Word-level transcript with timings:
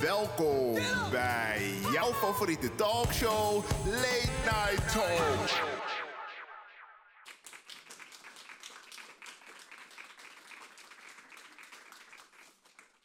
Welkom 0.00 0.74
bij 1.10 1.78
jouw 1.92 2.12
favoriete 2.12 2.74
talkshow, 2.74 3.64
Late 3.84 4.30
Night 4.44 4.92
Talk. 4.92 5.48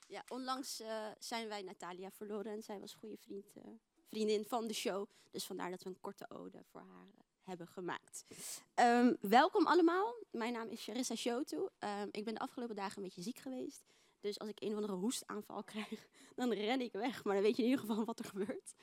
Ja, 0.07 0.23
onlangs 0.27 0.79
eh, 0.79 1.07
zijn 1.19 1.47
wij 1.47 1.61
Natalia 1.61 2.11
verloren 2.11 2.51
en 2.51 2.63
zij 2.63 2.79
was 2.79 2.93
goede 2.93 3.17
vriend, 3.17 3.45
eh, 3.55 3.63
vriendin 4.09 4.45
van 4.45 4.67
de 4.67 4.73
show. 4.73 5.07
Dus 5.31 5.45
vandaar 5.45 5.69
dat 5.69 5.83
we 5.83 5.89
een 5.89 6.01
korte 6.01 6.29
ode 6.29 6.63
voor 6.71 6.81
haar 6.81 7.07
eh, 7.17 7.23
hebben 7.43 7.67
gemaakt. 7.67 8.25
Ehm, 8.73 9.13
welkom 9.21 9.67
allemaal. 9.67 10.15
Mijn 10.31 10.53
naam 10.53 10.67
is 10.67 10.83
Charissa 10.83 11.15
Shotu. 11.15 11.67
Ehm, 11.79 12.07
ik 12.11 12.25
ben 12.25 12.33
de 12.33 12.39
afgelopen 12.39 12.75
dagen 12.75 12.97
een 12.97 13.03
beetje 13.03 13.21
ziek 13.21 13.37
geweest. 13.37 13.85
Dus 14.25 14.39
als 14.39 14.49
ik 14.49 14.61
een 14.61 14.69
of 14.69 14.75
andere 14.75 14.93
hoestaanval 14.93 15.63
krijg, 15.73 16.07
dan 16.35 16.51
ren 16.51 16.81
ik 16.81 16.91
weg. 16.91 17.23
Maar 17.23 17.33
dan 17.33 17.43
weet 17.43 17.55
je 17.55 17.63
in 17.63 17.69
ieder 17.69 17.85
geval 17.85 18.05
wat 18.05 18.19
er 18.19 18.25
gebeurt. 18.25 18.73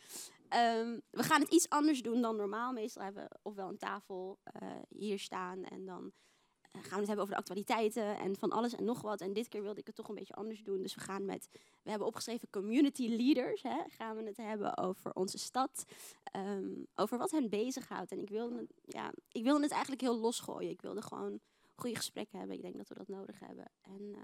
Ehm, 0.48 0.98
we 1.10 1.22
gaan 1.22 1.40
het 1.40 1.52
iets 1.52 1.68
anders 1.68 2.02
doen 2.02 2.20
dan 2.20 2.36
normaal. 2.36 2.72
Meestal 2.72 3.02
hebben 3.02 3.22
we 3.22 3.38
ofwel 3.42 3.68
een 3.68 3.78
tafel 3.78 4.38
eh, 4.42 4.68
hier 4.88 5.18
staan 5.18 5.64
en 5.64 5.84
dan 5.84 6.12
eh, 6.60 6.82
gaan 6.82 6.90
we 6.90 6.96
het 6.96 7.06
hebben 7.06 7.24
over 7.24 7.34
de 7.34 7.40
actualiteiten 7.40 8.18
en 8.18 8.36
van 8.36 8.50
alles 8.50 8.74
en 8.74 8.84
nog 8.84 9.02
wat. 9.02 9.20
En 9.20 9.32
dit 9.32 9.48
keer 9.48 9.62
wilde 9.62 9.80
ik 9.80 9.86
het 9.86 9.96
toch 9.96 10.08
een 10.08 10.14
beetje 10.14 10.34
anders 10.34 10.62
doen. 10.62 10.82
Dus 10.82 10.94
we 10.94 11.00
gaan 11.00 11.24
met, 11.24 11.48
we 11.82 11.90
hebben 11.90 12.08
opgeschreven 12.08 12.50
community 12.50 13.08
leaders. 13.08 13.62
Hè, 13.62 13.82
gaan 13.88 14.16
we 14.16 14.22
het 14.22 14.36
hebben 14.36 14.76
over 14.76 15.12
onze 15.12 15.38
stad, 15.38 15.84
ehm, 16.24 16.84
over 16.94 17.18
wat 17.18 17.30
hen 17.30 17.48
bezighoudt. 17.48 18.12
En 18.12 18.18
ik 18.18 18.28
wilde, 18.28 18.66
ja, 18.84 19.12
ik 19.28 19.42
wilde 19.42 19.62
het 19.62 19.72
eigenlijk 19.72 20.02
heel 20.02 20.18
losgooien. 20.18 20.70
Ik 20.70 20.82
wilde 20.82 21.02
gewoon 21.02 21.40
goede 21.74 21.96
gesprekken 21.96 22.38
hebben. 22.38 22.56
Ik 22.56 22.62
denk 22.62 22.76
dat 22.76 22.88
we 22.88 22.94
dat 22.94 23.08
nodig 23.08 23.38
hebben. 23.38 23.70
En 23.80 24.14
eh, 24.14 24.20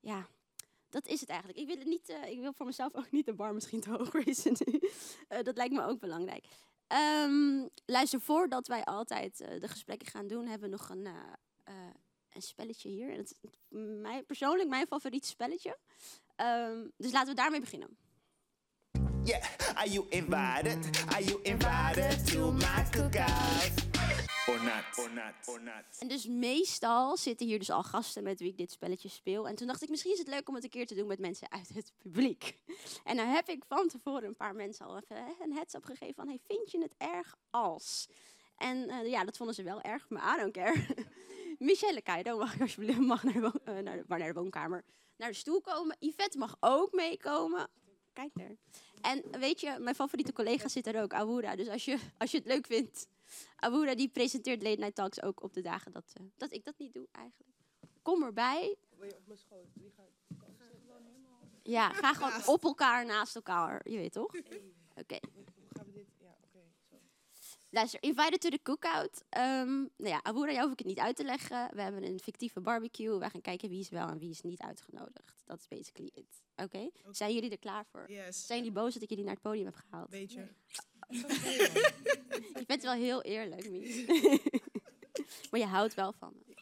ja, 0.00 0.28
dat 0.94 1.06
is 1.06 1.20
het 1.20 1.28
eigenlijk. 1.28 1.58
Ik 1.58 1.66
wil, 1.66 1.76
het 1.76 1.86
niet, 1.86 2.08
eh, 2.08 2.30
ik 2.30 2.40
wil 2.40 2.52
voor 2.52 2.66
mezelf 2.66 2.94
ook 2.94 3.10
niet 3.10 3.26
de 3.26 3.34
bar 3.34 3.54
misschien 3.54 3.80
te 3.80 3.90
hoog 3.90 4.12
raisen 4.12 4.56
nu. 4.64 4.80
Eh, 5.28 5.42
dat 5.42 5.56
lijkt 5.56 5.74
me 5.74 5.84
ook 5.84 6.00
belangrijk. 6.00 6.44
Ehm, 6.86 7.66
luister, 7.86 8.20
voordat 8.20 8.66
wij 8.66 8.84
altijd 8.84 9.40
eh, 9.40 9.60
de 9.60 9.68
gesprekken 9.68 10.08
gaan 10.08 10.26
doen, 10.26 10.46
hebben 10.46 10.70
we 10.70 10.76
nog 10.76 10.88
een, 10.88 11.06
een 12.30 12.42
spelletje 12.42 12.88
hier. 12.88 13.10
Is 13.10 13.34
mijn, 13.68 14.26
persoonlijk 14.26 14.68
mijn 14.68 14.86
favoriete 14.86 15.28
spelletje. 15.28 15.78
Ehm, 16.36 16.88
dus 16.96 17.12
laten 17.12 17.28
we 17.28 17.40
daarmee 17.40 17.60
beginnen. 17.60 17.98
Yeah, 19.24 19.42
are 19.74 19.90
you 19.90 20.06
invited? 20.08 21.04
Are 21.06 21.24
you 21.24 21.42
invited 21.42 22.26
to 22.26 22.52
my 22.52 22.84
cookout? 22.90 23.93
Not, 24.64 24.98
or 24.98 25.10
not, 25.12 25.48
or 25.48 25.62
not. 25.62 25.98
En 25.98 26.08
dus 26.08 26.26
meestal 26.26 27.16
zitten 27.16 27.46
hier 27.46 27.58
dus 27.58 27.70
al 27.70 27.82
gasten 27.82 28.22
met 28.22 28.38
wie 28.38 28.50
ik 28.50 28.56
dit 28.56 28.70
spelletje 28.70 29.08
speel. 29.08 29.48
En 29.48 29.54
toen 29.54 29.66
dacht 29.66 29.82
ik, 29.82 29.88
misschien 29.88 30.12
is 30.12 30.18
het 30.18 30.28
leuk 30.28 30.48
om 30.48 30.54
het 30.54 30.64
een 30.64 30.70
keer 30.70 30.86
te 30.86 30.94
doen 30.94 31.06
met 31.06 31.18
mensen 31.18 31.50
uit 31.50 31.68
het 31.74 31.92
publiek. 31.98 32.54
En 33.04 33.16
dan 33.16 33.26
heb 33.26 33.48
ik 33.48 33.64
van 33.68 33.88
tevoren 33.88 34.24
een 34.24 34.36
paar 34.36 34.54
mensen 34.54 34.86
al 34.86 34.96
even 34.96 35.34
een 35.42 35.52
heads-up 35.52 35.84
gegeven 35.84 36.14
van... 36.14 36.28
Hey, 36.28 36.40
vind 36.46 36.70
je 36.70 36.78
het 36.78 36.94
erg 36.98 37.36
als... 37.50 38.08
En 38.56 38.88
eh, 38.88 39.10
ja, 39.10 39.24
dat 39.24 39.36
vonden 39.36 39.54
ze 39.54 39.62
wel 39.62 39.80
erg, 39.80 40.08
maar 40.08 40.36
I 40.36 40.40
don't 40.40 40.52
care. 40.52 40.86
Michelle 41.58 42.02
Keido 42.02 42.38
mag 42.38 42.54
ik 42.54 42.60
alsjeblieft 42.66 42.98
mag 42.98 43.22
naar, 43.22 43.32
de 43.32 43.60
eh, 43.64 43.78
naar, 43.78 43.96
de, 43.96 44.04
maar 44.06 44.18
naar 44.18 44.32
de 44.32 44.40
woonkamer 44.40 44.84
naar 45.16 45.28
de 45.28 45.34
stoel 45.34 45.60
komen. 45.60 45.96
Yvette 45.98 46.38
mag 46.38 46.56
ook 46.60 46.92
meekomen. 46.92 47.68
Kijk 48.12 48.30
daar. 48.34 48.56
En 49.00 49.40
weet 49.40 49.60
je, 49.60 49.76
mijn 49.78 49.94
favoriete 49.94 50.32
collega 50.32 50.68
zit 50.68 50.86
er 50.86 51.02
ook, 51.02 51.12
Awura. 51.12 51.56
Dus 51.56 51.68
als 51.68 51.84
je, 51.84 51.98
als 52.18 52.30
je 52.30 52.38
het 52.38 52.46
leuk 52.46 52.66
vindt, 52.66 53.06
Awura 53.64 53.94
die 53.94 54.08
presenteert 54.08 54.62
Late 54.62 54.78
Night 54.78 54.94
Talks 54.94 55.22
ook 55.22 55.42
op 55.42 55.52
de 55.52 55.60
dagen 55.60 55.92
dat, 55.92 56.12
eh, 56.12 56.26
dat 56.36 56.52
ik 56.52 56.64
dat 56.64 56.78
niet 56.78 56.92
doe 56.92 57.08
eigenlijk. 57.12 57.50
Kom 58.02 58.22
erbij. 58.22 58.76
Wil 58.96 59.08
je 59.08 59.16
op 59.16 59.26
mijn 59.26 59.38
schoot? 59.38 59.66
Wie 59.74 59.92
gaat? 59.96 60.14
Ja, 61.62 61.92
ga 61.92 62.12
gewoon 62.12 62.46
op 62.46 62.64
elkaar 62.64 63.06
naast 63.06 63.34
elkaar. 63.34 63.88
Je 63.88 63.96
weet 63.96 64.12
toch? 64.12 64.34
Oké. 64.94 65.18
Hoe 65.34 65.44
gaan 65.68 65.86
we 65.86 65.92
dit? 65.92 66.06
Ja, 66.18 66.36
oké. 66.44 66.58
zo. 66.90 66.96
Luister, 67.70 68.02
invited 68.02 68.40
to 68.40 68.48
the 68.48 68.62
cookout. 68.62 69.24
Ehm 69.28 69.68
nou 69.76 69.88
ja, 69.96 70.20
Awura, 70.22 70.52
jou 70.52 70.62
hoef 70.62 70.72
ik 70.72 70.78
het 70.78 70.86
niet 70.88 70.98
uit 70.98 71.16
te 71.16 71.24
leggen. 71.24 71.74
We 71.74 71.82
hebben 71.82 72.04
een 72.04 72.20
fictieve 72.20 72.60
barbecue. 72.60 73.18
We 73.18 73.30
gaan 73.30 73.40
kijken 73.40 73.68
wie 73.68 73.80
is 73.80 73.88
wel 73.88 74.08
en 74.08 74.18
wie 74.18 74.30
is 74.30 74.40
niet 74.40 74.60
uitgenodigd. 74.60 75.42
Dat 75.44 75.58
is 75.58 75.68
basically 75.68 76.10
it. 76.14 76.42
Oké? 76.56 76.90
Zijn 77.10 77.34
jullie 77.34 77.50
er 77.50 77.58
klaar 77.58 77.86
voor? 77.86 78.10
Yes. 78.10 78.46
Zijn 78.46 78.58
jullie 78.58 78.74
boos 78.74 78.94
dat 78.94 79.02
ik 79.02 79.08
jullie 79.08 79.24
naar 79.24 79.34
het 79.34 79.42
podium 79.42 79.64
heb 79.64 79.74
gehaald? 79.74 80.10
Beetje. 80.10 80.48
Je 82.58 82.64
bent 82.66 82.82
wel 82.82 82.92
heel 82.92 83.22
eerlijk, 83.22 83.70
Mies. 83.70 84.06
maar 85.50 85.60
je 85.60 85.66
houdt 85.66 85.94
wel 85.94 86.14
van 86.18 86.32
me. 86.32 86.54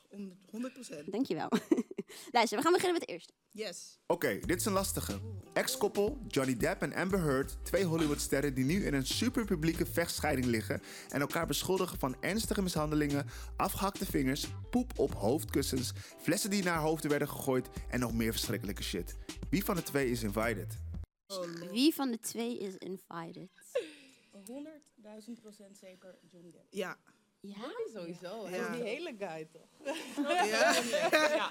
100 0.50 0.72
procent. 0.72 1.12
Dankjewel. 1.12 1.48
Luister, 2.30 2.58
we 2.58 2.64
gaan 2.64 2.72
beginnen 2.72 2.98
met 2.98 3.08
de 3.08 3.12
eerste. 3.12 3.32
Yes. 3.50 3.98
Oké, 4.06 4.38
dit 4.40 4.60
is 4.60 4.64
een 4.64 4.72
lastige. 4.72 5.20
Ex-koppel 5.52 6.24
Johnny 6.28 6.56
Depp 6.56 6.82
en 6.82 6.94
Amber 6.94 7.20
Heard, 7.20 7.56
twee 7.62 7.84
Hollywoodsterren 7.84 8.54
die 8.54 8.64
nu 8.64 8.84
in 8.84 8.94
een 8.94 9.06
superpublieke 9.06 9.86
vechtscheiding 9.86 10.46
liggen 10.46 10.82
en 11.08 11.20
elkaar 11.20 11.46
beschuldigen 11.46 11.98
van 11.98 12.16
ernstige 12.20 12.62
mishandelingen, 12.62 13.26
afgehakte 13.56 14.06
vingers, 14.06 14.46
poep 14.70 14.98
op 14.98 15.14
hoofdkussens, 15.14 15.92
flessen 16.22 16.50
die 16.50 16.62
naar 16.62 16.78
hoofden 16.78 17.10
werden 17.10 17.28
gegooid 17.28 17.68
en 17.88 18.00
nog 18.00 18.12
meer 18.12 18.32
verschrikkelijke 18.32 18.82
shit. 18.82 19.16
Wie 19.50 19.64
van 19.64 19.76
de 19.76 19.82
twee 19.82 20.10
is 20.10 20.22
invited? 20.22 20.78
Wie 21.70 21.94
van 21.94 22.10
de 22.10 22.18
twee 22.18 22.58
is 22.58 22.76
invited? 22.76 23.50
100.000 24.46 25.40
procent 25.40 25.76
zeker 25.78 26.18
Johnny 26.30 26.50
Depp. 26.50 26.66
Ja. 26.70 26.96
Ja? 27.40 27.54
Ja. 27.56 27.70
Sowieso. 27.94 28.46
Hij 28.46 28.58
is 28.58 28.66
die 28.76 28.82
hele 28.82 29.14
guy 29.18 29.44
toch? 29.52 29.68
ja. 30.50 31.50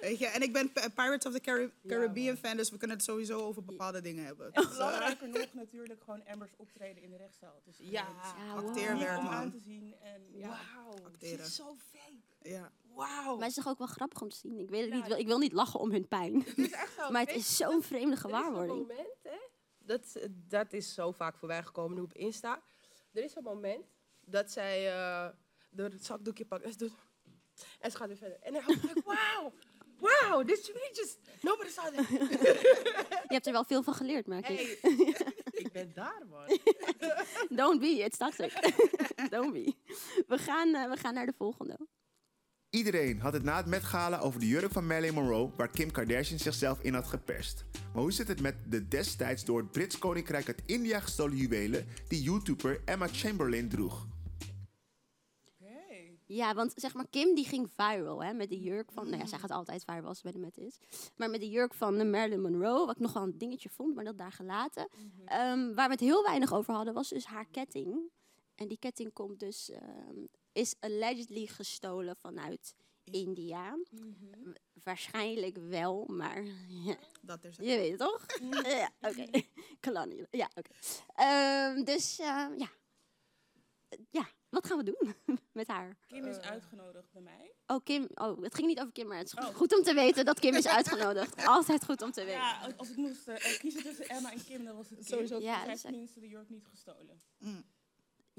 Weet 0.00 0.18
je, 0.18 0.26
en 0.26 0.42
ik 0.42 0.52
ben 0.52 0.72
Pirates 0.72 1.26
of 1.26 1.32
the 1.32 1.40
Carib- 1.40 1.72
Caribbean 1.86 2.36
fan, 2.36 2.56
dus 2.56 2.70
we 2.70 2.76
kunnen 2.76 2.96
het 2.96 3.04
sowieso 3.06 3.38
over 3.40 3.64
bepaalde 3.64 4.00
dingen 4.00 4.24
hebben. 4.24 4.52
Dus, 4.52 4.64
eh, 4.64 4.70
Belangrijker 4.70 5.28
nog 5.28 5.46
natuurlijk 5.52 6.02
gewoon 6.04 6.26
Ambers 6.26 6.50
optreden 6.56 7.02
in 7.02 7.10
de 7.10 7.16
rechtszaal. 7.16 7.60
Dus 7.64 7.76
Ja. 7.78 7.88
Ja, 7.90 8.54
wow. 8.54 8.68
Acteerwerk, 8.68 9.18
om 9.18 9.26
aan 9.26 9.38
man. 9.38 9.50
te 9.50 9.58
zien 9.58 9.94
en 10.02 10.22
ja. 10.32 10.48
Wauw. 10.48 10.94
Acteren. 11.06 11.46
zo 11.46 11.76
fake. 11.90 12.48
Ja. 12.50 12.72
Wauw. 12.94 13.34
Maar 13.36 13.46
het 13.48 13.56
is 13.56 13.62
toch 13.62 13.68
ook 13.72 13.78
wel 13.78 13.86
grappig 13.86 14.22
om 14.22 14.28
te 14.28 14.36
zien? 14.36 14.58
Ik, 14.58 14.70
weet 14.70 14.92
het 14.92 15.08
niet, 15.08 15.18
ik 15.18 15.26
wil 15.26 15.38
niet 15.38 15.52
lachen 15.52 15.80
om 15.80 15.90
hun 15.90 16.08
pijn. 16.08 16.44
maar 17.12 17.20
het 17.26 17.34
is 17.34 17.56
zo'n 17.56 17.82
vreemde 17.82 18.06
Er 18.06 18.12
is 18.16 18.22
een 18.22 18.30
gewaarwording. 18.30 18.78
moment, 18.88 19.08
hè? 19.22 19.38
Dat, 19.90 20.28
dat 20.48 20.72
is 20.72 20.94
zo 20.94 21.12
vaak 21.12 21.36
voorbij 21.36 21.62
gekomen 21.62 21.96
nu 21.96 22.02
op 22.02 22.12
Insta. 22.12 22.62
Er 23.12 23.24
is 23.24 23.34
een 23.34 23.42
moment 23.42 23.84
dat 24.20 24.50
zij 24.50 24.92
eh 24.92 25.28
door 25.70 25.88
het 25.88 26.04
zakdoekje 26.04 26.44
pakt 26.44 26.64
en 26.64 26.72
ze 26.72 26.78
doet... 26.78 26.92
En 27.80 27.90
ze 27.90 27.96
gaat 27.96 28.08
weer 28.08 28.16
verder. 28.16 28.38
En 28.40 28.52
dan 28.52 28.62
houdt 28.62 28.82
like, 28.82 29.02
wauw, 29.14 29.52
wauw, 29.98 30.42
this 30.42 30.66
really 30.66 30.90
just... 30.92 31.18
Nobody 31.42 31.70
saw 31.70 31.94
that. 31.94 32.08
Je 33.28 33.36
hebt 33.36 33.46
er 33.46 33.52
wel 33.52 33.64
veel 33.64 33.82
van 33.82 33.94
geleerd, 33.94 34.26
merk 34.26 34.48
ik. 34.48 34.78
Hey, 34.80 34.98
ik 35.64 35.72
ben 35.72 35.92
daar, 35.94 36.22
man. 36.28 36.58
Don't 37.48 37.80
be, 37.80 37.86
it's 37.86 38.18
toxic. 38.18 38.52
Don't 39.30 39.52
be. 39.52 39.74
We 40.26 40.38
gaan, 40.38 40.74
eh, 40.74 40.90
we 40.90 40.96
gaan 40.96 41.14
naar 41.14 41.26
de 41.26 41.34
volgende. 41.36 41.78
Iedereen 42.70 43.20
had 43.20 43.32
het 43.32 43.42
na 43.42 43.56
het 43.56 43.66
Met 43.66 43.84
Gala 43.84 44.18
over 44.18 44.40
de 44.40 44.46
jurk 44.46 44.72
van 44.72 44.86
Marilyn 44.86 45.14
Monroe, 45.14 45.50
waar 45.56 45.70
Kim 45.70 45.90
Kardashian 45.90 46.38
zichzelf 46.38 46.82
in 46.82 46.94
had 46.94 47.06
geperst. 47.06 47.64
Maar 47.92 48.02
hoe 48.02 48.12
zit 48.12 48.28
het 48.28 48.40
met 48.40 48.54
de 48.68 48.88
destijds 48.88 49.44
door 49.44 49.58
het 49.58 49.70
Brits 49.72 49.98
Koninkrijk 49.98 50.46
uit 50.46 50.62
India 50.66 51.00
gestolen 51.00 51.36
juwelen 51.36 51.86
die 52.08 52.22
YouTuber 52.22 52.80
Emma 52.84 53.06
Chamberlain 53.06 53.68
droeg? 53.68 54.06
Ja, 56.26 56.54
want 56.54 56.72
zeg 56.76 56.94
maar, 56.94 57.06
Kim 57.10 57.34
die 57.34 57.44
ging 57.44 57.70
viral 57.76 58.22
hè, 58.22 58.32
met 58.32 58.48
de 58.48 58.60
jurk 58.60 58.92
van... 58.92 59.08
Nou 59.08 59.18
ja, 59.22 59.26
zij 59.26 59.38
gaat 59.38 59.50
altijd 59.50 59.84
viral 59.84 60.04
als 60.08 60.16
ze 60.16 60.22
bij 60.22 60.32
de 60.32 60.38
Met 60.38 60.58
is. 60.58 60.78
Maar 61.16 61.30
met 61.30 61.40
de 61.40 61.48
jurk 61.48 61.74
van 61.74 61.98
de 61.98 62.04
Marilyn 62.04 62.40
Monroe, 62.40 62.86
wat 62.86 62.96
ik 62.96 63.02
nog 63.02 63.12
wel 63.12 63.22
een 63.22 63.38
dingetje 63.38 63.68
vond, 63.68 63.94
maar 63.94 64.04
dat 64.04 64.18
daar 64.18 64.32
gelaten. 64.32 64.88
Ehm, 65.24 65.74
waar 65.74 65.86
we 65.86 65.92
het 65.92 66.00
heel 66.00 66.22
weinig 66.22 66.52
over 66.52 66.74
hadden, 66.74 66.94
was 66.94 67.08
dus 67.08 67.24
haar 67.24 67.46
ketting. 67.50 68.10
En 68.54 68.68
die 68.68 68.78
ketting 68.78 69.12
komt 69.12 69.40
dus, 69.40 69.70
ehm, 69.70 70.16
is 70.52 70.74
allegedly 70.80 71.46
gestolen 71.46 72.16
vanuit 72.16 72.74
India. 73.04 73.76
W- 73.90 74.54
Waarschijnlijk 74.84 75.56
wel, 75.56 76.04
maar 76.06 76.42
ja, 76.68 76.96
Dat 77.22 77.44
er 77.44 77.52
je 77.62 77.76
weet 77.76 77.90
het 77.90 77.98
toch? 77.98 78.26
ja, 78.82 78.90
oké. 79.00 79.42
Kolonial. 79.80 80.26
Ja, 80.30 80.50
oké. 80.54 80.70
Ehm, 81.14 81.84
dus 81.84 82.18
ehm, 82.18 82.58
ja. 82.58 82.68
Eh, 83.88 83.98
ja, 84.10 84.28
wat 84.48 84.66
gaan 84.66 84.78
we 84.78 84.84
doen 84.84 85.14
met 85.52 85.66
haar? 85.66 85.96
Kim 86.06 86.26
is 86.26 86.38
uitgenodigd 86.38 87.12
bij 87.12 87.22
mij. 87.22 87.52
Oh, 87.66 87.80
Kim. 87.84 88.08
Oh, 88.14 88.42
het 88.42 88.54
ging 88.54 88.66
niet 88.66 88.80
over 88.80 88.92
Kim, 88.92 89.06
maar 89.06 89.18
het 89.18 89.26
is 89.26 89.34
Oh. 89.34 89.44
goed 89.54 89.76
om 89.76 89.82
te 89.82 89.94
weten 89.94 90.24
dat 90.24 90.40
Kim 90.40 90.54
is 90.54 90.66
uitgenodigd. 90.68 91.46
Altijd 91.46 91.84
goed 91.84 92.02
om 92.02 92.10
te 92.10 92.24
weten. 92.24 92.40
Ja, 92.40 92.72
als- 92.76 92.90
ik 92.90 92.96
moest 92.96 93.28
eh, 93.28 93.58
kiezen 93.58 93.82
tussen 93.82 94.08
Emma 94.08 94.32
en 94.32 94.44
Kim, 94.44 94.64
dan 94.64 94.76
was 94.76 94.88
het 94.90 94.98
Kim. 94.98 95.06
Sowieso. 95.08 95.40
Ja, 95.40 95.58
heeft 95.60 95.74
is- 95.74 95.80
tenminste 95.82 96.20
de 96.20 96.28
jurk 96.28 96.48
niet 96.48 96.66
gestolen. 96.66 97.20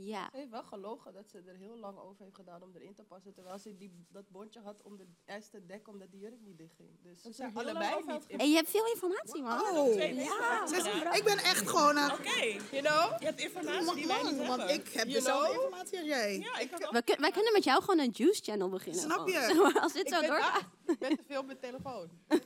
Ja. 0.05 0.29
Ze 0.31 0.37
heeft 0.37 0.49
wel 0.49 0.63
gelogen 0.63 1.13
dat 1.13 1.29
ze 1.29 1.41
er 1.45 1.55
heel 1.55 1.77
lang 1.77 1.97
over 1.99 2.23
heeft 2.23 2.35
gedaan 2.35 2.63
om 2.63 2.71
erin 2.75 2.93
te 2.93 3.03
passen. 3.03 3.33
Terwijl 3.33 3.59
ze 3.59 3.77
die, 3.77 4.05
dat 4.09 4.29
bondje 4.29 4.59
had 4.59 4.81
om 4.81 4.97
de 4.97 5.07
eerste 5.25 5.65
dek 5.65 5.87
omdat 5.87 6.11
die 6.11 6.19
jurk 6.19 6.39
niet 6.41 6.57
dichtging. 6.57 6.89
Dus 7.01 7.21
ze 7.21 7.27
er 7.27 7.33
zijn 7.33 7.55
allebei 7.55 8.03
niet 8.05 8.23
in. 8.27 8.39
En 8.39 8.49
je 8.49 8.55
hebt 8.55 8.69
veel 8.69 8.85
informatie, 8.93 9.41
man. 9.41 9.61
Oh. 9.77 9.95
Ja. 9.95 11.13
Ik 11.13 11.23
ben 11.23 11.37
echt 11.37 11.69
gewoon... 11.69 11.97
eh, 11.97 12.13
Oké, 12.19 12.39
You 12.71 12.81
know? 12.83 13.19
je 13.19 13.25
hebt 13.25 13.39
informatie 13.39 13.95
die 13.95 14.07
wij 14.07 14.21
niet 14.23 14.37
man, 14.37 14.47
want 14.47 14.59
hebben. 14.61 14.75
ik 14.75 14.87
heb 14.87 15.03
You 15.07 15.13
dezelfde 15.17 15.49
know? 15.51 15.63
informatie 15.63 15.97
als 15.97 16.07
jij. 16.07 16.39
Ja, 16.39 16.57
ik 16.59 16.71
had 16.71 16.85
ook... 16.85 16.91
We, 16.91 17.01
kun- 17.03 17.21
wij 17.21 17.31
kunnen 17.31 17.53
met 17.53 17.63
jou 17.63 17.81
gewoon 17.81 17.99
een 17.99 18.11
juice 18.13 18.41
channel 18.43 18.69
beginnen. 18.69 19.01
Snap 19.01 19.27
je? 19.27 19.71
Als 19.81 19.93
dit 19.93 20.07
Ik 20.07 20.13
zo 20.13 20.21
doorgaat. 20.21 20.63
ik 20.85 20.99
ben 20.99 21.15
te 21.17 21.23
veel 21.27 21.39
op 21.39 21.45
mijn 21.45 21.59
telefoon. 21.59 22.09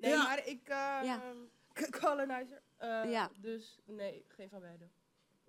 Nee, 0.00 0.12
Ja. 0.12 0.22
maar 0.22 0.46
ik... 0.46 0.68
eh 0.68 1.00
Ja. 1.02 1.20
colonizer. 2.00 2.62
Eh, 2.76 3.10
Ja. 3.10 3.30
Dus 3.36 3.78
nee, 3.84 4.24
geen 4.28 4.48
van 4.48 4.60
beiden. 4.60 4.90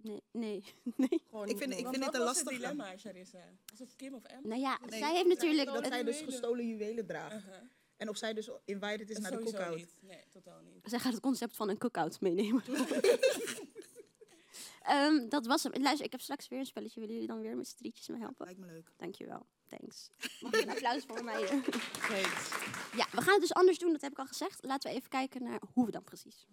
Nee, 0.05 0.23
nee, 0.31 0.63
nee. 0.95 1.21
Gewoon 1.29 1.47
Ik 1.47 1.57
vind, 1.57 1.71
ik 1.73 1.87
vind 1.87 2.03
dit 2.03 2.13
een 2.13 2.21
lastige. 2.21 2.49
dilemma, 2.49 2.97
Charissa? 2.97 3.39
Was 3.65 3.79
het 3.79 3.95
Kim 3.95 4.13
of 4.13 4.21
M? 4.23 4.47
Nou 4.47 4.61
ja, 4.61 4.79
Nee, 4.89 4.99
zij 4.99 5.13
heeft 5.13 5.27
natuurlijk... 5.27 5.65
Dat 5.65 5.75
het- 5.75 5.85
zij 5.87 6.03
dus 6.03 6.21
gestolen 6.21 6.67
juwelen 6.67 7.05
draagt. 7.05 7.35
Uh-huh. 7.35 7.55
En 7.97 8.09
of 8.09 8.17
zij 8.17 8.33
dus 8.33 8.49
invited 8.65 9.09
is 9.09 9.17
naar 9.17 9.31
de 9.31 9.43
cookout. 9.43 9.75
niet. 9.75 9.95
Nee, 10.01 10.23
totaal 10.29 10.61
niet. 10.61 10.79
zij 10.89 10.99
gaat 10.99 11.11
het 11.13 11.21
concept 11.21 11.55
van 11.55 11.69
een 11.69 11.77
cookout 11.77 12.19
meenemen. 12.21 12.63
Ehm, 14.81 15.29
dat 15.29 15.45
was 15.45 15.63
hem. 15.63 15.71
Luister, 15.81 16.05
ik 16.05 16.11
heb 16.11 16.21
straks 16.21 16.47
weer 16.47 16.59
een 16.59 16.65
spelletje. 16.65 16.99
Willen 16.99 17.13
jullie 17.15 17.29
dan 17.29 17.41
weer 17.41 17.55
met 17.55 17.67
z'n 17.67 17.75
drietjes 17.77 18.07
me 18.07 18.17
helpen? 18.17 18.45
Lijkt 18.45 18.59
me 18.59 18.65
leuk. 18.65 18.91
Dankjewel. 18.97 19.45
Thanks. 19.67 20.09
Mag 20.41 20.53
ik 20.53 20.61
een 20.61 20.69
applaus 20.69 21.03
voor 21.07 21.23
mij? 21.23 21.45
Thanks. 22.09 22.49
Ja, 22.95 23.07
we 23.11 23.21
gaan 23.21 23.31
het 23.33 23.41
dus 23.41 23.53
anders 23.53 23.77
doen. 23.77 23.91
Dat 23.91 24.01
heb 24.01 24.11
ik 24.11 24.19
al 24.19 24.25
gezegd. 24.25 24.63
Laten 24.63 24.89
we 24.91 24.95
even 24.97 25.09
kijken 25.09 25.43
naar 25.43 25.61
hoe 25.73 25.85
we 25.85 25.91
dan 25.91 26.03
precies. 26.03 26.47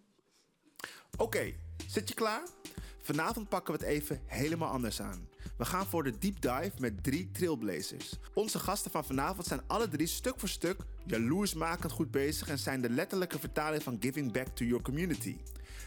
Oké, 1.19 1.55
zit 1.87 2.09
je 2.09 2.15
klaar? 2.15 2.43
Vanavond 3.05 3.49
pakken 3.49 3.75
we 3.75 3.81
het 3.81 3.89
even 3.89 4.21
helemaal 4.27 4.71
anders 4.71 5.01
aan. 5.01 5.29
We 5.57 5.65
gaan 5.65 5.87
voor 5.87 6.03
de 6.03 6.19
deep 6.19 6.41
dive 6.41 6.73
met 6.79 7.03
drie 7.03 7.31
trailblazers. 7.31 8.19
Onze 8.35 8.59
gasten 8.59 8.91
van 8.91 9.05
vanavond 9.05 9.47
zijn 9.47 9.61
alle 9.67 9.89
drie 9.89 10.07
stuk 10.07 10.41
voor 10.41 10.49
stuk 10.49 10.77
jaloersmakend 11.07 11.93
goed 11.93 12.11
bezig 12.11 12.49
en 12.49 12.59
zijn 12.59 12.81
de 12.81 12.91
letterlijke 12.91 13.39
vertaling 13.39 13.83
van 13.83 13.97
giving 14.01 14.33
back 14.33 14.47
to 14.47 14.65
your 14.65 14.83
community. 14.83 15.37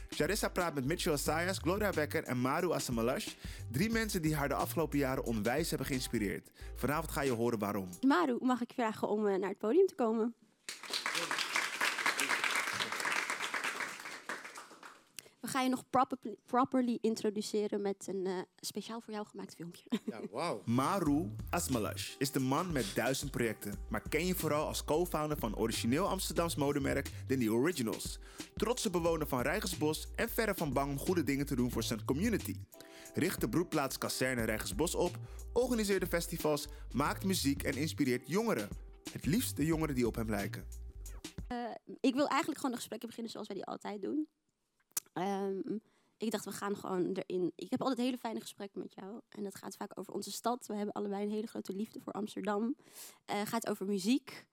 Charissa 0.09 0.49
praat 0.49 0.73
met 0.73 0.85
Mitchell 0.85 1.13
Assayas, 1.13 1.57
Gloria 1.57 1.89
Becker 1.89 2.23
en 2.23 2.41
Maru 2.41 2.71
Asamalash. 2.71 3.27
Drie 3.71 3.91
mensen 3.91 4.21
die 4.21 4.35
haar 4.35 4.47
de 4.47 4.53
afgelopen 4.53 4.97
jaren 4.97 5.23
onwijs 5.23 5.69
hebben 5.69 5.87
geïnspireerd. 5.87 6.51
Vanavond 6.75 7.11
ga 7.11 7.21
je 7.21 7.31
horen 7.31 7.59
waarom. 7.59 7.89
Maru, 8.07 8.37
mag 8.41 8.61
ik 8.61 8.71
vragen 8.73 9.09
om 9.09 9.27
eh, 9.27 9.39
naar 9.39 9.49
het 9.49 9.57
podium 9.57 9.87
te 9.87 9.95
komen? 9.95 10.35
We 15.45 15.51
gaan 15.51 15.63
je 15.63 15.69
nog 15.69 15.89
properly, 15.89 16.35
properly 16.45 16.97
introduceren 17.01 17.81
met 17.81 18.07
een 18.07 18.25
eh, 18.25 18.33
speciaal 18.59 19.01
voor 19.01 19.13
jou 19.13 19.25
gemaakt 19.25 19.55
filmpje. 19.55 19.83
Ja, 20.05 20.19
wow. 20.31 20.67
Maru 20.67 21.29
Asmalash 21.49 22.15
is 22.17 22.31
de 22.31 22.39
man 22.39 22.71
met 22.71 22.91
duizend 22.95 23.31
projecten, 23.31 23.73
maar 23.89 24.09
ken 24.09 24.25
je 24.25 24.35
vooral 24.35 24.67
als 24.67 24.83
co-founder 24.83 25.37
van 25.37 25.55
origineel 25.55 26.07
Amsterdams 26.07 26.55
modemerk 26.55 27.11
The 27.27 27.35
New 27.35 27.53
Originals. 27.53 28.19
Trotse 28.55 28.89
bewoner 28.89 29.27
van 29.27 29.41
Rijgersbos 29.41 30.07
en 30.15 30.29
verre 30.29 30.55
van 30.55 30.73
bang 30.73 30.91
om 30.91 30.97
goede 30.97 31.23
dingen 31.23 31.45
te 31.45 31.55
doen 31.55 31.71
voor 31.71 31.83
zijn 31.83 32.05
community. 32.05 32.55
Richt 33.13 33.41
de 33.41 33.49
broedplaats 33.49 33.97
Kazerne 33.97 34.43
Rijgersbos 34.43 34.95
op, 34.95 35.17
organiseert 35.53 36.07
festivals, 36.07 36.67
maakt 36.91 37.23
muziek 37.23 37.63
en 37.63 37.77
inspireert 37.77 38.27
jongeren. 38.27 38.69
Het 39.11 39.25
liefst 39.25 39.55
de 39.55 39.65
jongeren 39.65 39.95
die 39.95 40.07
op 40.07 40.15
hem 40.15 40.29
lijken. 40.29 40.65
ik 41.99 42.13
wil 42.13 42.27
eigenlijk 42.27 42.55
gewoon 42.55 42.71
de 42.71 42.77
gesprekken 42.77 43.07
beginnen 43.07 43.31
zoals 43.31 43.47
wij 43.47 43.55
die 43.55 43.65
altijd 43.65 44.01
doen. 44.01 44.27
Ehm, 45.15 45.77
ik 46.17 46.31
dacht, 46.31 46.45
we 46.45 46.51
gaan 46.51 46.75
gewoon 46.77 47.13
erin. 47.13 47.51
Ik 47.55 47.69
heb 47.71 47.81
altijd 47.81 47.99
hele 47.99 48.17
fijne 48.17 48.41
gesprekken 48.41 48.79
met 48.79 48.93
jou. 48.93 49.21
En 49.29 49.43
dat 49.43 49.55
gaat 49.55 49.75
vaak 49.75 49.99
over 49.99 50.13
onze 50.13 50.31
stad. 50.31 50.65
We 50.67 50.75
hebben 50.75 50.93
allebei 50.93 51.23
een 51.23 51.31
hele 51.31 51.47
grote 51.47 51.73
liefde 51.75 51.99
voor 52.01 52.13
Amsterdam. 52.13 52.75
Eh 53.25 53.41
gaat 53.45 53.67
over 53.69 53.85
muziek. 53.85 54.45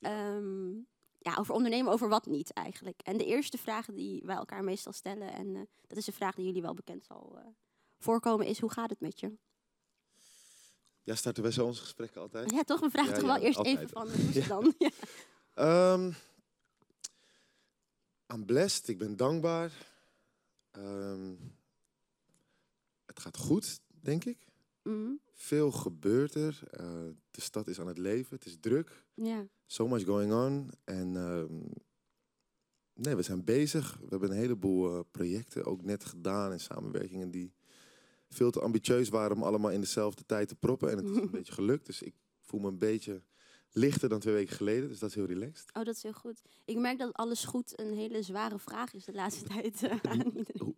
Ehm, 0.00 0.70
ja, 1.18 1.36
over 1.38 1.54
ondernemen, 1.54 1.92
over 1.92 2.08
wat 2.08 2.26
niet 2.26 2.52
eigenlijk. 2.52 3.00
En 3.02 3.16
de 3.18 3.24
eerste 3.24 3.58
vraag 3.58 3.86
die 3.86 4.22
wij 4.24 4.36
elkaar 4.36 4.64
meestal 4.64 4.92
stellen, 4.92 5.32
en 5.32 5.56
eh, 5.56 5.62
dat 5.86 5.98
is 5.98 6.06
een 6.06 6.12
vraag 6.12 6.34
die 6.34 6.44
jullie 6.44 6.62
wel 6.62 6.74
bekend 6.74 7.04
zal 7.04 7.38
eh, 7.38 7.46
voorkomen, 7.98 8.46
is 8.46 8.60
hoe 8.60 8.70
gaat 8.70 8.90
het 8.90 9.00
met 9.00 9.20
je? 9.20 9.36
Ja, 11.02 11.14
starten 11.14 11.42
wij 11.42 11.52
zo 11.52 11.66
onze 11.66 11.80
gesprekken 11.80 12.20
altijd? 12.20 12.50
Ja, 12.50 12.62
toch? 12.62 12.80
We 12.80 12.90
vragen 12.90 13.10
Ja, 13.10 13.18
toch 13.18 13.28
ja, 13.28 13.34
wel 13.34 13.42
eerst 13.44 13.58
altijd. 13.58 13.76
even 13.76 13.88
van, 13.88 14.08
hoe 14.32 14.46
dan? 14.46 14.74
Ehm 15.54 16.12
I'm 18.34 18.44
blessed, 18.46 18.88
ik 18.88 18.98
ben 18.98 19.16
dankbaar. 19.16 19.72
Ehm, 20.70 21.34
het 23.06 23.20
gaat 23.20 23.36
goed, 23.36 23.80
denk 24.00 24.24
ik. 24.24 24.46
Mhm, 24.82 25.10
Veel 25.32 25.70
gebeurt 25.72 26.34
er. 26.34 26.60
Eh, 26.70 27.08
de 27.30 27.40
stad 27.40 27.68
is 27.68 27.80
aan 27.80 27.86
het 27.86 27.98
leven, 27.98 28.36
het 28.36 28.46
is 28.46 28.56
druk. 28.60 29.04
ja. 29.14 29.46
So 29.66 29.88
much 29.88 30.04
going 30.04 30.32
on. 30.32 30.70
En 30.84 31.16
ehm, 31.16 31.54
nee, 32.94 33.14
we 33.16 33.22
zijn 33.22 33.44
bezig. 33.44 33.96
We 34.00 34.06
hebben 34.08 34.30
een 34.30 34.36
heleboel 34.36 34.94
eh, 34.96 35.00
projecten 35.10 35.64
ook 35.64 35.82
net 35.82 36.04
gedaan 36.04 36.52
en 36.52 36.60
samenwerkingen 36.60 37.30
die 37.30 37.52
veel 38.28 38.50
te 38.50 38.60
ambitieus 38.60 39.08
waren 39.08 39.36
om 39.36 39.42
allemaal 39.42 39.70
in 39.70 39.80
dezelfde 39.80 40.24
tijd 40.26 40.48
te 40.48 40.54
proppen. 40.56 40.90
En 40.90 40.96
het 40.96 41.08
is 41.08 41.16
een 41.16 41.30
beetje 41.40 41.52
gelukt. 41.52 41.86
Dus 41.86 42.02
ik 42.02 42.14
voel 42.40 42.60
me 42.60 42.68
een 42.68 42.78
beetje 42.78 43.22
lichter 43.72 44.08
dan 44.08 44.20
twee 44.20 44.34
weken 44.34 44.56
geleden. 44.56 44.88
Dus 44.88 44.98
dat 44.98 45.08
is 45.08 45.14
heel 45.14 45.26
relaxed. 45.26 45.68
Oh, 45.72 45.84
dat 45.84 45.94
is 45.94 46.02
heel 46.02 46.12
goed. 46.12 46.42
Ik 46.64 46.76
merk 46.76 46.98
dat 46.98 47.12
alles 47.12 47.44
goed 47.44 47.80
een 47.80 47.92
hele 47.92 48.22
zware 48.22 48.58
vraag 48.58 48.94
is 48.94 49.04
de 49.04 49.12
laatste 49.12 49.44
tijd 49.54 49.82
eh, 49.82 49.96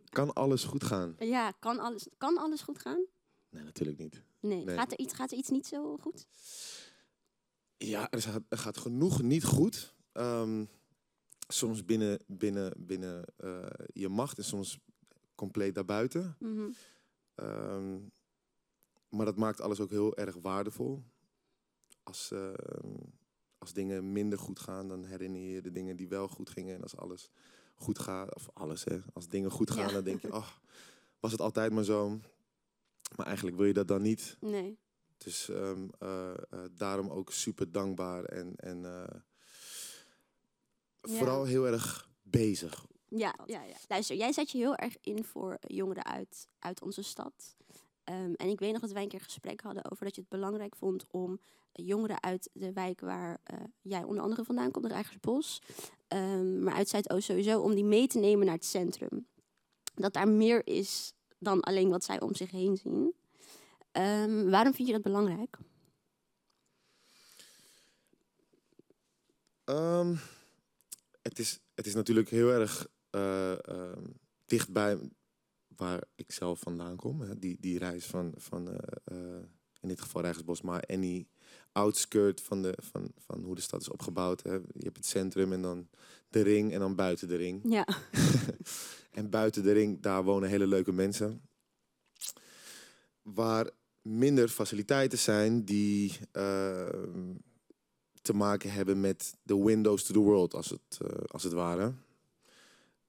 Kan 0.09 0.33
alles 0.33 0.65
goed 0.65 0.85
gaan? 0.85 1.15
Ja, 1.19 1.51
kan 1.51 1.79
alles, 1.79 2.09
kan 2.19 2.39
alles 2.39 2.63
goed 2.63 2.79
gaan? 2.79 3.05
Nee, 3.51 3.63
natuurlijk 3.63 3.99
niet. 3.99 4.23
Nee. 4.41 4.65
Nee. 4.65 4.77
Gaat, 4.77 4.93
er 4.93 4.99
iets, 4.99 5.15
gaat 5.15 5.31
er 5.31 5.39
iets 5.39 5.51
niet 5.51 5.67
zo 5.67 5.97
goed? 5.97 6.27
Ja, 7.77 8.11
er 8.11 8.23
gaat, 8.23 8.43
er 8.49 8.59
gaat 8.59 8.79
genoeg 8.79 9.23
niet 9.23 9.45
goed. 9.45 9.95
Ehm, 10.13 10.65
soms 11.49 11.85
binnen, 11.85 12.19
binnen, 12.27 12.73
binnen 12.77 13.25
eh, 13.37 13.67
je 13.93 14.09
macht 14.09 14.39
en 14.39 14.45
soms 14.45 14.79
compleet 15.35 15.75
daarbuiten. 15.75 16.37
Mhm. 16.39 16.71
Ehm, 17.35 17.99
maar 19.09 19.27
dat 19.27 19.37
maakt 19.37 19.61
alles 19.61 19.81
ook 19.81 19.91
heel 19.91 20.17
erg 20.17 20.37
waardevol. 20.43 21.03
Als, 22.03 22.31
ehm, 22.31 22.95
als 23.59 23.73
dingen 23.73 24.13
minder 24.13 24.39
goed 24.39 24.59
gaan, 24.61 24.89
dan 24.89 25.05
herinner 25.05 25.41
je 25.41 25.51
je 25.51 25.63
de 25.63 25.73
dingen 25.73 25.97
die 25.97 26.09
wel 26.09 26.29
goed 26.29 26.51
gingen. 26.51 26.75
En 26.75 26.83
als 26.83 26.97
alles 26.97 27.31
goed 27.75 27.99
gaat, 27.99 28.35
of 28.35 28.49
alles 28.53 28.85
hè, 28.85 28.99
als 29.13 29.29
dingen 29.29 29.51
goed 29.51 29.71
gaan, 29.71 29.87
Ja. 29.87 29.93
dan 29.93 30.05
denk 30.05 30.21
je, 30.21 30.31
ach, 30.31 30.61
was 31.21 31.33
het 31.33 31.41
altijd 31.41 31.73
maar 31.73 31.85
zo. 31.85 32.19
Maar 33.17 33.27
eigenlijk 33.27 33.57
wil 33.57 33.67
je 33.67 33.73
dat 33.73 33.89
dan 33.89 34.03
niet. 34.03 34.37
Nee. 34.41 34.79
Dus 35.17 35.49
ehm, 35.49 35.89
eh, 35.99 36.31
eh, 36.31 36.37
daarom 36.71 37.09
ook 37.11 37.33
super 37.33 37.73
dankbaar 37.73 38.25
en, 38.25 38.57
en 38.57 38.85
eh, 38.85 39.21
Ja. 41.03 41.17
vooral 41.19 41.45
heel 41.45 41.67
erg 41.67 42.09
bezig. 42.23 42.87
Ja, 43.09 43.35
ja, 43.47 43.63
ja. 43.63 43.77
Luister, 43.89 44.17
jij 44.17 44.33
zet 44.33 44.51
je 44.51 44.59
heel 44.59 44.77
erg 44.77 44.97
in 45.01 45.25
voor 45.25 45.59
jongeren 45.67 46.05
uit, 46.05 46.49
uit 46.59 46.83
onze 46.83 47.03
stad. 47.03 47.57
Ehm, 48.05 48.33
en 48.33 48.49
ik 48.49 48.59
weet 48.59 48.73
nog 48.73 48.81
dat 48.81 48.93
wij 48.93 49.03
een 49.03 49.09
keer 49.09 49.21
gesprek 49.21 49.61
hadden 49.61 49.91
over 49.91 50.05
dat 50.05 50.15
je 50.15 50.21
het 50.21 50.31
belangrijk 50.31 50.77
vond 50.77 51.05
om 51.11 51.41
jongeren 51.73 52.23
uit 52.23 52.51
de 52.53 52.73
wijk 52.73 53.01
waar 53.01 53.41
eh, 53.43 53.59
jij 53.83 54.03
onder 54.03 54.23
andere 54.23 54.45
vandaan 54.45 54.71
komt, 54.71 54.85
de 54.85 54.93
Rijgersbos, 54.93 55.63
ehm, 56.09 56.63
maar 56.63 56.75
uit 56.75 56.89
Zuidoost 56.89 57.27
sowieso, 57.27 57.61
om 57.61 57.75
die 57.75 57.85
mee 57.85 58.07
te 58.07 58.19
nemen 58.19 58.47
naar 58.47 58.55
het 58.55 58.65
centrum. 58.65 59.27
Dat 59.95 60.13
daar 60.13 60.29
meer 60.29 60.67
is 60.67 61.15
dan 61.39 61.61
alleen 61.61 61.89
wat 61.89 62.05
zij 62.05 62.21
om 62.21 62.35
zich 62.35 62.51
heen 62.51 62.77
zien. 62.77 63.15
Ehm, 63.93 64.51
waarom 64.51 64.75
vind 64.75 64.89
je 64.89 64.95
dat 64.95 65.03
belangrijk? 65.03 65.59
Het, 71.23 71.39
is, 71.39 71.61
het 71.75 71.87
is 71.87 71.95
natuurlijk 71.95 72.29
heel 72.29 72.51
erg 72.51 72.87
eh, 73.11 73.69
ehm, 73.69 74.05
dichtbij 74.47 74.99
waar 75.77 76.05
ik 76.15 76.33
zelf 76.33 76.61
vandaan 76.61 76.97
kom. 76.97 77.21
Hè. 77.21 77.39
Die, 77.39 77.57
die 77.61 77.79
reis 77.79 78.07
van, 78.07 78.33
van 78.37 78.69
eh, 78.71 78.77
eh, 79.05 79.43
in 79.81 79.89
dit 79.89 80.01
geval 80.01 80.23
Rijksbos, 80.23 80.63
maar 80.63 80.83
any 80.83 81.27
outskirt 81.73 82.41
van, 82.41 82.63
de, 82.63 82.75
van, 82.79 83.13
van 83.19 83.43
hoe 83.43 83.55
de 83.55 83.61
stad 83.61 83.81
is 83.81 83.91
opgebouwd. 83.91 84.43
Hè. 84.43 84.53
Je 84.53 84.85
hebt 84.85 84.97
het 84.97 85.07
centrum 85.07 85.53
en 85.53 85.63
dan 85.63 85.89
de 86.29 86.41
ring 86.41 86.73
en 86.73 86.79
dan 86.79 86.95
buiten 86.95 87.29
de 87.29 87.37
ring. 87.37 87.61
Ja, 87.65 87.87
En 89.13 89.31
buiten 89.31 89.63
de 89.63 89.73
ring, 89.73 90.01
daar 90.01 90.25
wonen 90.25 90.49
hele 90.49 90.67
leuke 90.67 90.93
mensen. 90.93 91.43
Waar 93.23 93.71
minder 94.03 94.49
faciliteiten 94.49 95.19
zijn 95.19 95.65
die 95.65 96.19
ehm, 96.33 97.35
te 98.23 98.35
maken 98.35 98.73
hebben 98.73 99.01
met 99.01 99.35
de 99.43 99.65
windows 99.65 100.05
to 100.05 100.13
the 100.13 100.21
world, 100.21 100.55
als 100.55 100.71
het, 100.71 100.99
eh, 101.07 101.25
als 101.27 101.43
het 101.43 101.53
ware. 101.53 101.93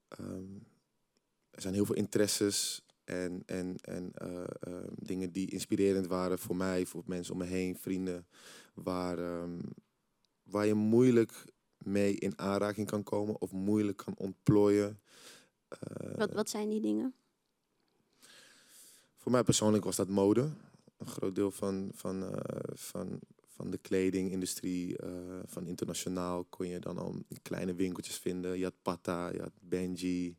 Ehm, 0.08 0.58
er 1.54 1.62
zijn 1.62 1.74
heel 1.74 1.86
veel 1.86 1.96
interesses 1.96 2.82
en, 3.04 3.44
en, 3.46 3.76
en 3.82 4.12
eh, 4.14 4.44
ehm, 4.60 4.94
dingen 4.96 5.32
die 5.32 5.52
inspirerend 5.52 6.08
waren 6.08 6.40
voor 6.40 6.56
mij, 6.56 6.86
voor 6.86 7.04
mensen 7.06 7.34
om 7.34 7.40
me 7.40 7.46
heen, 7.46 7.78
vrienden, 7.78 8.28
waar, 8.74 9.20
ehm, 9.20 9.60
waar 10.44 10.66
je 10.66 10.74
moeilijk 10.74 11.46
mee 11.78 12.16
in 12.16 12.40
aanraking 12.40 12.88
kan 12.88 13.04
komen 13.04 13.42
of 13.42 13.52
moeilijk 13.52 13.98
kan 13.98 14.14
ontplooien. 14.18 15.00
Eh, 15.68 16.18
wat, 16.18 16.34
wat 16.34 16.50
zijn 16.50 16.70
die 16.70 16.82
dingen? 16.82 17.14
voor 19.24 19.32
mij 19.32 19.44
persoonlijk 19.44 19.84
was 19.84 19.96
dat 19.96 20.08
mode. 20.08 20.50
Een 20.98 21.08
groot 21.08 21.36
deel 21.36 21.52
van, 21.52 21.92
van, 21.94 22.24
eh, 22.24 22.74
van, 22.74 23.20
van 23.48 23.70
de 23.70 23.78
kledingindustrie, 23.78 24.98
eh, 24.98 25.10
van 25.46 25.68
internationaal, 25.68 26.44
kon 26.44 26.68
je 26.68 26.80
dan 26.80 26.98
al 26.98 27.16
in 27.28 27.42
kleine 27.42 27.74
winkeltjes 27.74 28.18
vinden. 28.18 28.58
Je 28.58 28.64
had 28.64 28.82
Pata, 28.82 29.30
je 29.30 29.40
had 29.40 29.54
Benji. 29.62 30.38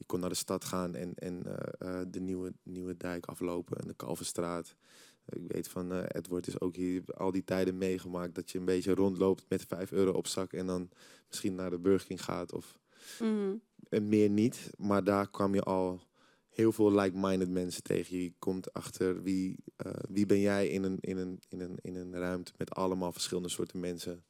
Je 0.00 0.06
kon 0.06 0.20
naar 0.20 0.28
de 0.28 0.34
stad 0.34 0.64
gaan 0.64 0.94
en, 0.94 1.14
en 1.14 1.42
eh, 1.46 2.00
eh, 2.00 2.06
de 2.08 2.20
nieuwe, 2.20 2.52
nieuwe 2.62 2.96
dijk 2.96 3.26
aflopen 3.26 3.76
en 3.76 3.86
de 3.86 3.94
Kalverstraat. 3.94 4.76
Ik 5.28 5.42
weet 5.46 5.68
van 5.68 5.92
eh, 5.92 6.02
Edward 6.08 6.46
is 6.46 6.60
ook 6.60 6.76
hier 6.76 7.02
al 7.14 7.30
die 7.30 7.44
tijden 7.44 7.78
meegemaakt 7.78 8.34
dat 8.34 8.50
je 8.50 8.58
een 8.58 8.64
beetje 8.64 8.94
rondloopt 8.94 9.44
met 9.48 9.64
5 9.64 9.92
euro 9.92 10.12
op 10.12 10.26
zak 10.26 10.52
en 10.52 10.66
dan 10.66 10.90
misschien 11.26 11.54
naar 11.54 11.70
de 11.70 11.78
Burger 11.78 12.06
King 12.06 12.24
gaat 12.24 12.52
of 12.52 12.78
Mhm. 13.18 13.56
En 13.88 14.08
meer 14.08 14.30
niet. 14.30 14.70
Maar 14.76 15.04
daar 15.04 15.30
kwam 15.30 15.54
je 15.54 15.62
al 15.62 16.00
heel 16.48 16.72
veel 16.72 16.92
like-minded 16.92 17.50
mensen 17.50 17.82
tegen. 17.82 18.22
Je 18.22 18.32
komt 18.38 18.72
achter 18.72 19.22
wie, 19.22 19.56
wie 20.08 20.26
ben 20.26 20.40
jij 20.40 20.68
in 20.68 20.82
een, 20.82 20.98
in, 21.00 21.16
een, 21.16 21.40
in, 21.48 21.60
een, 21.60 21.78
in 21.80 21.96
een 21.96 22.14
ruimte 22.14 22.52
met 22.56 22.70
allemaal 22.74 23.12
verschillende 23.12 23.48
soorten 23.48 23.80
mensen. 23.80 24.24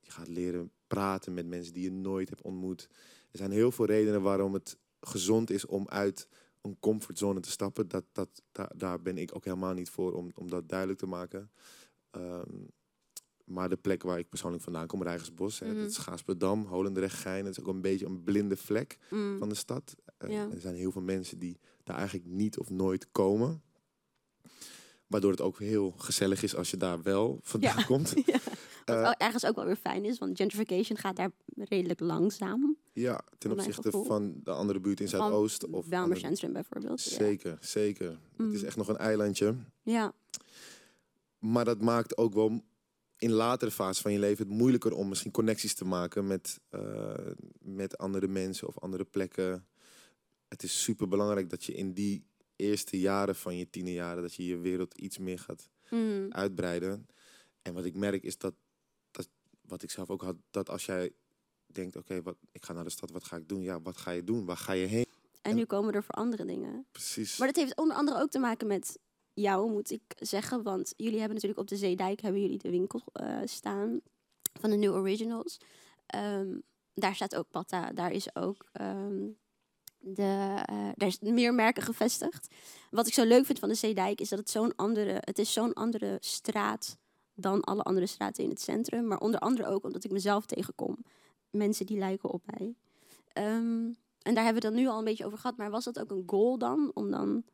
Je 0.00 0.10
gaat 0.10 0.28
leren 0.28 0.70
praten 0.86 1.34
met 1.34 1.46
mensen 1.46 1.72
die 1.72 1.82
je 1.82 1.92
nooit 1.92 2.28
hebt 2.28 2.42
ontmoet. 2.42 2.88
Er 3.30 3.38
zijn 3.38 3.50
heel 3.50 3.72
veel 3.72 3.84
redenen 3.86 4.22
waarom 4.22 4.52
het 4.54 4.76
gezond 5.00 5.50
is 5.50 5.66
om 5.66 5.88
uit 5.88 6.28
een 6.62 6.76
comfortzone 6.80 7.40
te 7.40 7.50
stappen. 7.50 7.88
Dat, 7.88 8.04
dat, 8.12 8.42
daar, 8.52 8.70
daar 8.76 9.02
ben 9.02 9.18
ik 9.18 9.34
ook 9.36 9.44
helemaal 9.44 9.74
niet 9.74 9.90
voor 9.90 10.12
om, 10.12 10.30
om 10.34 10.50
dat 10.50 10.68
duidelijk 10.68 10.98
te 10.98 11.06
maken. 11.06 11.50
Ehm, 12.10 12.50
maar 13.44 13.68
de 13.68 13.76
plek 13.76 14.02
waar 14.02 14.18
ik 14.18 14.28
persoonlijk 14.28 14.62
vandaan 14.62 14.86
kom, 14.86 15.02
Rijgersbos, 15.02 15.58
hè, 15.58 15.66
Mhm. 15.66 15.76
het 15.78 15.90
is 15.90 15.96
Gaasperdam, 15.98 16.64
Holendrecht, 16.66 17.16
Gein, 17.18 17.44
het 17.46 17.56
is 17.56 17.60
ook 17.64 17.68
een 17.74 17.80
beetje 17.80 18.06
een 18.06 18.22
blinde 18.24 18.56
vlek 18.56 18.98
Mm. 19.10 19.38
van 19.38 19.48
de 19.48 19.54
stad. 19.54 19.94
Eh, 20.18 20.30
Ja. 20.30 20.50
Er 20.50 20.60
zijn 20.60 20.74
heel 20.74 20.92
veel 20.92 21.02
mensen 21.02 21.38
die 21.38 21.58
daar 21.84 21.96
eigenlijk 21.96 22.28
niet 22.28 22.58
of 22.58 22.70
nooit 22.70 23.10
komen. 23.12 23.62
Waardoor 25.06 25.30
het 25.30 25.40
ook 25.40 25.58
heel 25.58 25.90
gezellig 25.96 26.42
is 26.42 26.54
als 26.56 26.70
je 26.70 26.76
daar 26.76 27.02
wel 27.02 27.38
vandaan 27.42 27.78
Ja. 27.78 27.84
komt. 27.92 28.14
Ja. 28.26 28.38
Wat 28.94 29.14
Eh, 29.18 29.26
ergens 29.26 29.46
ook 29.46 29.54
wel 29.56 29.64
weer 29.64 29.76
fijn 29.76 30.04
is, 30.04 30.18
want 30.18 30.36
gentrification 30.36 30.98
gaat 30.98 31.16
daar 31.16 31.30
redelijk 31.54 32.00
langzaam. 32.00 32.76
Ja, 32.92 33.20
ten 33.38 33.52
opzichte 33.52 33.90
van 33.90 34.40
de 34.44 34.50
andere 34.50 34.80
buurt 34.80 35.00
in 35.00 35.08
Zuidoost. 35.08 35.66
Of 35.70 35.86
Belmer 35.88 36.16
Centrum 36.16 36.52
bijvoorbeeld. 36.52 37.02
Ja. 37.04 37.10
Zeker, 37.16 37.58
zeker. 37.60 38.18
Het 38.36 38.52
is 38.52 38.60
Mm. 38.60 38.66
echt 38.66 38.76
nog 38.76 38.88
een 38.88 38.96
eilandje. 38.96 39.54
Ja. 39.82 40.12
Maar 41.38 41.64
dat 41.64 41.80
maakt 41.82 42.16
ook 42.16 42.34
wel 42.34 42.62
in 43.18 43.30
latere 43.32 43.70
fase 43.70 44.02
van 44.02 44.12
je 44.12 44.18
leven 44.18 44.46
het 44.48 44.56
moeilijker 44.56 44.92
om 44.94 45.08
misschien 45.08 45.30
connecties 45.30 45.74
te 45.74 45.84
maken 45.84 46.26
met, 46.26 46.60
eh, 46.68 47.14
met 47.60 47.98
andere 47.98 48.28
mensen 48.28 48.68
of 48.68 48.78
andere 48.78 49.04
plekken. 49.04 49.66
Het 50.48 50.62
is 50.62 50.82
super 50.82 51.08
belangrijk 51.08 51.50
dat 51.50 51.64
je 51.64 51.74
in 51.74 51.92
die 51.92 52.26
eerste 52.56 52.98
jaren 53.00 53.34
van 53.36 53.56
je 53.56 53.70
tienerjaren, 53.70 54.22
dat 54.22 54.34
je 54.34 54.46
je 54.46 54.58
wereld 54.58 54.98
iets 54.98 55.18
meer 55.18 55.38
gaat 55.38 55.68
Mm. 55.90 56.26
uitbreiden. 56.32 57.06
En 57.62 57.74
wat 57.74 57.84
ik 57.84 57.94
merk 57.94 58.22
is 58.22 58.38
dat 58.38 58.54
wat 59.68 59.82
ik 59.82 59.90
zelf 59.90 60.10
ook 60.10 60.22
had, 60.22 60.36
dat 60.50 60.70
als 60.70 60.86
jij 60.86 61.12
denkt, 61.66 61.96
oké, 61.96 62.22
wat 62.22 62.36
ik 62.52 62.64
ga 62.64 62.72
naar 62.72 62.84
de 62.84 62.90
stad, 62.90 63.10
wat 63.10 63.24
ga 63.24 63.36
ik 63.36 63.48
doen? 63.48 63.62
Ja, 63.62 63.80
wat 63.80 63.96
ga 63.96 64.10
je 64.10 64.24
doen? 64.24 64.44
Waar 64.44 64.56
ga 64.56 64.72
je 64.72 64.86
heen? 64.86 65.06
En 65.42 65.54
nu 65.54 65.64
komen 65.64 65.94
er 65.94 66.04
voor 66.04 66.14
andere 66.14 66.44
dingen. 66.44 66.86
Precies. 66.92 67.38
Maar 67.38 67.46
dat 67.46 67.56
heeft 67.56 67.76
onder 67.76 67.96
andere 67.96 68.20
ook 68.20 68.30
te 68.30 68.38
maken 68.38 68.66
met 68.66 68.98
jou, 69.34 69.70
moet 69.70 69.90
ik 69.90 70.02
zeggen. 70.16 70.62
Want 70.62 70.94
jullie 70.96 71.18
hebben 71.18 71.34
natuurlijk 71.34 71.60
op 71.60 71.68
de 71.68 71.76
Zeedijk 71.76 72.20
hebben 72.20 72.40
jullie 72.40 72.58
de 72.58 72.70
winkel 72.70 73.02
eh, 73.12 73.38
staan 73.44 74.00
van 74.60 74.70
de 74.70 74.76
New 74.76 74.94
Originals. 74.94 75.58
Ehm, 76.06 76.58
daar 76.94 77.14
staat 77.14 77.34
ook 77.34 77.50
Patta. 77.50 77.92
Daar 77.92 78.12
is 78.12 78.36
ook 78.36 78.68
ehm, 78.72 79.26
de, 79.98 80.62
eh, 80.64 80.88
daar 80.94 81.08
is 81.08 81.18
meer 81.20 81.54
merken 81.54 81.82
gevestigd. 81.82 82.48
Wat 82.90 83.06
ik 83.06 83.14
zo 83.14 83.24
leuk 83.24 83.46
vind 83.46 83.58
van 83.58 83.68
de 83.68 83.74
Zeedijk 83.74 84.20
is 84.20 84.28
dat 84.28 84.38
het 84.38 84.50
zo'n 84.50 84.76
andere, 84.76 85.16
het 85.20 85.38
is 85.38 85.52
zo'n 85.52 85.72
andere 85.72 86.16
straat 86.20 86.98
dan 87.40 87.60
alle 87.60 87.82
andere 87.82 88.06
straten 88.06 88.44
in 88.44 88.50
het 88.50 88.60
centrum. 88.60 89.06
Maar 89.06 89.18
onder 89.18 89.40
andere 89.40 89.68
ook 89.68 89.84
omdat 89.84 90.04
ik 90.04 90.10
mezelf 90.10 90.46
tegenkom. 90.46 91.04
Mensen 91.50 91.86
die 91.86 91.98
lijken 91.98 92.30
op 92.30 92.42
mij. 92.46 92.74
Ehm, 93.32 93.92
en 94.22 94.34
daar 94.34 94.44
hebben 94.44 94.62
we 94.62 94.66
het 94.66 94.74
dan 94.74 94.74
nu 94.74 94.88
al 94.88 94.98
een 94.98 95.04
beetje 95.04 95.26
over 95.26 95.38
gehad. 95.38 95.56
Maar 95.56 95.70
was 95.70 95.84
dat 95.84 95.98
ook 95.98 96.10
een 96.10 96.22
goal 96.26 96.58
dan? 96.58 96.90
Om 96.94 97.10
dan, 97.10 97.44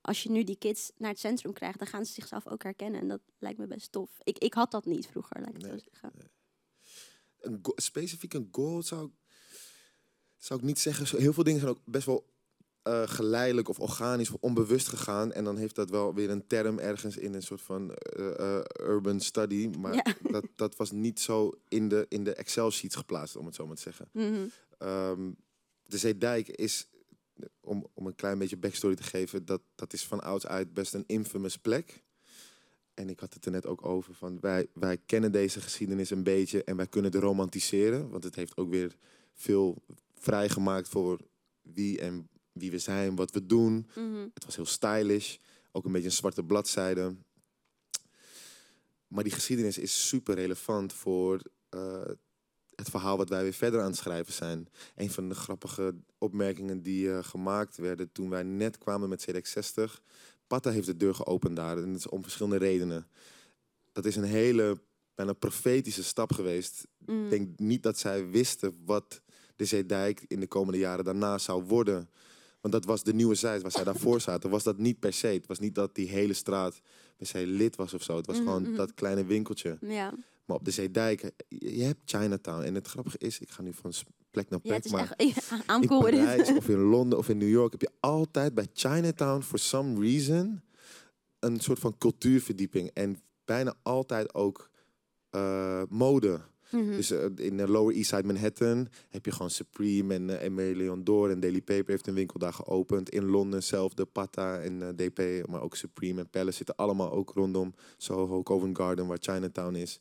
als 0.00 0.22
je 0.22 0.30
nu 0.30 0.44
die 0.44 0.56
kids 0.56 0.92
naar 0.96 1.10
het 1.10 1.18
centrum 1.18 1.52
krijgt, 1.52 1.78
dan 1.78 1.88
gaan 1.88 2.04
ze 2.06 2.12
zichzelf 2.12 2.46
ook 2.46 2.62
herkennen. 2.62 3.00
En 3.00 3.08
dat 3.08 3.20
lijkt 3.38 3.58
me 3.58 3.66
best 3.66 3.92
tof. 3.92 4.10
Ik, 4.22 4.38
ik 4.38 4.54
had 4.54 4.70
dat 4.70 4.84
niet 4.84 5.06
vroeger, 5.06 5.40
laat 5.40 5.48
ik 5.48 5.62
het 5.62 5.64
zo 5.64 5.90
zeggen. 5.90 6.12
een 7.40 7.60
specifiek 7.74 8.34
een 8.34 8.48
goal 8.50 8.82
zou 8.82 9.06
ik, 9.06 9.12
zou 10.38 10.60
ik 10.60 10.66
niet 10.66 10.78
zeggen. 10.78 11.18
Heel 11.18 11.32
veel 11.32 11.44
dingen 11.44 11.60
zijn 11.60 11.72
ook 11.72 11.82
best 11.84 12.06
wel 12.06 12.29
eh, 12.82 13.02
geleidelijk 13.08 13.68
of 13.68 13.80
organisch 13.80 14.30
of 14.30 14.36
onbewust 14.40 14.88
gegaan. 14.88 15.32
En 15.32 15.44
dan 15.44 15.56
heeft 15.56 15.74
dat 15.74 15.90
wel 15.90 16.14
weer 16.14 16.30
een 16.30 16.46
term 16.46 16.78
ergens 16.78 17.16
in 17.16 17.34
een 17.34 17.42
soort 17.42 17.60
van 17.60 17.94
eh, 17.94 18.38
eh, 18.38 18.64
urban 18.80 19.20
study. 19.20 19.70
Maar 19.78 19.94
Ja. 19.94 20.04
dat, 20.32 20.44
dat 20.56 20.76
was 20.76 20.90
niet 20.90 21.20
zo 21.20 21.52
in 21.68 21.88
de, 21.88 22.06
in 22.08 22.24
de 22.24 22.34
Excel-sheets 22.34 22.96
geplaatst, 22.96 23.36
om 23.36 23.46
het 23.46 23.54
zo 23.54 23.66
maar 23.66 23.76
te 23.76 23.82
zeggen. 23.82 24.08
Mhm. 24.12 24.46
Ehm, 24.78 25.30
de 25.82 25.98
Zeedijk 25.98 26.48
is, 26.48 26.88
om, 27.60 27.86
om 27.94 28.06
een 28.06 28.14
klein 28.14 28.38
beetje 28.38 28.56
backstory 28.56 28.94
te 28.94 29.02
geven, 29.02 29.44
dat, 29.44 29.60
dat 29.74 29.92
is 29.92 30.06
van 30.06 30.20
ouds 30.20 30.46
uit 30.46 30.74
best 30.74 30.94
een 30.94 31.04
infamous 31.06 31.56
plek. 31.56 32.02
En 32.94 33.08
ik 33.08 33.20
had 33.20 33.34
het 33.34 33.44
er 33.44 33.50
net 33.50 33.66
ook 33.66 33.86
over 33.86 34.14
van 34.14 34.40
wij, 34.40 34.66
wij 34.72 34.98
kennen 35.06 35.32
deze 35.32 35.60
geschiedenis 35.60 36.10
een 36.10 36.22
beetje 36.22 36.64
en 36.64 36.76
wij 36.76 36.86
kunnen 36.86 37.12
het 37.12 37.22
romantiseren. 37.22 38.10
Want 38.10 38.24
het 38.24 38.34
heeft 38.34 38.56
ook 38.56 38.70
weer 38.70 38.96
veel 39.34 39.82
vrijgemaakt 40.14 40.88
voor 40.88 41.18
wie 41.62 42.00
en 42.00 42.28
wie 42.60 42.70
we 42.70 42.78
zijn, 42.78 43.16
wat 43.16 43.30
we 43.30 43.46
doen. 43.46 43.88
Mhm. 43.94 44.28
Het 44.34 44.44
was 44.44 44.56
heel 44.56 44.66
stylish, 44.66 45.36
ook 45.72 45.84
een 45.84 45.92
beetje 45.92 46.06
een 46.06 46.12
zwarte 46.12 46.44
bladzijde. 46.44 47.14
Maar 49.08 49.24
die 49.24 49.32
geschiedenis 49.32 49.78
is 49.78 50.08
super 50.08 50.34
relevant 50.34 50.92
voor 50.92 51.40
eh, 51.68 52.02
het 52.74 52.90
verhaal 52.90 53.16
wat 53.16 53.28
wij 53.28 53.42
weer 53.42 53.52
verder 53.52 53.80
aan 53.80 53.86
het 53.86 53.96
schrijven 53.96 54.32
zijn. 54.32 54.68
Een 54.96 55.10
van 55.10 55.28
de 55.28 55.34
grappige 55.34 55.94
opmerkingen 56.18 56.82
die 56.82 57.12
eh, 57.12 57.24
gemaakt 57.24 57.76
werden 57.76 58.12
toen 58.12 58.30
wij 58.30 58.42
net 58.42 58.78
kwamen 58.78 59.08
met 59.08 59.26
CDX60. 59.30 60.02
Patta 60.46 60.70
heeft 60.70 60.86
de 60.86 60.96
deur 60.96 61.14
geopend 61.14 61.56
daar 61.56 61.78
en 61.78 61.86
dat 61.86 61.96
is 61.96 62.08
om 62.08 62.22
verschillende 62.22 62.56
redenen. 62.58 63.06
Dat 63.92 64.04
is 64.04 64.16
een 64.16 64.24
hele 64.24 64.80
bijna 65.14 65.32
profetische 65.32 66.04
stap 66.04 66.32
geweest. 66.32 66.86
Mhm. 66.98 67.24
Ik 67.24 67.30
denk 67.30 67.58
niet 67.58 67.82
dat 67.82 67.98
zij 67.98 68.28
wisten 68.28 68.76
wat 68.84 69.22
de 69.56 69.64
Zeedijk 69.64 70.24
in 70.28 70.40
de 70.40 70.46
komende 70.46 70.78
jaren 70.78 71.04
daarna 71.04 71.38
zou 71.38 71.64
worden. 71.64 72.10
Want 72.60 72.74
dat 72.74 72.84
was 72.84 73.02
de 73.02 73.14
nieuwe 73.14 73.34
zijde 73.34 73.62
waar 73.62 73.70
zij 73.70 73.84
daarvoor 73.84 74.20
zaten. 74.20 74.50
Was 74.50 74.62
dat 74.62 74.78
niet 74.78 74.98
per 74.98 75.12
se. 75.12 75.26
Het 75.26 75.46
was 75.46 75.58
niet 75.58 75.74
dat 75.74 75.94
die 75.94 76.08
hele 76.08 76.32
straat 76.32 76.80
per 77.16 77.26
se 77.26 77.46
lid 77.46 77.76
was 77.76 77.94
of 77.94 78.02
zo. 78.02 78.16
Het 78.16 78.26
was 78.26 78.36
Mhm, 78.36 78.44
gewoon 78.46 78.62
mhm. 78.62 78.74
dat 78.74 78.94
kleine 78.94 79.24
winkeltje. 79.24 79.78
Ja. 79.80 80.14
Maar 80.44 80.56
op 80.56 80.64
de 80.64 80.70
Zeedijk, 80.70 81.30
je 81.48 81.82
hebt 81.82 82.00
Chinatown. 82.04 82.62
En 82.64 82.74
het 82.74 82.86
grappige 82.86 83.18
is, 83.18 83.38
ik 83.38 83.50
ga 83.50 83.62
nu 83.62 83.72
van 83.72 83.92
plek 84.30 84.50
naar 84.50 84.60
ja, 84.62 84.68
plek. 84.70 84.76
het 84.76 84.84
is 84.84 84.90
maar 84.92 85.00
echt 85.16 85.48
ja, 85.66 85.80
in. 85.80 85.88
Parijs 85.88 86.50
of 86.58 86.68
in 86.68 86.78
Londen 86.78 87.18
of 87.18 87.28
in 87.28 87.38
New 87.38 87.48
York 87.48 87.72
heb 87.72 87.80
je 87.80 87.90
altijd 88.00 88.54
bij 88.54 88.66
Chinatown, 88.72 89.42
for 89.42 89.58
some 89.58 90.00
reason, 90.00 90.60
een 91.38 91.60
soort 91.60 91.78
van 91.78 91.98
cultuurverdieping. 91.98 92.90
En 92.94 93.20
bijna 93.44 93.74
altijd 93.82 94.34
ook 94.34 94.70
eh, 95.30 95.82
mode. 95.88 96.40
Mhm. 96.70 96.96
Dus 96.96 97.10
eh, 97.10 97.24
in 97.36 97.56
de 97.56 97.68
Lower 97.68 97.94
East 97.94 98.08
Side 98.08 98.24
Manhattan 98.24 98.88
heb 99.08 99.24
je 99.24 99.30
gewoon 99.30 99.50
Supreme 99.50 100.14
en 100.14 100.28
uh, 100.28 100.38
Aimé 100.38 100.72
Leon 100.74 101.04
Dor 101.04 101.30
en 101.30 101.40
Daily 101.40 101.60
Paper 101.60 101.90
heeft 101.90 102.06
een 102.06 102.14
winkel 102.14 102.38
daar 102.38 102.52
geopend. 102.52 103.10
In 103.10 103.24
Londen 103.24 103.62
zelf 103.62 103.94
de 103.94 104.04
Patta 104.04 104.58
en 104.58 104.82
eh, 104.82 104.88
DP, 104.88 105.46
maar 105.48 105.62
ook 105.62 105.76
Supreme 105.76 106.20
en 106.20 106.28
Palace 106.28 106.56
zitten 106.56 106.76
allemaal 106.76 107.12
ook 107.12 107.32
rondom 107.34 107.74
Soho, 107.96 108.42
Covent 108.42 108.76
Garden, 108.76 109.06
waar 109.06 109.18
Chinatown 109.20 109.74
is. 109.74 110.00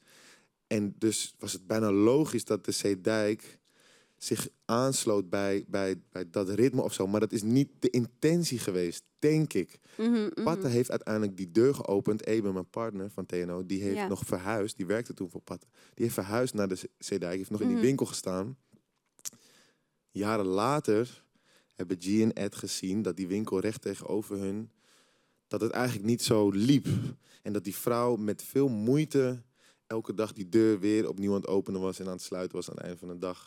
En 0.67 0.95
dus 0.97 1.35
was 1.39 1.53
het 1.53 1.67
bijna 1.67 1.91
logisch 1.91 2.45
dat 2.45 2.65
de 2.65 2.71
Zeedijk 2.71 3.59
zich 4.23 4.47
aansloot 4.65 5.29
bij, 5.29 5.65
bij, 5.67 6.01
bij 6.11 6.29
dat 6.29 6.49
ritme 6.49 6.81
of 6.81 6.93
zo. 6.93 7.07
Maar 7.07 7.19
dat 7.19 7.31
is 7.31 7.41
niet 7.43 7.69
de 7.79 7.89
intentie 7.89 8.59
geweest, 8.59 9.03
denk 9.19 9.53
ik. 9.53 9.79
Mhm, 9.97 10.09
mhm. 10.11 10.43
Patta 10.43 10.67
heeft 10.67 10.89
uiteindelijk 10.89 11.37
die 11.37 11.51
deur 11.51 11.75
geopend. 11.75 12.25
Eben, 12.25 12.53
mijn 12.53 12.69
partner 12.69 13.09
van 13.09 13.25
TNO, 13.25 13.65
die 13.65 13.81
heeft 13.81 13.95
Ja. 13.95 14.07
nog 14.07 14.23
verhuisd. 14.25 14.77
Die 14.77 14.85
werkte 14.85 15.13
toen 15.13 15.29
voor 15.29 15.41
Patta. 15.41 15.67
Die 15.93 16.03
heeft 16.03 16.13
verhuisd 16.13 16.53
naar 16.53 16.67
de 16.67 16.89
Zeedijk. 16.97 17.37
Heeft 17.37 17.49
nog 17.49 17.61
in 17.61 17.67
die 17.67 17.75
Mhm. 17.75 17.85
winkel 17.85 18.05
gestaan. 18.05 18.57
Jaren 20.11 20.45
later 20.45 21.23
hebben 21.75 21.97
G 21.99 22.21
en 22.21 22.33
Ed 22.33 22.55
gezien 22.55 23.01
dat 23.01 23.15
die 23.17 23.27
winkel 23.27 23.59
recht 23.59 23.81
tegenover 23.81 24.37
hun... 24.37 24.71
dat 25.47 25.61
het 25.61 25.71
eigenlijk 25.71 26.05
niet 26.05 26.21
zo 26.23 26.49
liep. 26.49 26.87
En 27.41 27.53
dat 27.53 27.63
die 27.63 27.75
vrouw 27.75 28.15
met 28.15 28.43
veel 28.43 28.67
moeite 28.67 29.41
elke 29.87 30.13
dag 30.13 30.33
die 30.33 30.49
deur 30.49 30.79
weer 30.79 31.07
opnieuw 31.09 31.31
aan 31.33 31.41
het 31.41 31.47
openen 31.49 31.81
was... 31.81 31.99
en 31.99 32.05
aan 32.05 32.11
het 32.11 32.21
sluiten 32.21 32.55
was 32.55 32.69
aan 32.69 32.75
het 32.75 32.83
einde 32.83 32.99
van 32.99 33.07
de 33.07 33.17
dag. 33.17 33.45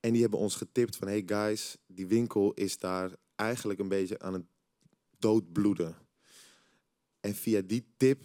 En 0.00 0.12
die 0.12 0.20
hebben 0.20 0.38
ons 0.38 0.54
getipt 0.54 0.96
van... 0.96 1.08
hey 1.08 1.22
guys, 1.26 1.76
die 1.86 2.06
winkel 2.06 2.52
is 2.52 2.78
daar 2.78 3.10
eigenlijk 3.34 3.78
een 3.78 3.88
beetje 3.88 4.18
aan 4.18 4.32
het 4.32 4.44
doodbloeden. 5.18 5.96
En 7.20 7.34
via 7.34 7.60
die 7.60 7.94
tip 7.96 8.24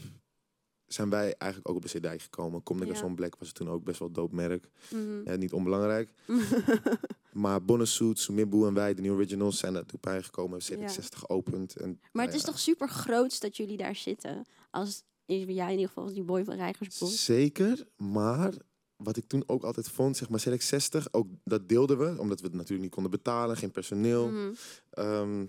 zijn 0.94 1.10
wij 1.10 1.36
eigenlijk 1.38 1.70
ook 1.70 1.76
op 1.76 1.82
de 1.82 1.88
Zeedijk 1.88 2.22
gekomen. 2.22 2.64
Kom 2.64 2.86
Ja. 2.86 2.94
Zo'n 2.94 3.16
Black 3.16 3.36
was 3.36 3.48
het 3.48 3.58
toen 3.58 3.70
ook 3.70 3.84
best 3.84 4.00
wel 4.00 4.12
dope 4.12 4.36
merk. 4.36 4.70
Mhm. 4.90 5.22
Ja, 5.24 5.36
niet 5.36 5.54
onbelangrijk. 5.54 6.14
maar 7.32 7.66
Bonnesuit, 7.66 8.20
Sumibu 8.20 8.66
en 8.66 8.74
wij, 8.74 8.94
de 8.94 9.02
New 9.02 9.14
Originals, 9.14 9.58
zijn 9.58 9.74
daar 9.74 9.86
toen 9.86 10.00
bij 10.02 10.24
gekomen. 10.24 10.60
Hebben 10.66 10.88
Ja. 10.88 10.94
CDX60 10.94 11.18
geopend. 11.18 11.76
En, 11.76 11.90
Maar 11.90 12.10
nou 12.12 12.26
het 12.26 12.36
is 12.36 12.42
ja, 12.42 12.48
toch 12.48 12.60
super 12.60 12.90
groot 12.90 13.42
dat 13.42 13.58
jullie 13.58 13.78
daar 13.78 13.96
zitten. 13.96 14.46
Als 14.72 15.04
jij 15.26 15.40
in 15.46 15.70
ieder 15.72 15.88
geval 15.88 16.04
als 16.04 16.14
die 16.14 16.24
boy 16.24 16.44
van 16.44 16.56
Rijgersbos. 16.56 17.26
Zeker, 17.26 17.88
maar 17.98 18.54
wat 19.04 19.18
ik 19.18 19.26
toen 19.28 19.44
ook 19.46 19.64
altijd 19.64 19.90
vond, 19.90 20.18
zeg 20.18 20.30
maar 20.30 20.44
CDX60, 20.50 21.12
ook 21.12 21.28
dat 21.44 21.70
deelden 21.70 21.98
we, 21.98 22.20
omdat 22.20 22.40
we 22.40 22.46
het 22.46 22.56
natuurlijk 22.56 22.82
niet 22.82 22.92
konden 22.92 23.12
betalen, 23.12 23.58
geen 23.58 23.72
personeel. 23.72 24.30
Mhm. 24.30 24.54
Ehm, 24.90 25.46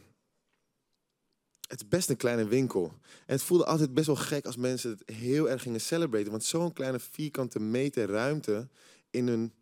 het 1.68 1.80
is 1.80 1.88
best 1.88 2.10
een 2.10 2.16
kleine 2.16 2.44
winkel. 2.44 2.84
En 3.26 3.34
het 3.34 3.42
voelde 3.42 3.64
altijd 3.64 3.94
best 3.94 4.06
wel 4.06 4.16
gek 4.16 4.46
als 4.46 4.56
mensen 4.56 4.90
het 4.90 5.16
heel 5.16 5.50
erg 5.50 5.62
gingen 5.62 5.80
celebraten. 5.80 6.30
Want 6.30 6.44
zo'n 6.44 6.72
kleine 6.72 6.98
vierkante 6.98 7.60
meter 7.60 8.08
ruimte 8.08 8.68
in 9.10 9.26
een 9.26 9.52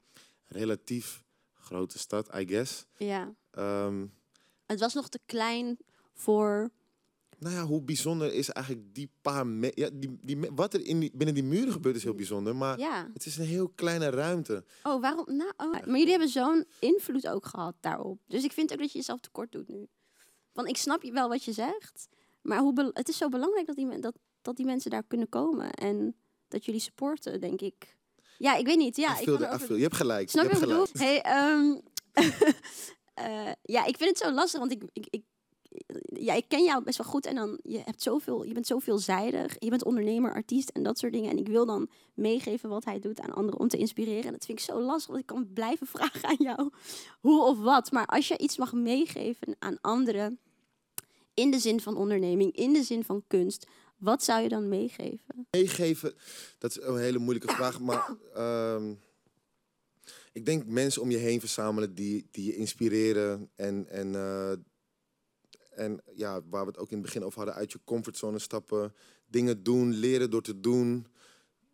relatief 0.46 1.22
grote 1.54 1.98
stad, 1.98 2.34
I 2.34 2.46
guess. 2.46 2.86
Ja. 2.96 3.34
Ehm, 3.50 4.06
Het 4.66 4.80
was 4.80 4.94
nog 4.94 5.08
te 5.08 5.20
klein 5.26 5.78
voor... 6.14 6.70
nou 7.40 7.54
ja, 7.54 7.64
hoe 7.64 7.82
bijzonder 7.82 8.32
is 8.32 8.48
eigenlijk 8.50 8.94
die 8.94 9.10
paar... 9.20 9.46
me- 9.46 9.72
ja, 9.74 9.88
die, 9.92 10.18
die, 10.22 10.36
me- 10.36 10.54
wat 10.54 10.74
er 10.74 10.84
in 10.84 11.00
die, 11.00 11.10
binnen 11.14 11.34
die 11.34 11.44
muren 11.44 11.72
gebeurt 11.72 11.96
is 11.96 12.02
heel 12.02 12.14
bijzonder, 12.14 12.56
maar 12.56 12.78
Ja. 12.78 13.10
het 13.12 13.26
is 13.26 13.36
een 13.36 13.44
heel 13.44 13.68
kleine 13.68 14.10
ruimte. 14.10 14.64
Oh, 14.82 15.00
waarom? 15.00 15.24
Nou, 15.36 15.52
oh, 15.56 15.70
maar 15.70 15.86
jullie 15.98 16.10
hebben 16.10 16.28
zo'n 16.28 16.64
invloed 16.78 17.28
ook 17.28 17.46
gehad 17.46 17.74
daarop. 17.80 18.20
Dus 18.26 18.44
ik 18.44 18.52
vind 18.52 18.72
ook 18.72 18.78
dat 18.78 18.92
je 18.92 18.98
jezelf 18.98 19.20
tekort 19.20 19.52
doet 19.52 19.68
nu. 19.68 19.86
Want 20.52 20.68
ik 20.68 20.76
snap 20.76 21.02
je 21.02 21.12
wel 21.12 21.28
wat 21.28 21.44
je 21.44 21.52
zegt. 21.52 22.08
Maar 22.42 22.58
hoe 22.58 22.90
het 22.92 23.08
is 23.08 23.16
zo 23.16 23.28
belangrijk 23.28 23.66
dat 23.66 23.76
die, 23.76 23.98
dat, 23.98 24.14
dat 24.42 24.56
die 24.56 24.66
mensen 24.66 24.90
daar 24.90 25.04
kunnen 25.08 25.28
komen. 25.28 25.70
En 25.72 26.16
dat 26.48 26.64
jullie 26.64 26.80
supporten, 26.80 27.40
denk 27.40 27.60
ik. 27.60 27.96
Ja, 28.38 28.56
ik 28.56 28.66
weet 28.66 28.76
niet. 28.78 28.96
Ja, 28.96 29.18
ik 29.18 29.26
kan 29.26 29.60
feel- 29.60 29.76
je 29.76 29.82
hebt 29.82 29.96
gelijk. 29.96 30.30
Snap 30.30 30.44
je 30.50 30.58
je 30.58 30.66
wat 30.66 30.86
ik 30.86 30.92
bedoel? 30.92 31.06
Hey, 31.06 31.20
ehm, 31.22 31.78
eh, 33.14 33.52
ja, 33.62 33.84
ik 33.84 33.96
vind 33.96 34.08
het 34.10 34.18
zo 34.18 34.30
lastig, 34.32 34.60
want 34.60 34.72
ik, 34.72 34.82
ik, 34.92 35.06
ik, 35.10 35.22
ja, 36.02 36.34
ik 36.34 36.44
ken 36.48 36.64
jou 36.64 36.84
best 36.84 36.98
wel 36.98 37.06
goed 37.06 37.26
en 37.26 37.34
dan 37.34 37.58
je 37.62 37.80
hebt 37.84 38.02
zoveel, 38.02 38.44
je 38.44 38.52
bent 38.52 38.66
zo 38.66 38.78
veelzijdig, 38.78 39.56
je 39.58 39.70
bent 39.70 39.84
ondernemer, 39.84 40.34
artiest 40.34 40.68
en 40.68 40.82
dat 40.82 40.98
soort 40.98 41.12
dingen. 41.12 41.30
En 41.30 41.38
ik 41.38 41.48
wil 41.48 41.66
dan 41.66 41.90
meegeven 42.14 42.68
wat 42.68 42.84
hij 42.84 42.98
doet 42.98 43.20
aan 43.20 43.34
anderen 43.34 43.60
om 43.60 43.68
te 43.68 43.76
inspireren. 43.76 44.24
En 44.24 44.32
dat 44.32 44.44
vind 44.44 44.58
ik 44.58 44.64
zo 44.64 44.80
lastig, 44.80 45.06
want 45.06 45.20
ik 45.20 45.26
kan 45.26 45.52
blijven 45.52 45.86
vragen 45.96 46.28
aan 46.28 46.36
jou 46.38 46.70
hoe 47.20 47.42
of 47.42 47.58
wat. 47.58 47.92
Maar 47.92 48.06
als 48.06 48.28
je 48.28 48.38
iets 48.38 48.56
mag 48.56 48.72
meegeven 48.72 49.56
aan 49.58 49.78
anderen 49.80 50.38
in 51.34 51.50
de 51.50 51.58
zin 51.58 51.80
van 51.80 51.96
onderneming, 51.96 52.56
in 52.56 52.72
de 52.72 52.82
zin 52.82 53.04
van 53.04 53.24
kunst, 53.26 53.66
wat 53.96 54.24
zou 54.24 54.42
je 54.42 54.48
dan 54.48 54.68
meegeven? 54.68 55.46
meegeven, 55.50 56.14
dat 56.58 56.70
is 56.70 56.82
een 56.82 56.98
hele 56.98 57.18
moeilijke 57.18 57.54
vraag. 57.54 57.80
Maar 57.80 58.16
ehm, 58.34 58.94
ik 60.32 60.46
denk 60.46 60.66
mensen 60.66 61.02
om 61.02 61.10
je 61.10 61.16
heen 61.16 61.40
verzamelen 61.40 61.94
die, 61.94 62.28
die 62.30 62.46
je 62.46 62.56
inspireren. 62.56 63.50
En, 63.56 63.86
en, 63.88 64.14
eh, 64.14 64.52
en 65.70 66.00
ja, 66.14 66.40
waar 66.50 66.64
we 66.64 66.70
het 66.70 66.78
ook 66.78 66.90
in 66.90 66.96
het 66.96 67.06
begin 67.06 67.24
over 67.24 67.38
hadden, 67.38 67.54
uit 67.54 67.72
je 67.72 67.78
comfortzone 67.84 68.38
stappen. 68.38 68.94
Dingen 69.26 69.62
doen, 69.62 69.92
leren 69.92 70.30
door 70.30 70.42
te 70.42 70.60
doen. 70.60 71.06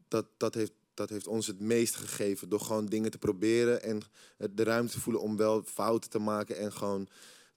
Dat, 0.08 0.26
dat, 0.36 0.54
heeft, 0.54 0.72
dat 0.94 1.10
heeft 1.10 1.26
ons 1.26 1.46
het 1.46 1.60
meest 1.60 1.96
gegeven. 1.96 2.48
Door 2.48 2.60
gewoon 2.60 2.86
dingen 2.86 3.10
te 3.10 3.18
proberen 3.18 3.82
en 3.82 4.02
de 4.50 4.62
ruimte 4.62 4.92
te 4.92 5.00
voelen 5.00 5.22
om 5.22 5.36
wel 5.36 5.62
fouten 5.62 6.10
te 6.10 6.18
maken. 6.18 6.56
En 6.56 6.72
gewoon, 6.72 7.08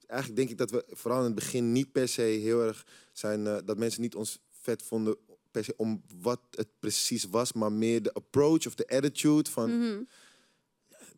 eigenlijk 0.08 0.40
denk 0.40 0.50
ik 0.50 0.58
dat 0.58 0.72
we 0.72 0.86
vooral 0.90 1.20
in 1.20 1.26
het 1.26 1.36
begin 1.36 1.72
niet 1.72 1.92
per 1.92 2.08
se 2.08 2.22
heel 2.22 2.64
erg 2.64 2.86
zijn, 3.12 3.48
eh, 3.48 3.58
dat 3.66 3.78
mensen 3.78 4.02
niet 4.02 4.16
ons 4.16 4.40
vet 4.50 4.84
vonden 4.84 5.18
per 5.52 5.64
se 5.64 5.74
om 5.78 6.04
wat 6.22 6.40
het 6.52 6.68
precies 6.80 7.24
was, 7.24 7.54
maar 7.54 7.72
meer 7.72 8.02
de 8.04 8.14
approach 8.14 8.68
of 8.68 8.76
de 8.76 8.88
attitude 8.88 9.50
van 9.50 9.80
Mhm. 9.80 10.02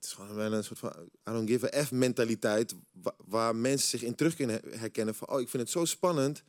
Het 0.01 0.09
is 0.09 0.15
gewoon 0.15 0.35
wel 0.35 0.53
een 0.53 0.63
soort 0.63 0.79
van 0.79 0.93
I 1.29 1.31
don't 1.31 1.49
give 1.49 1.77
a 1.77 1.83
F 1.83 1.91
mentaliteit 1.91 2.75
wa- 2.91 3.15
waar 3.25 3.55
mensen 3.55 3.87
zich 3.89 4.03
in 4.03 4.15
terug 4.15 4.35
kunnen 4.35 4.55
her- 4.61 4.79
herkennen 4.79 5.15
van 5.15 5.29
oh 5.29 5.39
ik 5.41 5.49
vind 5.49 5.63
het 5.63 5.71
zo 5.71 5.85
spannend 5.85 6.43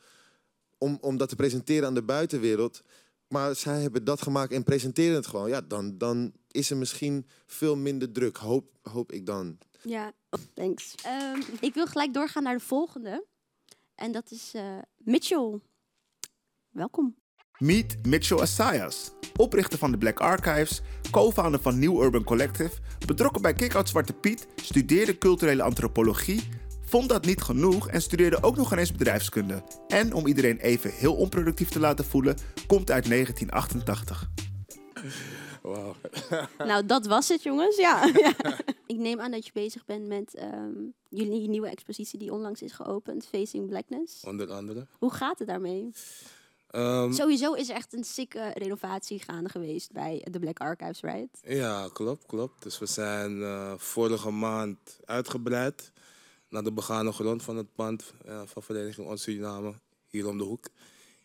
om, 0.78 0.98
om 1.00 1.16
dat 1.16 1.28
te 1.28 1.36
presenteren 1.36 1.86
aan 1.86 1.94
de 1.94 2.02
buitenwereld. 2.02 2.82
Maar 3.28 3.56
zij 3.56 3.80
hebben 3.82 4.04
dat 4.04 4.22
gemaakt 4.22 4.52
en 4.52 4.64
presenteren 4.64 5.14
het 5.14 5.26
gewoon. 5.26 5.48
Ja, 5.48 5.60
dan, 5.60 5.98
dan 5.98 6.32
is 6.48 6.70
er 6.70 6.76
misschien 6.76 7.26
veel 7.46 7.76
minder 7.76 8.12
druk, 8.12 8.36
hoop, 8.36 8.78
hoop 8.82 9.12
ik 9.12 9.26
dan. 9.26 9.58
Ja, 9.82 10.12
thanks. 10.54 10.94
Ehm, 11.04 11.40
ik 11.60 11.74
wil 11.74 11.86
gelijk 11.86 12.14
doorgaan 12.14 12.42
naar 12.42 12.56
de 12.58 12.64
volgende. 12.64 13.26
En 13.94 14.12
dat 14.12 14.30
is 14.30 14.54
eh, 14.54 14.78
Mitchell. 14.96 15.60
Welkom. 16.70 17.16
Meet 17.62 18.06
Mitchell 18.06 18.38
Assayas, 18.38 19.10
oprichter 19.36 19.78
van 19.78 19.90
de 19.90 19.98
Black 19.98 20.20
Archives, 20.20 20.80
co-founder 21.10 21.60
van 21.60 21.78
New 21.78 22.02
Urban 22.02 22.24
Collective, 22.24 22.70
betrokken 23.06 23.42
bij 23.42 23.52
Kickout 23.52 23.88
Zwarte 23.88 24.12
Piet, 24.12 24.46
studeerde 24.56 25.18
culturele 25.18 25.62
antropologie, 25.62 26.42
vond 26.84 27.08
dat 27.08 27.24
niet 27.24 27.42
genoeg 27.42 27.88
en 27.88 28.02
studeerde 28.02 28.42
ook 28.42 28.56
nog 28.56 28.72
ineens 28.72 28.92
bedrijfskunde. 28.92 29.62
En 29.88 30.12
om 30.12 30.26
iedereen 30.26 30.58
even 30.58 30.90
heel 30.90 31.14
onproductief 31.14 31.68
te 31.68 31.80
laten 31.80 32.04
voelen, 32.04 32.36
komt 32.66 32.90
uit 32.90 33.08
1988. 33.08 34.30
Wauw. 35.62 35.94
Nou, 36.58 36.86
dat 36.86 37.06
was 37.06 37.28
het, 37.28 37.42
jongens. 37.42 37.76
Ja. 37.76 38.10
Ja. 38.14 38.34
Ik 38.86 38.98
neem 38.98 39.20
aan 39.20 39.30
dat 39.30 39.46
je 39.46 39.52
bezig 39.54 39.84
bent 39.84 40.06
met 40.06 40.34
ehm, 40.34 40.72
jullie 41.08 41.48
nieuwe 41.48 41.68
expositie 41.68 42.18
die 42.18 42.32
onlangs 42.32 42.62
is 42.62 42.72
geopend, 42.72 43.26
Facing 43.26 43.66
Blackness. 43.66 44.24
Onder 44.24 44.52
andere. 44.52 44.86
Hoe 44.98 45.12
gaat 45.12 45.38
het 45.38 45.48
daarmee? 45.48 45.90
Ehm, 46.72 47.12
Sowieso 47.12 47.52
is 47.52 47.68
er 47.68 47.74
echt 47.74 47.92
een 47.92 48.04
sikke 48.04 48.50
renovatie 48.54 49.18
gaande 49.18 49.48
geweest 49.48 49.92
bij 49.92 50.26
de 50.30 50.38
Black 50.38 50.58
Archives, 50.58 51.00
right? 51.00 51.38
ja, 51.42 51.88
klopt, 51.92 52.26
klopt. 52.26 52.62
Dus 52.62 52.78
we 52.78 52.86
zijn 52.86 53.42
eh, 53.42 53.72
vorige 53.76 54.30
maand 54.30 55.00
uitgebreid 55.04 55.92
naar 56.48 56.62
de 56.62 56.72
begane 56.72 57.12
grond 57.12 57.42
van 57.42 57.56
het 57.56 57.74
pand 57.74 58.14
eh, 58.24 58.42
van 58.44 58.62
Vereniging 58.62 59.08
Ons 59.08 59.22
Suriname, 59.22 59.74
hier 60.08 60.28
om 60.28 60.38
de 60.38 60.44
hoek. 60.44 60.68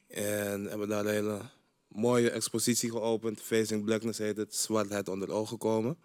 En 0.08 0.66
hebben 0.66 0.88
daar 0.88 1.06
een 1.06 1.12
hele 1.12 1.42
mooie 1.88 2.30
expositie 2.30 2.92
geopend. 2.92 3.42
Facing 3.42 3.84
Blackness 3.84 4.20
heet 4.20 4.38
het, 4.38 4.56
Zwartheid 4.56 5.10
onder 5.10 5.32
ogen 5.32 5.58
komen. 5.58 5.98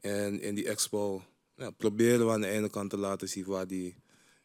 En 0.00 0.40
in 0.40 0.54
die 0.54 0.68
expo 0.68 1.22
ja, 1.56 1.70
proberen 1.70 2.26
we 2.26 2.32
aan 2.32 2.40
de 2.40 2.48
ene 2.48 2.70
kant 2.70 2.90
te 2.90 2.96
laten 2.98 3.28
zien 3.28 3.44
waar 3.44 3.66
die, 3.66 3.96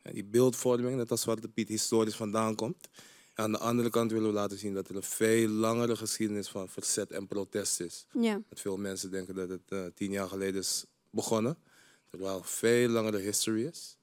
ja, 0.04 0.12
die 0.12 0.26
beeldvorming, 0.26 0.96
net 0.96 1.12
als 1.12 1.22
Zwarte 1.22 1.48
Piet, 1.48 1.68
historisch 1.68 2.16
vandaan 2.16 2.56
komt. 2.56 2.90
Aan 3.36 3.52
de 3.52 3.58
andere 3.58 3.90
kant 3.90 4.12
willen 4.12 4.28
we 4.28 4.34
laten 4.34 4.58
zien 4.58 4.74
dat 4.74 4.90
er 4.90 4.96
een 4.96 5.04
veel 5.04 5.48
langere 5.48 5.96
geschiedenis 5.96 6.48
van 6.50 6.70
verzet 6.70 7.12
en 7.12 7.28
protest 7.28 7.80
is. 7.80 8.06
Ja. 8.20 8.42
Dat 8.50 8.60
veel 8.60 8.78
mensen 8.78 9.12
denken 9.12 9.36
dat 9.36 9.50
het 9.50 9.62
eh, 9.68 9.86
tien 9.96 10.12
jaar 10.12 10.28
geleden 10.28 10.62
is 10.62 10.86
begonnen. 11.10 11.58
Terwijl 12.10 12.38
een 12.38 12.44
veel 12.44 12.90
langere 12.90 13.18
history 13.18 13.66
is. 13.66 13.98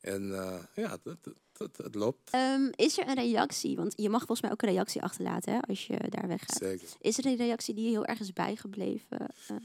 En 0.00 0.34
eh, 0.34 0.58
ja, 0.74 0.98
het, 1.04 1.76
het 1.76 1.94
loopt. 1.94 2.30
Ehm, 2.30 2.68
is 2.74 2.98
er 2.98 3.08
een 3.08 3.14
reactie? 3.14 3.76
Want 3.76 3.92
je 3.96 4.08
mag 4.08 4.18
volgens 4.18 4.40
mij 4.40 4.50
ook 4.50 4.62
een 4.62 4.68
reactie 4.68 5.02
achterlaten 5.02 5.52
hè, 5.52 5.60
als 5.60 5.86
je 5.86 5.96
daar 6.08 6.28
weggaat. 6.28 6.56
Zeker. 6.56 6.88
Is 7.00 7.18
er 7.18 7.26
een 7.26 7.36
reactie 7.36 7.74
die 7.74 7.84
je 7.84 7.90
heel 7.90 8.04
erg 8.04 8.20
is 8.20 8.32
bijgebleven? 8.32 9.26
Ehm, 9.48 9.62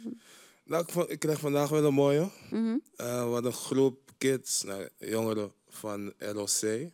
Nou, 0.63 0.85
ik, 0.87 1.09
ik 1.09 1.19
kreeg 1.19 1.39
vandaag 1.39 1.69
wel 1.69 1.83
een 1.85 1.93
mooie. 1.93 2.29
mhm. 2.51 2.77
Eh, 2.95 3.05
we 3.05 3.31
hadden 3.31 3.45
een 3.45 3.53
groep 3.57 4.11
kids, 4.17 4.63
nou, 4.63 4.89
jongeren 4.97 5.51
van 5.67 6.13
ROC. 6.17 6.91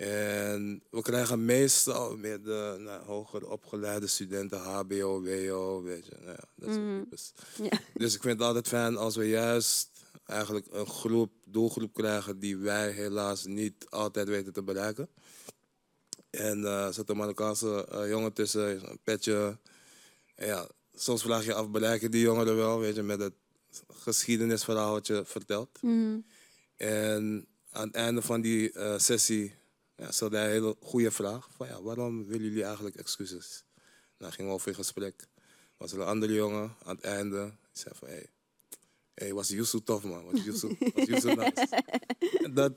En 0.00 0.82
we 0.90 1.02
krijgen 1.02 1.44
meestal 1.44 2.16
meer 2.16 2.42
de 2.42 2.76
nou, 2.78 3.04
hoger 3.04 3.48
opgeleide 3.48 4.06
studenten, 4.06 4.58
HBO, 4.58 5.22
WO, 5.22 5.82
weet 5.82 6.06
je. 6.06 6.16
Nou 6.20 6.30
ja, 6.30 6.44
dat 6.56 6.68
soort 6.74 6.84
Mhm. 6.86 6.98
types. 7.02 7.32
Ja. 7.62 7.78
Dus 7.94 8.14
ik 8.14 8.22
vind 8.22 8.38
het 8.38 8.46
altijd 8.46 8.68
fijn 8.68 8.96
als 8.96 9.16
we 9.16 9.28
juist 9.28 9.88
eigenlijk 10.26 10.66
een 10.70 10.86
groep, 10.86 11.32
doelgroep 11.44 11.94
krijgen 11.94 12.38
die 12.38 12.56
wij 12.56 12.90
helaas 12.90 13.44
niet 13.44 13.86
altijd 13.88 14.28
weten 14.28 14.52
te 14.52 14.62
bereiken. 14.62 15.08
En 16.30 16.64
eh 16.64 16.86
er 16.86 16.94
zit 16.94 17.08
een 17.08 17.16
Marokkaanse 17.16 17.86
eh, 17.86 18.08
jongen 18.08 18.32
tussen, 18.32 18.90
een 18.90 19.00
petje. 19.04 19.58
En 20.34 20.46
ja, 20.46 20.68
soms 20.94 21.22
vraag 21.22 21.44
je 21.44 21.54
af, 21.54 21.70
bereiken 21.70 22.10
die 22.10 22.20
jongeren 22.20 22.56
wel, 22.56 22.78
weet 22.78 22.94
je, 22.94 23.02
met 23.02 23.20
het 23.20 23.34
geschiedenisverhaal 23.88 24.92
wat 24.92 25.06
je 25.06 25.22
vertelt. 25.24 25.82
Mhm. 25.82 26.18
En 26.76 27.46
aan 27.70 27.86
het 27.86 27.96
einde 27.96 28.22
van 28.22 28.40
die 28.40 28.72
eh, 28.72 28.98
sessie 28.98 29.58
ja, 30.00 30.10
stelde 30.12 30.36
hij 30.36 30.46
een 30.46 30.52
hele 30.52 30.76
goede 30.80 31.10
vraag. 31.10 31.48
Van, 31.56 31.66
ja, 31.66 31.82
waarom 31.82 32.26
willen 32.26 32.46
jullie 32.46 32.64
eigenlijk 32.64 32.96
excuses? 32.96 33.64
Nou, 34.18 34.32
gingen 34.32 34.50
we 34.50 34.56
over 34.56 34.68
in 34.68 34.74
gesprek. 34.74 35.26
Was 35.76 35.92
er 35.92 36.00
een 36.00 36.06
andere 36.06 36.32
jongen 36.32 36.74
aan 36.84 36.94
het 36.96 37.04
einde. 37.04 37.44
Die 37.44 37.82
zei 37.82 37.94
van, 37.94 38.08
hé, 38.08 38.14
hey, 38.14 38.26
hey, 39.14 39.34
was 39.34 39.48
Yusuf 39.48 39.80
tof 39.84 40.04
man. 40.04 40.24
Was 40.30 40.44
Yusuf, 40.44 40.78
was 40.78 41.24
nice. 41.34 41.82
En 42.42 42.54
dat, 42.54 42.72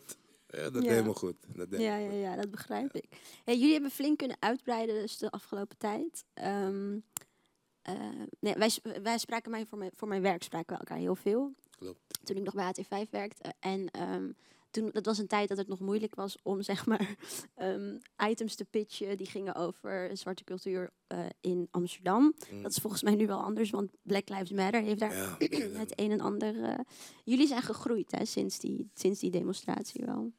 ja, 0.47 0.69
dat 0.69 0.83
Ja. 0.83 0.89
deed 0.89 1.03
me 1.05 1.13
goed. 1.13 1.36
Dat 1.47 1.69
deed 1.69 1.79
me 1.79 1.86
Ja, 1.86 1.95
ja, 1.97 2.12
ja, 2.12 2.36
dat 2.36 2.51
begrijp 2.51 2.93
ik. 2.95 3.05
Hey, 3.43 3.57
jullie 3.57 3.73
hebben 3.73 3.91
flink 3.91 4.17
kunnen 4.17 4.38
uitbreiden 4.39 4.95
dus 5.01 5.17
de 5.17 5.31
afgelopen 5.31 5.77
tijd. 5.77 6.23
Ehm, 6.33 6.97
eh, 7.81 7.95
nee, 8.39 8.53
wij, 8.53 8.71
wij 9.01 9.17
spraken 9.17 9.51
mij 9.51 9.65
voor, 9.65 9.77
mijn 9.77 9.91
voor 9.95 10.07
mijn 10.07 10.21
werk 10.21 10.43
spraken 10.43 10.73
we 10.73 10.79
elkaar 10.79 10.97
heel 10.97 11.15
veel. 11.15 11.53
Klopt. 11.77 12.19
Toen 12.23 12.36
ik 12.38 12.43
nog 12.43 12.53
bij 12.53 12.73
HT5 12.75 13.09
werkte. 13.09 13.53
En 13.59 13.89
ehm, 13.91 14.31
toen, 14.73 14.89
dat 14.91 15.05
was 15.05 15.17
een 15.17 15.27
tijd 15.27 15.49
dat 15.49 15.57
het 15.57 15.67
nog 15.67 15.79
moeilijk 15.79 16.15
was 16.15 16.38
om 16.43 16.62
zeg 16.62 16.86
maar 16.86 17.15
ehm, 17.55 17.97
items 18.29 18.55
te 18.55 18.65
pitchen. 18.65 19.17
Die 19.17 19.27
gingen 19.27 19.55
over 19.55 20.17
zwarte 20.17 20.43
cultuur 20.43 20.89
eh, 21.07 21.19
in 21.41 21.67
Amsterdam. 21.71 22.33
Mm. 22.51 22.62
Dat 22.62 22.71
is 22.71 22.77
volgens 22.77 23.03
mij 23.03 23.15
nu 23.15 23.27
wel 23.27 23.41
anders, 23.41 23.69
want 23.69 23.91
Black 24.01 24.29
Lives 24.29 24.51
Matter 24.51 24.81
heeft 24.81 24.99
daar 24.99 25.15
Ja, 25.15 25.38
het 25.79 25.99
een 25.99 26.12
en 26.12 26.21
ander. 26.21 26.63
eh, 26.63 26.79
jullie 27.23 27.47
zijn 27.47 27.62
gegroeid 27.62 28.12
hè, 28.12 28.25
sinds, 28.25 28.59
die, 28.59 28.89
sinds 28.93 29.19
die 29.19 29.31
demonstratie 29.31 30.05
wel. 30.05 30.31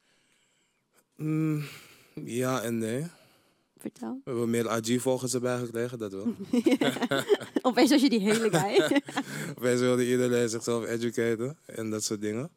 Mm, 1.17 1.63
ja 2.25 2.63
en 2.63 2.79
nee. 2.79 3.07
Vertel. 3.77 4.21
We 4.25 4.31
hebben 4.31 4.51
meer 4.51 4.69
AG-volgers 4.69 5.35
erbij 5.35 5.59
gekregen, 5.59 5.99
dat 5.99 6.13
wel. 6.13 6.35
Opeens 7.63 7.93
als 7.93 8.03
je 8.03 8.09
die 8.09 8.21
hele 8.21 8.51
guy. 8.51 9.03
Opeens 9.59 9.81
wilde 9.81 10.09
iedereen 10.09 10.49
zichzelf 10.49 10.87
educaten 10.87 11.59
en 11.67 11.91
dat 11.91 12.05
soort 12.05 12.21
dingen. 12.21 12.51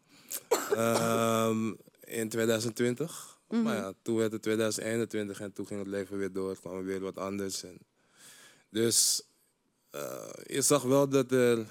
Ehm, 0.76 1.73
in 2.04 2.30
2020. 2.30 3.39
Mhm. 3.47 3.62
Maar 3.62 3.76
ja, 3.76 3.93
toen 4.02 4.15
werd 4.15 4.32
het 4.32 4.41
2021 4.41 5.39
en 5.39 5.54
toen 5.54 5.67
ging 5.67 5.80
het 5.80 5.89
leven 5.89 6.17
weer 6.17 6.32
door. 6.32 6.60
kwam 6.60 6.78
er 6.78 6.84
weer 6.84 7.00
wat 7.00 7.17
anders. 7.17 7.63
En 7.63 7.78
dus 8.69 9.21
eh, 9.89 10.30
je 10.43 10.62
zag 10.62 10.84
wel 10.84 11.10
dat 11.10 11.32
er 11.32 11.65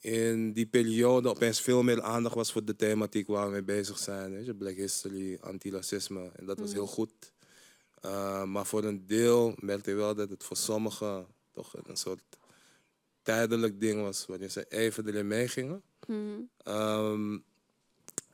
in 0.00 0.52
die 0.52 0.66
periode 0.66 1.28
opeens 1.28 1.60
veel 1.60 1.82
meer 1.82 2.02
aandacht 2.02 2.34
was 2.34 2.52
voor 2.52 2.64
de 2.64 2.76
thematiek 2.76 3.26
waar 3.26 3.46
we 3.46 3.52
mee 3.52 3.62
bezig 3.62 3.98
zijn. 3.98 4.30
Weet 4.30 4.46
je? 4.46 4.54
Black 4.54 4.76
history, 4.76 5.38
antiracisme. 5.40 6.30
En 6.34 6.46
dat 6.46 6.58
was 6.58 6.72
heel 6.72 6.86
goed. 6.86 7.32
Uh, 8.04 8.44
maar 8.44 8.66
voor 8.66 8.84
een 8.84 9.06
deel 9.06 9.54
merkte 9.60 9.90
je 9.90 9.96
wel 9.96 10.14
dat 10.14 10.30
het 10.30 10.44
voor 10.44 10.56
sommigen 10.56 11.26
toch 11.52 11.74
een 11.86 11.96
soort 11.96 12.22
tijdelijk 13.22 13.80
ding 13.80 14.02
was, 14.02 14.26
wanneer 14.26 14.48
ze 14.48 14.66
even 14.68 15.06
erin 15.06 15.26
meegingen. 15.26 15.82
Ehm, 16.06 17.30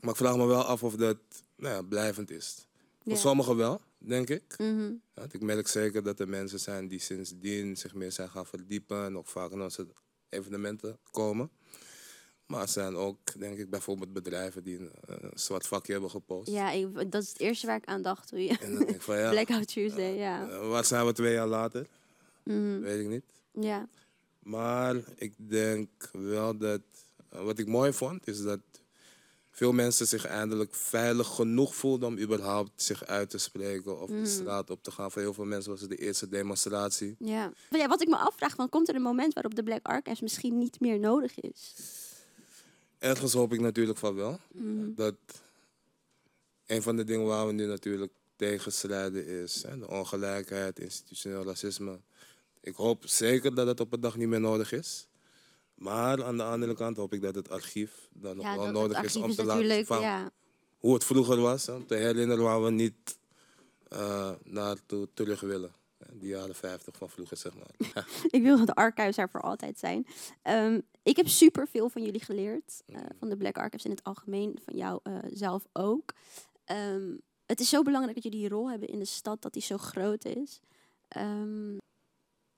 maar 0.01 0.11
ik 0.11 0.17
vraag 0.17 0.37
me 0.37 0.47
wel 0.47 0.63
af 0.63 0.83
of 0.83 0.95
dat 0.97 1.17
nou 1.57 1.75
ja, 1.75 1.83
blijvend 1.83 2.31
is. 2.31 2.67
Voor 3.03 3.13
Ja. 3.13 3.19
sommigen 3.19 3.57
wel, 3.57 3.81
denk 3.99 4.29
ik. 4.29 4.43
Mhm. 4.59 4.93
Ja, 5.15 5.27
ik 5.31 5.41
merk 5.43 5.69
zeker 5.69 6.03
dat 6.03 6.21
er 6.21 6.29
mensen 6.29 6.61
zijn 6.61 6.89
die 6.89 6.99
sindsdien 7.01 7.77
zich 7.77 7.95
meer 7.95 8.13
zijn 8.13 8.29
gaan 8.31 8.47
verdiepen 8.47 9.05
en 9.05 9.17
ook 9.19 9.27
vaak 9.29 9.51
naar 9.55 9.63
onze 9.65 9.87
evenementen 10.29 10.99
komen. 11.11 11.51
Maar 12.47 12.61
er 12.63 12.69
zijn 12.69 12.97
ook, 12.97 13.19
denk 13.39 13.59
ik, 13.59 13.71
bijvoorbeeld 13.71 14.13
bedrijven 14.13 14.63
die 14.63 14.79
een, 14.79 14.91
eh, 15.09 15.31
zwart 15.35 15.67
vakje 15.67 15.93
hebben 15.93 16.11
gepost. 16.11 16.51
Ja, 16.51 16.71
ik, 16.71 17.11
dat 17.13 17.23
is 17.23 17.29
het 17.29 17.39
eerste 17.41 17.67
waar 17.67 17.77
ik 17.77 17.85
aan 17.87 18.03
dacht 18.03 18.29
toen 18.29 18.43
je... 18.45 18.59
En 18.61 18.71
dan 18.75 18.79
denk 18.85 18.91
ik 18.97 19.03
van 19.03 19.19
ja, 19.19 19.31
Blackout 19.35 19.67
Tuesday, 19.69 20.15
ja. 20.17 20.49
eh, 20.51 20.69
waar 20.69 20.85
zijn 20.85 21.07
we 21.07 21.13
twee 21.13 21.33
jaar 21.33 21.47
later? 21.47 21.87
Mhm. 22.45 22.81
Weet 22.81 23.01
ik 23.01 23.09
niet. 23.09 23.25
Ja. 23.65 23.89
Maar 24.43 24.97
ik 25.17 25.33
denk 25.37 25.89
wel 26.13 26.57
dat, 26.57 26.81
eh, 26.92 26.92
wat 27.33 27.59
ik 27.59 27.67
mooi 27.67 27.93
vond, 27.93 28.27
is 28.27 28.43
dat 28.43 28.61
veel 29.51 29.73
mensen 29.73 30.07
zich 30.07 30.25
eindelijk 30.25 30.75
veilig 30.75 31.29
genoeg 31.29 31.75
voelden 31.75 32.09
om 32.09 32.19
überhaupt 32.19 32.83
zich 32.83 33.05
uit 33.05 33.31
te 33.31 33.39
spreken 33.39 34.01
of 34.01 34.11
de 34.11 34.27
straat 34.27 34.71
op 34.71 34.83
te 34.83 34.91
gaan. 34.91 35.11
Voor 35.11 35.23
heel 35.23 35.35
veel 35.35 35.45
mensen 35.45 35.71
was 35.71 35.81
het 35.81 35.91
de 35.91 35.97
eerste 35.97 36.29
demonstratie. 36.29 37.17
Ja. 37.19 37.53
Ja, 37.71 37.89
wat 37.89 38.03
ik 38.03 38.09
me 38.09 38.17
afvraag, 38.17 38.55
van, 38.55 38.69
komt 38.69 38.89
er 38.89 38.95
een 38.95 39.03
moment 39.03 39.35
waarop 39.35 39.55
de 39.55 39.63
Black 39.63 39.87
Archives 39.87 40.21
misschien 40.21 40.59
niet 40.59 40.81
meer 40.81 40.99
nodig 40.99 41.41
is? 41.41 41.75
Ergens 42.99 43.33
hoop 43.33 43.53
ik 43.53 43.61
natuurlijk 43.61 43.99
van 43.99 44.15
wel. 44.15 44.41
Mhm. 44.53 44.95
Dat 44.95 45.15
een 46.67 46.83
van 46.83 46.97
de 46.97 47.05
dingen 47.05 47.27
waar 47.27 47.47
we 47.47 47.53
nu 47.53 47.67
natuurlijk 47.67 48.13
tegen 48.37 48.73
strijden 48.73 49.27
is 49.27 49.63
hè, 49.63 49.79
de 49.79 49.89
ongelijkheid, 49.89 50.79
institutioneel 50.79 51.45
racisme. 51.45 52.01
Ik 52.61 52.75
hoop 52.75 53.07
zeker 53.07 53.55
dat 53.55 53.67
het 53.67 53.81
op 53.81 53.93
een 53.93 54.01
dag 54.01 54.17
niet 54.17 54.29
meer 54.29 54.41
nodig 54.41 54.73
is. 54.73 55.07
Maar 55.83 56.25
aan 56.25 56.37
de 56.37 56.43
andere 56.43 56.75
kant 56.75 56.97
hoop 56.97 57.13
ik 57.13 57.21
dat 57.23 57.35
het 57.35 57.49
archief 57.51 58.09
dan 58.13 58.37
nog 58.37 58.45
Ja, 58.45 58.57
wel 58.57 58.71
nodig 58.71 59.03
is 59.03 59.17
om 59.17 59.31
is 59.31 59.37
te 59.37 59.45
laten 59.45 59.87
van 59.87 60.01
ja. 60.01 60.31
hoe 60.79 60.95
het 60.95 61.05
vroeger 61.05 61.41
was. 61.41 61.69
Om 61.69 61.87
te 61.87 61.95
herinneren 61.95 62.45
waar 62.45 62.63
we 62.63 62.71
niet 62.71 63.19
eh 63.89 64.31
naartoe 64.45 65.09
terug 65.15 65.41
willen. 65.41 65.73
Die 66.13 66.29
jaren 66.29 66.55
50 66.55 66.97
van 66.97 67.11
vroeger, 67.11 67.37
zeg 67.37 67.53
maar. 67.55 68.05
Ik 68.37 68.43
wil 68.43 68.57
dat 68.59 68.67
de 68.67 68.75
archives 68.75 69.17
er 69.17 69.29
voor 69.31 69.41
altijd 69.41 69.79
zijn. 69.79 70.07
Ehm, 70.43 70.81
ik 71.03 71.17
heb 71.17 71.29
super 71.29 71.69
veel 71.69 71.89
van 71.89 72.03
jullie 72.03 72.21
geleerd. 72.25 72.83
eh, 72.87 73.01
van 73.19 73.29
de 73.29 73.37
Black 73.37 73.57
Archives 73.59 73.85
in 73.85 73.91
het 73.91 74.05
algemeen. 74.05 74.59
Van 74.65 74.77
jou 74.77 75.01
eh, 75.03 75.19
zelf 75.33 75.65
ook. 75.73 76.13
Ehm, 76.65 77.11
het 77.47 77.61
is 77.61 77.69
zo 77.69 77.83
belangrijk 77.83 78.15
dat 78.15 78.25
jullie 78.25 78.41
die 78.41 78.49
rol 78.49 78.71
hebben 78.71 78.89
in 78.89 78.99
de 78.99 79.05
stad. 79.05 79.43
Dat 79.43 79.53
die 79.53 79.63
zo 79.63 79.79
groot 79.79 80.25
is. 80.25 80.61
Ehm, 81.09 81.77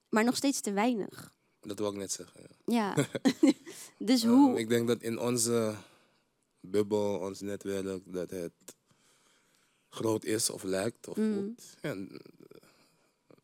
maar 0.09 0.23
nog 0.23 0.35
steeds 0.35 0.61
te 0.61 0.71
weinig. 0.73 1.33
Dat 1.65 1.79
wil 1.79 1.89
ik 1.89 1.95
net 1.97 2.11
zeggen. 2.11 2.41
Ja. 2.65 2.93
Ja. 2.95 3.07
dus 3.97 4.23
Ehm, 4.23 4.31
hoe... 4.31 4.59
ik 4.59 4.69
denk 4.69 4.87
dat 4.87 5.01
in 5.01 5.19
onze 5.19 5.75
bubbel, 6.59 7.17
ons 7.19 7.41
netwerk, 7.41 8.01
dat 8.05 8.29
het 8.29 8.53
groot 9.89 10.23
is 10.23 10.49
of 10.49 10.63
lijkt 10.63 11.07
of 11.07 11.17
Mm. 11.17 11.33
voelt. 11.33 11.63
En, 11.81 12.09
eh, 12.11 12.67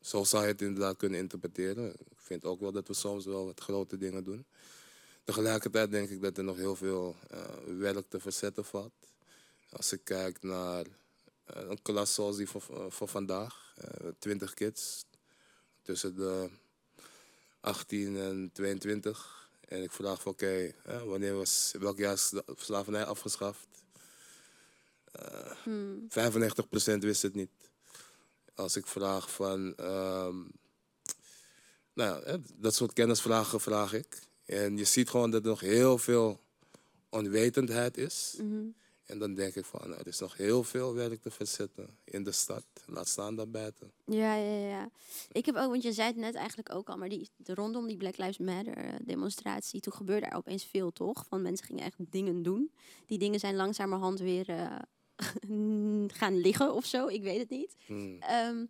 zo 0.00 0.24
zou 0.24 0.42
je 0.42 0.48
het 0.48 0.62
inderdaad 0.62 0.96
kunnen 0.96 1.18
interpreteren. 1.20 1.90
Ik 1.90 2.18
vind 2.20 2.44
ook 2.44 2.60
wel 2.60 2.72
dat 2.72 2.88
we 2.88 2.94
soms 2.94 3.24
wel 3.24 3.44
wat 3.44 3.60
grote 3.60 3.96
dingen 3.96 4.24
doen. 4.24 4.46
Tegelijkertijd 5.24 5.90
denk 5.90 6.08
ik 6.10 6.22
dat 6.22 6.38
er 6.38 6.44
nog 6.44 6.56
heel 6.56 6.76
veel 6.76 7.16
eh, 7.30 7.40
werk 7.78 8.08
te 8.08 8.20
verzetten 8.20 8.64
valt. 8.64 8.92
Als 9.70 9.92
ik 9.92 10.00
kijk 10.04 10.42
naar 10.42 10.86
eh, 11.44 11.62
een 11.68 11.82
klas 11.82 12.14
zoals 12.14 12.36
die 12.36 12.48
van, 12.48 12.60
van 12.92 13.08
vandaag, 13.08 13.74
20 14.18 14.54
kids 14.54 15.04
tussen 15.82 16.16
de 16.16 16.50
18 17.62 18.16
en 18.16 18.50
22. 18.52 19.48
En 19.68 19.82
ik 19.82 19.92
vraag 19.92 20.22
van 20.22 20.32
oké, 20.32 20.74
wanneer 21.04 21.34
was, 21.34 21.74
welk 21.78 21.98
jaar 21.98 22.12
is 22.12 22.28
de 22.28 22.44
slavernij 22.56 23.04
afgeschaft? 23.04 23.66
Eh, 25.12 25.50
Hmm. 25.62 26.06
95% 26.08 27.02
wist 27.04 27.22
het 27.22 27.34
niet. 27.34 27.50
Als 28.54 28.76
ik 28.76 28.86
vraag 28.86 29.30
van, 29.30 29.74
ehm, 29.76 30.36
nou 31.92 32.26
ja, 32.26 32.38
dat 32.54 32.74
soort 32.74 32.92
kennisvragen 32.92 33.60
vraag 33.60 33.92
ik. 33.92 34.18
En 34.44 34.76
je 34.76 34.84
ziet 34.84 35.10
gewoon 35.10 35.30
dat 35.30 35.42
er 35.42 35.48
nog 35.48 35.60
heel 35.60 35.98
veel 35.98 36.40
onwetendheid 37.08 37.96
is. 37.96 38.34
Mhm. 38.38 38.66
En 39.12 39.18
dan 39.18 39.34
denk 39.34 39.54
ik 39.54 39.64
van, 39.64 39.80
nou, 39.88 40.00
er 40.00 40.06
is 40.06 40.18
nog 40.18 40.36
heel 40.36 40.64
veel 40.64 40.94
werk 40.94 41.22
te 41.22 41.30
verzetten 41.30 41.98
in 42.04 42.24
de 42.24 42.32
stad. 42.32 42.64
Laat 42.86 43.08
staan 43.08 43.36
daarbuiten. 43.36 43.92
Ja, 44.04 44.34
ja, 44.34 44.68
ja. 44.68 44.90
Ik 45.32 45.46
heb 45.46 45.56
ook, 45.56 45.70
want 45.70 45.82
je 45.82 45.92
zei 45.92 46.08
het 46.08 46.16
net 46.16 46.34
eigenlijk 46.34 46.74
ook 46.74 46.88
al, 46.88 46.96
maar 46.96 47.08
die, 47.08 47.28
de, 47.36 47.54
rondom 47.54 47.86
die 47.86 47.96
Black 47.96 48.16
Lives 48.16 48.38
Matter 48.38 48.76
eh, 48.76 48.94
demonstratie, 49.04 49.80
toen 49.80 49.92
gebeurde 49.92 50.26
er 50.26 50.36
opeens 50.36 50.64
veel, 50.64 50.92
toch? 50.92 51.24
Van 51.28 51.42
mensen 51.42 51.66
gingen 51.66 51.84
echt 51.84 51.96
dingen 51.98 52.42
doen. 52.42 52.72
Die 53.06 53.18
dingen 53.18 53.40
zijn 53.40 53.56
langzamerhand 53.56 54.20
weer 54.20 54.48
eh, 54.48 54.76
gaan 56.18 56.40
liggen 56.40 56.74
of 56.74 56.84
zo, 56.84 57.06
ik 57.06 57.22
weet 57.22 57.40
het 57.40 57.50
niet. 57.50 57.76
Hmm. 57.86 58.20
Ehm, 58.20 58.66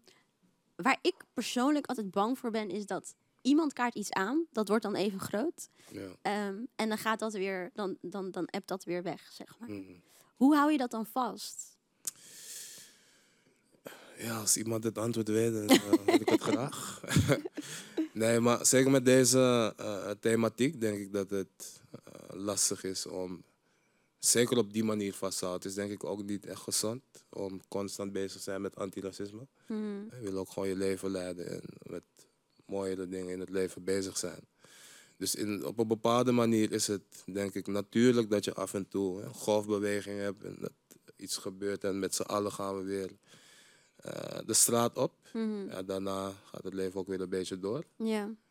waar 0.77 0.99
ik 1.03 1.15
persoonlijk 1.35 1.87
altijd 1.87 2.11
bang 2.11 2.39
voor 2.39 2.51
ben, 2.51 2.71
is 2.71 2.87
dat 2.87 3.15
iemand 3.41 3.73
kaart 3.73 3.95
iets 3.95 4.11
aan, 4.11 4.47
dat 4.53 4.69
wordt 4.69 4.83
dan 4.83 4.95
even 4.95 5.21
groot. 5.21 5.69
Ja. 5.91 6.09
Ehm, 6.23 6.65
en 6.77 6.89
dan 6.89 6.99
gaat 6.99 7.19
dat 7.19 7.33
weer, 7.33 7.71
dan, 7.75 7.97
dan, 8.01 8.31
dan 8.31 8.47
appt 8.47 8.69
dat 8.69 8.85
weer 8.85 9.03
weg, 9.03 9.33
zeg 9.33 9.59
maar. 9.59 9.69
Hmm. 9.69 10.03
Hoe 10.37 10.57
hou 10.57 10.73
je 10.73 10.79
dat 10.79 10.91
dan 10.91 11.07
vast? 11.07 11.73
Ja, 14.19 14.39
als 14.39 14.57
iemand 14.57 14.85
het 14.85 14.99
antwoord 14.99 15.29
weet, 15.29 15.53
dan 15.53 15.71
uh, 15.71 15.91
wil 16.05 16.21
ik 16.21 16.29
het 16.29 16.43
graag. 16.43 17.03
nee, 18.13 18.41
maar 18.41 18.67
zeker 18.67 18.91
met 18.91 19.05
deze 19.05 19.75
eh, 19.77 20.11
thematiek 20.21 20.81
denk 20.81 20.99
ik 20.99 21.13
dat 21.13 21.31
het 21.31 21.81
eh, 21.91 22.37
lastig 22.37 22.85
is 22.85 23.07
om 23.07 23.45
zeker 24.19 24.57
op 24.57 24.73
die 24.73 24.85
manier 24.85 25.15
vast 25.15 25.39
te 25.39 25.45
houden. 25.45 25.69
Het 25.69 25.79
is 25.79 25.85
denk 25.85 25.93
ik 25.93 26.05
ook 26.05 26.23
niet 26.23 26.47
echt 26.47 26.61
gezond 26.61 27.03
om 27.29 27.61
constant 27.69 28.13
bezig 28.13 28.33
te 28.33 28.39
zijn 28.39 28.61
met 28.61 28.77
antiracisme. 28.77 29.47
Hmm. 29.67 30.09
Je 30.11 30.31
wil 30.31 30.39
ook 30.39 30.51
gewoon 30.51 30.69
je 30.69 30.77
leven 30.77 31.11
leiden 31.11 31.51
en 31.51 31.63
met 31.83 32.03
mooiere 32.67 33.09
dingen 33.09 33.33
in 33.33 33.41
het 33.41 33.51
leven 33.51 33.85
bezig 33.85 34.19
zijn. 34.19 34.41
Dus 35.23 35.35
in, 35.35 35.65
op 35.65 35.79
een 35.79 35.87
bepaalde 35.87 36.33
manier 36.33 36.73
is 36.73 36.87
het 36.87 37.03
denk 37.27 37.55
ik 37.55 37.67
natuurlijk 37.67 38.31
dat 38.31 38.45
je 38.45 38.55
af 38.55 38.75
en 38.75 38.89
toe 38.89 39.23
een 39.23 39.35
golfbeweging 39.35 40.19
hebt 40.21 40.45
en 40.45 40.57
dat 40.61 40.73
iets 41.17 41.37
gebeurt 41.37 41.85
en 41.85 41.99
met 41.99 42.15
z'n 42.15 42.23
allen 42.23 42.53
gaan 42.53 42.77
we 42.77 42.83
weer 42.85 43.11
eh, 43.97 44.39
de 44.47 44.55
straat 44.55 44.97
op. 44.97 45.13
Mhm. 45.33 45.69
Ja, 45.69 45.83
daarna 45.83 46.33
gaat 46.45 46.65
het 46.65 46.75
leven 46.75 47.01
ook 47.01 47.07
weer 47.07 47.21
een 47.21 47.29
beetje 47.29 47.59
door. 47.59 47.85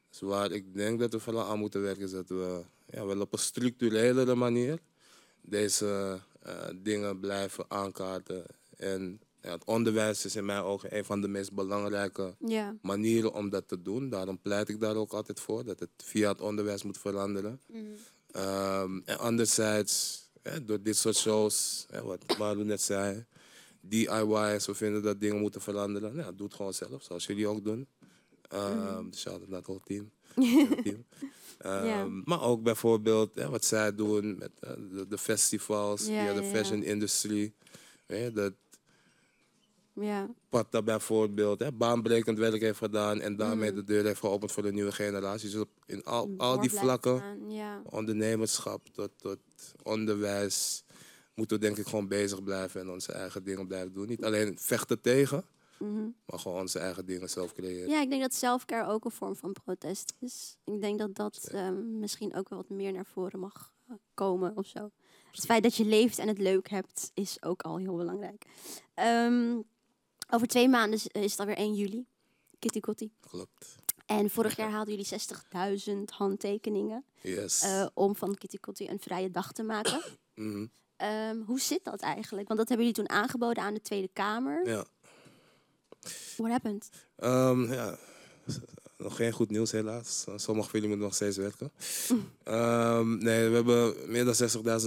Dus 0.09 0.19
waar 0.19 0.51
ik 0.51 0.75
denk 0.75 0.99
dat 0.99 1.13
we 1.13 1.19
vooral 1.19 1.45
aan 1.45 1.59
moeten 1.59 1.81
werken 1.81 2.03
is 2.03 2.11
dat 2.11 2.29
we 2.29 2.63
ja, 2.85 3.05
wel 3.05 3.21
op 3.21 3.33
een 3.33 3.39
structurelere 3.39 4.35
manier 4.35 4.79
deze 5.41 6.19
eh, 6.41 6.67
dingen 6.75 7.19
blijven 7.19 7.65
aankaarten. 7.67 8.45
En 8.77 9.21
ja, 9.41 9.51
het 9.51 9.63
onderwijs 9.65 10.25
is 10.25 10.35
in 10.35 10.45
mijn 10.45 10.61
ogen 10.63 10.97
een 10.97 11.05
van 11.05 11.21
de 11.21 11.27
meest 11.27 11.53
belangrijke 11.53 12.35
Ja. 12.45 12.75
manieren 12.81 13.33
om 13.33 13.49
dat 13.49 13.67
te 13.67 13.81
doen. 13.81 14.09
Daarom 14.09 14.39
pleit 14.41 14.69
ik 14.69 14.79
daar 14.79 14.95
ook 14.95 15.13
altijd 15.13 15.39
voor, 15.39 15.63
dat 15.63 15.79
het 15.79 15.89
via 15.97 16.29
het 16.31 16.41
onderwijs 16.41 16.83
moet 16.83 16.97
veranderen. 16.97 17.61
Mhm. 17.67 17.79
Ehm, 18.31 18.99
en 19.05 19.17
anderzijds, 19.19 20.23
door 20.65 20.81
dit 20.81 20.97
soort 20.97 21.15
shows, 21.17 21.85
wat 22.03 22.37
Maru 22.37 22.63
net 22.63 22.81
zei, 22.81 23.25
DIY's, 23.81 24.65
we 24.65 24.73
vinden 24.73 25.01
dat 25.03 25.19
dingen 25.19 25.39
moeten 25.39 25.61
veranderen. 25.61 26.15
Nou, 26.15 26.35
doe 26.35 26.45
het 26.47 26.55
gewoon 26.55 26.73
zelf, 26.73 27.03
zoals 27.03 27.25
jullie 27.25 27.47
ook 27.47 27.63
doen. 27.63 27.87
Ehm 28.49 29.09
Dus 29.09 29.19
shout-out 29.19 29.47
naar 29.47 29.57
het 29.57 29.67
whole 29.67 29.81
team. 29.83 30.11
Team. 30.83 31.05
Ja. 31.63 32.05
Maar 32.25 32.41
ook 32.41 32.63
bijvoorbeeld 32.63 33.33
wat 33.43 33.65
zij 33.65 33.95
doen 33.95 34.37
met 34.37 34.51
eh, 34.59 34.71
de, 34.91 35.07
de 35.07 35.17
festivals, 35.17 36.01
Ja, 36.05 36.23
via 36.23 36.33
de 36.33 36.41
ja, 36.41 36.47
ja. 36.47 36.55
fashion 36.55 36.83
industry. 36.83 37.53
Hè, 38.05 38.31
dat 38.31 38.53
Ja. 40.01 40.29
Patta 40.49 40.81
bijvoorbeeld, 40.81 41.59
hè, 41.59 41.71
baanbrekend 41.71 42.37
werk 42.37 42.61
heeft 42.61 42.77
gedaan 42.77 43.21
en 43.21 43.35
daarmee 43.35 43.69
Mhm. 43.71 43.79
de 43.79 43.83
deur 43.85 44.05
heeft 44.05 44.19
geopend 44.19 44.51
voor 44.51 44.63
de 44.63 44.71
nieuwe 44.71 44.91
generatie. 44.91 45.49
Dus 45.49 45.63
in 45.85 46.03
al, 46.03 46.29
al 46.37 46.59
die 46.59 46.71
vlakken, 46.71 47.23
Ja. 47.49 47.81
ondernemerschap 47.89 48.87
tot, 48.93 49.11
tot 49.17 49.37
onderwijs, 49.83 50.83
moeten 51.33 51.59
we 51.59 51.63
denk 51.65 51.77
ik 51.77 51.87
gewoon 51.87 52.07
bezig 52.07 52.43
blijven 52.43 52.81
en 52.81 52.89
onze 52.89 53.11
eigen 53.11 53.43
dingen 53.43 53.67
blijven 53.67 53.93
doen. 53.93 54.07
Niet 54.07 54.23
alleen 54.23 54.57
vechten 54.59 55.01
tegen, 55.01 55.43
Mhm. 55.79 56.09
maar 56.25 56.39
gewoon 56.39 56.59
onze 56.61 56.79
eigen 56.79 57.05
dingen 57.05 57.29
zelf 57.29 57.53
creëren. 57.53 57.89
ja, 57.89 58.01
ik 58.01 58.09
denk 58.09 58.21
dat 58.21 58.33
selfcare 58.33 58.89
ook 58.91 59.05
een 59.05 59.11
vorm 59.11 59.35
van 59.35 59.53
protest 59.63 60.13
is. 60.19 60.57
Ik 60.63 60.81
denk 60.81 60.99
dat 60.99 61.15
dat 61.15 61.47
ehm, 61.51 61.99
misschien 61.99 62.35
ook 62.35 62.49
wel 62.49 62.59
wat 62.59 62.69
meer 62.69 62.91
naar 62.93 63.05
voren 63.05 63.39
mag 63.39 63.73
eh, 63.87 63.95
komen 64.13 64.57
of 64.57 64.65
zo. 64.67 64.89
Het 65.31 65.45
feit 65.45 65.63
dat 65.63 65.75
je 65.75 65.85
leeft 65.85 66.19
en 66.19 66.27
het 66.27 66.37
leuk 66.37 66.69
hebt, 66.69 67.11
is 67.13 67.43
ook 67.43 67.61
al 67.61 67.77
heel 67.77 67.95
belangrijk. 67.95 68.45
Ehm, 68.93 69.59
over 70.31 70.47
twee 70.47 70.69
maanden 70.69 70.93
is, 70.99 71.07
is 71.07 71.31
het 71.31 71.39
alweer 71.39 71.57
1 71.57 71.73
juli. 71.73 72.05
Kitty 72.59 72.79
Kotti. 72.79 73.11
Klopt. 73.29 73.75
En 74.05 74.29
vorig 74.29 74.55
jaar 74.55 74.69
haalden 74.75 74.95
jullie 74.95 75.79
60.000 76.07 76.15
handtekeningen 76.15 77.03
Yes. 77.21 77.61
eh, 77.61 77.85
om 77.93 78.15
van 78.15 78.35
Kitty 78.35 78.57
Kotti 78.57 78.89
een 78.89 78.99
vrije 78.99 79.31
dag 79.31 79.51
te 79.51 79.63
maken. 79.63 80.01
Mhm. 80.35 80.65
Ehm, 80.95 81.37
hoe 81.45 81.59
zit 81.59 81.83
dat 81.83 82.01
eigenlijk? 82.01 82.47
Want 82.47 82.59
dat 82.59 82.69
hebben 82.69 82.87
jullie 82.87 83.03
toen 83.05 83.15
aangeboden 83.15 83.63
aan 83.63 83.73
de 83.73 83.81
Tweede 83.81 84.09
Kamer. 84.13 84.67
Ja. 84.67 84.85
What 86.37 86.51
happened? 86.51 86.89
Ehm, 87.15 87.73
ja. 87.73 87.97
Nog 88.97 89.15
geen 89.15 89.31
goed 89.31 89.49
nieuws 89.49 89.71
helaas. 89.71 90.25
Sommige 90.35 90.69
van 90.69 90.79
jullie 90.79 90.87
moeten 90.87 91.05
nog 91.05 91.15
steeds 91.15 91.37
werken. 91.37 91.71
Ehm, 92.43 93.17
nee, 93.17 93.49
we 93.49 93.55
hebben 93.55 93.95
meer 94.11 94.25
dan 94.25 94.33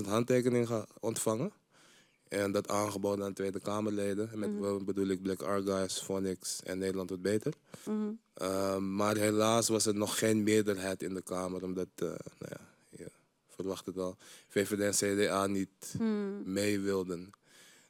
60.000 0.02 0.06
handtekeningen 0.08 0.66
ge- 0.66 0.86
ontvangen. 1.00 1.52
En 2.34 2.52
dat 2.52 2.68
aangeboden 2.68 3.24
aan 3.24 3.32
Tweede 3.32 3.60
Kamerleden. 3.60 4.30
En 4.32 4.38
met 4.38 4.50
we 4.60 4.84
bedoel 4.84 5.06
ik 5.06 5.22
Black 5.22 5.42
Archives, 5.42 6.00
Phonics 6.00 6.62
en 6.62 6.78
Nederland 6.78 7.08
wordt 7.08 7.22
beter. 7.22 7.52
Mhm. 7.84 8.12
Ehm, 8.34 8.94
maar 8.94 9.16
helaas 9.16 9.68
was 9.68 9.86
er 9.86 9.94
nog 9.94 10.18
geen 10.18 10.42
meerderheid 10.42 11.02
in 11.02 11.14
de 11.14 11.22
Kamer. 11.22 11.62
Omdat, 11.62 11.88
eh, 11.94 12.06
nou 12.08 12.18
ja, 12.38 12.60
je 12.90 13.10
verwacht 13.48 13.86
het 13.86 13.98
al, 13.98 14.16
VVD 14.48 14.80
en 14.80 15.16
CDA 15.16 15.46
niet 15.46 15.94
Hmm. 15.96 16.52
mee 16.52 16.80
wilden. 16.80 17.30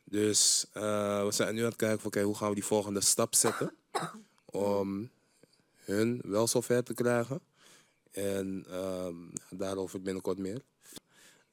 Dus 0.05 0.67
eh, 0.73 1.25
we 1.25 1.33
zijn 1.33 1.55
nu 1.55 1.61
aan 1.61 1.67
het 1.67 1.77
kijken 1.77 1.99
van 1.99 2.07
oké, 2.07 2.23
hoe 2.23 2.37
gaan 2.37 2.49
we 2.49 2.55
die 2.55 2.65
volgende 2.65 3.01
stap 3.01 3.35
zetten 3.35 3.75
om 4.45 5.11
hun 5.75 6.21
wel 6.25 6.47
zover 6.47 6.85
te 6.85 6.95
krijgen. 6.95 7.41
En 8.11 8.65
ehm, 8.71 9.17
daarover 9.51 10.03
binnenkort 10.03 10.39
meer. 10.39 10.63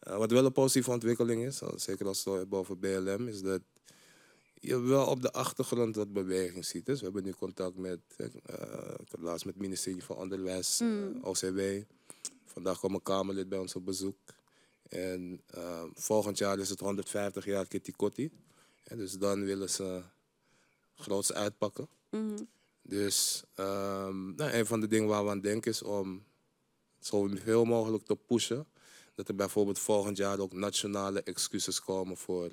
Eh, 0.02 0.18
wat 0.18 0.32
wel 0.32 0.46
een 0.46 0.52
positieve 0.52 0.92
ontwikkeling 0.92 1.46
is, 1.46 1.62
zeker 1.76 2.08
als 2.08 2.24
we 2.24 2.46
over 2.50 2.78
BLM, 2.78 3.28
is 3.28 3.42
dat 3.42 3.62
je 4.54 4.80
wel 4.80 5.06
op 5.06 5.22
de 5.22 5.32
achtergrond 5.32 5.96
wat 5.96 6.14
beweging 6.14 6.66
ziet. 6.66 6.86
Dus 6.86 6.98
we 7.00 7.06
hebben 7.06 7.24
nu 7.24 7.32
contact 7.32 7.78
met, 7.78 8.00
eh, 8.16 8.28
ik 9.00 9.20
laatst 9.20 9.46
met 9.46 9.54
het 9.54 9.64
ministerie 9.64 10.04
van 10.04 10.16
Onderwijs, 10.16 10.80
eh, 10.80 10.88
OCW. 11.22 11.60
Vandaag 12.46 12.78
kwam 12.78 12.94
een 12.94 13.02
Kamerlid 13.02 13.50
bij 13.50 13.60
ons 13.60 13.76
op 13.76 13.86
bezoek. 13.86 14.18
En 14.90 15.42
volgend 15.94 16.38
jaar 16.38 16.60
is 16.60 16.70
het 16.70 16.80
150 16.80 17.46
jaar 17.46 17.68
Kitty 17.68 17.92
Kotti. 17.92 18.32
En 18.84 18.98
dus 18.98 19.18
dan 19.18 19.44
willen 19.44 19.70
ze 19.70 20.02
groots 20.96 21.34
uitpakken. 21.34 21.88
Mhm. 22.10 22.44
Dus 22.82 23.44
ehm, 23.56 24.36
nou, 24.36 24.52
een 24.52 24.66
van 24.66 24.80
de 24.80 24.88
dingen 24.88 25.08
waar 25.08 25.24
we 25.24 25.30
aan 25.30 25.42
denken 25.42 25.72
is 25.72 25.84
om 25.84 26.24
zoveel 27.00 27.66
mogelijk 27.66 28.06
te 28.06 28.16
pushen. 28.16 28.68
Dat 29.22 29.30
er 29.30 29.36
bijvoorbeeld 29.36 29.80
volgend 29.80 30.18
jaar 30.18 30.40
ook 30.40 30.54
nationale 30.54 31.24
excuses 31.24 31.80
komen 31.82 32.18
voor. 32.18 32.50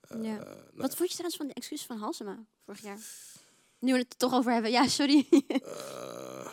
eh, 0.00 0.22
Ja. 0.22 0.36
nou, 0.36 0.46
Wat 0.74 0.94
vond 0.96 1.08
je 1.08 1.14
trouwens 1.14 1.36
van 1.36 1.46
de 1.46 1.54
excuus 1.54 1.82
van 1.86 1.96
Halsema 1.98 2.44
vorig 2.64 2.80
jaar? 2.82 2.98
Nu 3.78 3.92
we 3.92 3.98
het 3.98 4.12
er 4.12 4.18
toch 4.18 4.32
over 4.34 4.52
hebben. 4.52 4.70
Ja, 4.70 4.88
sorry. 4.88 5.26
eh, 5.48 6.46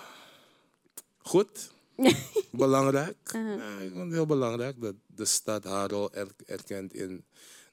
goed, 1.17 1.71
belangrijk. 2.51 3.17
Uh-huh. 3.35 3.57
Ja, 3.57 3.77
ik 3.79 3.89
vond 3.91 4.03
het 4.03 4.11
heel 4.13 4.25
belangrijk 4.25 4.81
dat 4.81 4.95
de 5.05 5.25
stad 5.25 5.63
haar 5.63 5.89
rol 5.89 6.11
er- 6.13 6.35
erkent 6.45 6.93
in 6.93 7.25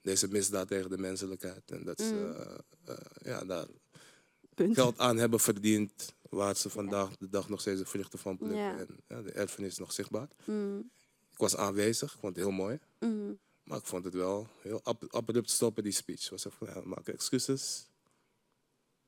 deze 0.02 0.28
misdaad 0.28 0.68
tegen 0.68 0.90
de 0.90 0.98
menselijkheid. 0.98 1.70
En 1.70 1.84
dat 1.84 2.00
ze 2.00 2.34
eh, 2.84 2.94
eh, 2.94 2.98
ja, 3.24 3.44
daar 3.44 3.66
Punt. 4.54 4.74
geld 4.74 4.98
aan 4.98 5.16
hebben 5.16 5.40
verdiend. 5.40 6.16
Waar 6.30 6.56
ze 6.56 6.70
vandaag 6.70 7.16
de 7.16 7.28
dag 7.28 7.48
nog 7.48 7.60
steeds 7.60 7.80
de 7.80 7.86
vruchten 7.86 8.18
van 8.18 8.36
plukken. 8.36 8.58
Ja. 8.58 8.78
En 8.78 8.86
ja, 9.08 9.22
de 9.22 9.32
erfenis 9.32 9.70
is 9.72 9.78
nog 9.78 9.92
zichtbaar. 9.92 10.28
Mm, 10.44 10.90
Ik 11.38 11.44
was 11.44 11.56
aanwezig, 11.56 12.12
ik 12.14 12.18
vond 12.20 12.36
het 12.36 12.44
heel 12.44 12.54
mooi. 12.54 12.78
mm. 13.00 13.38
Maar 13.62 13.78
ik 13.78 13.86
vond 13.86 14.04
het 14.04 14.14
wel 14.14 14.48
heel 14.62 14.80
ab- 14.82 15.14
abrupt 15.14 15.50
stoppen, 15.50 15.82
die 15.82 15.92
speech. 15.92 16.30
Was 16.30 16.44
even, 16.46 16.88
maken 16.88 17.12
excuses. 17.12 17.86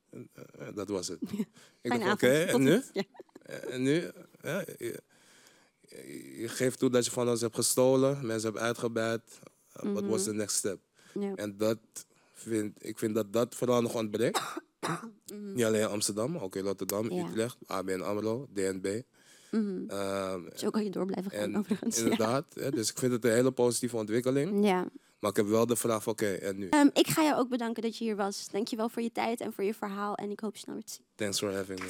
En, 0.09 0.29
eh, 0.33 0.67
dat 0.75 0.89
was 0.89 1.07
het. 1.07 1.19
Ik 1.81 1.91
dacht, 1.99 2.11
oké. 2.13 2.45
Tot 2.45 2.53
en 2.55 2.63
nu? 2.63 2.81
Ja. 2.93 3.03
Eh, 3.41 3.73
En 3.73 3.81
nu? 3.81 4.11
Ja, 4.41 4.63
je, 6.37 6.47
geeft 6.47 6.79
toe 6.79 6.89
dat 6.89 7.05
je 7.05 7.11
van 7.11 7.29
ons 7.29 7.41
hebt 7.41 7.55
gestolen, 7.55 8.25
mensen 8.25 8.49
hebt 8.49 8.61
uitgebuit. 8.63 9.39
What 9.71 10.05
was 10.05 10.23
the 10.23 10.33
next 10.33 10.55
step? 10.55 10.79
Ja. 11.19 11.35
En 11.35 11.57
dat 11.57 11.79
vind, 12.33 12.85
ik 12.85 12.99
vind 12.99 13.15
dat 13.15 13.33
dat 13.33 13.55
vooral 13.55 13.81
nog 13.81 13.95
ontbreekt. 13.95 14.41
Niet 15.33 15.65
alleen 15.65 15.85
Amsterdam, 15.87 16.37
ook 16.37 16.55
in 16.55 16.63
Rotterdam, 16.63 17.05
Mhm. 17.05 17.27
Utrecht, 17.27 17.57
ABN 17.65 18.01
AMRO, 18.01 18.47
DNB. 18.53 19.01
Zo 20.55 20.69
kan 20.69 20.83
je 20.83 20.89
door 20.89 21.05
blijven 21.05 21.31
gaan, 21.31 21.41
en 21.41 21.57
overigens. 21.57 21.97
Ja. 21.97 22.03
inderdaad, 22.03 22.45
hè, 22.53 22.71
dus 22.71 22.89
ik 22.89 22.97
vind 22.97 23.11
het 23.11 23.25
een 23.25 23.31
hele 23.31 23.51
positieve 23.51 23.97
ontwikkeling. 23.97 24.65
Ja. 24.65 24.87
Maar 25.19 25.29
ik 25.29 25.35
heb 25.35 25.47
wel 25.47 25.65
de 25.65 25.75
vraag 25.75 26.07
oké, 26.07 26.33
en 26.33 26.57
nu? 26.57 26.69
Ehm, 26.69 26.89
ik 26.93 27.07
ga 27.07 27.23
jou 27.23 27.39
ook 27.39 27.49
bedanken 27.49 27.83
dat 27.83 27.97
je 27.97 28.03
hier 28.03 28.15
was. 28.15 28.47
Dankjewel 28.51 28.89
voor 28.89 29.01
je 29.01 29.11
tijd 29.11 29.41
en 29.41 29.53
voor 29.53 29.63
je 29.63 29.73
verhaal. 29.73 30.15
En 30.15 30.31
ik 30.31 30.39
hoop 30.39 30.53
je 30.53 30.59
snel 30.59 30.75
weer 30.75 30.83
te 30.83 30.93
zien. 30.93 31.05
Thanks 31.15 31.39
for 31.39 31.53
having 31.53 31.79
me. 31.79 31.89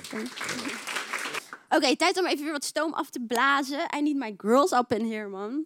Oké, 1.76 1.96
tijd 1.96 2.20
om 2.20 2.26
even 2.26 2.44
weer 2.44 2.52
wat 2.52 2.64
stoom 2.64 2.94
af 2.94 3.10
te 3.10 3.26
blazen. 3.28 3.80
I 3.98 4.02
need 4.02 4.16
my 4.16 4.34
girls 4.38 4.72
up 4.72 4.92
in 4.92 5.12
here, 5.12 5.28
man. 5.28 5.66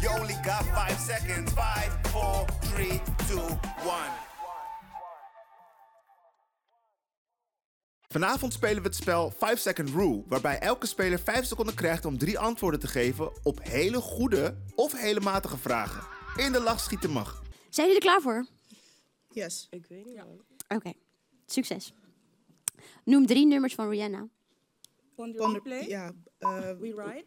You 0.00 0.20
only 0.20 0.34
got 0.34 0.64
five 0.64 0.98
seconds. 0.98 1.52
Five, 1.52 1.90
four, 2.10 2.44
three, 2.60 3.00
two, 3.28 3.40
one. 3.84 4.23
Vanavond 8.14 8.52
spelen 8.52 8.82
we 8.82 8.88
het 8.88 8.96
spel 8.96 9.30
5 9.30 9.58
Second 9.58 9.90
Rule, 9.90 10.22
waarbij 10.26 10.58
elke 10.58 10.86
speler 10.86 11.18
5 11.18 11.44
seconden 11.44 11.74
krijgt 11.74 12.04
om 12.04 12.18
drie 12.18 12.38
antwoorden 12.38 12.80
te 12.80 12.86
geven 12.86 13.32
op 13.42 13.62
hele 13.62 14.00
goede 14.00 14.56
of 14.74 14.92
hele 14.92 15.20
matige 15.20 15.56
vragen. 15.56 16.06
In 16.36 16.52
de 16.52 16.60
lach 16.60 16.80
schieten 16.80 17.10
mag. 17.10 17.42
Zijn 17.70 17.86
jullie 17.86 18.02
er 18.02 18.08
klaar 18.08 18.20
voor? 18.20 18.46
Yes. 19.30 19.66
Ik 19.70 19.86
weet 19.86 20.04
niet. 20.04 20.22
Oké, 20.68 20.92
succes. 21.46 21.92
Noem 23.04 23.26
drie 23.26 23.46
nummers 23.46 23.74
van 23.74 23.88
Rihanna. 23.88 24.28
Ponder, 25.14 25.52
Replay, 25.52 25.88
ja, 25.88 26.12
eh, 26.38 26.48
We 26.58 26.94
Ride. 26.96 27.24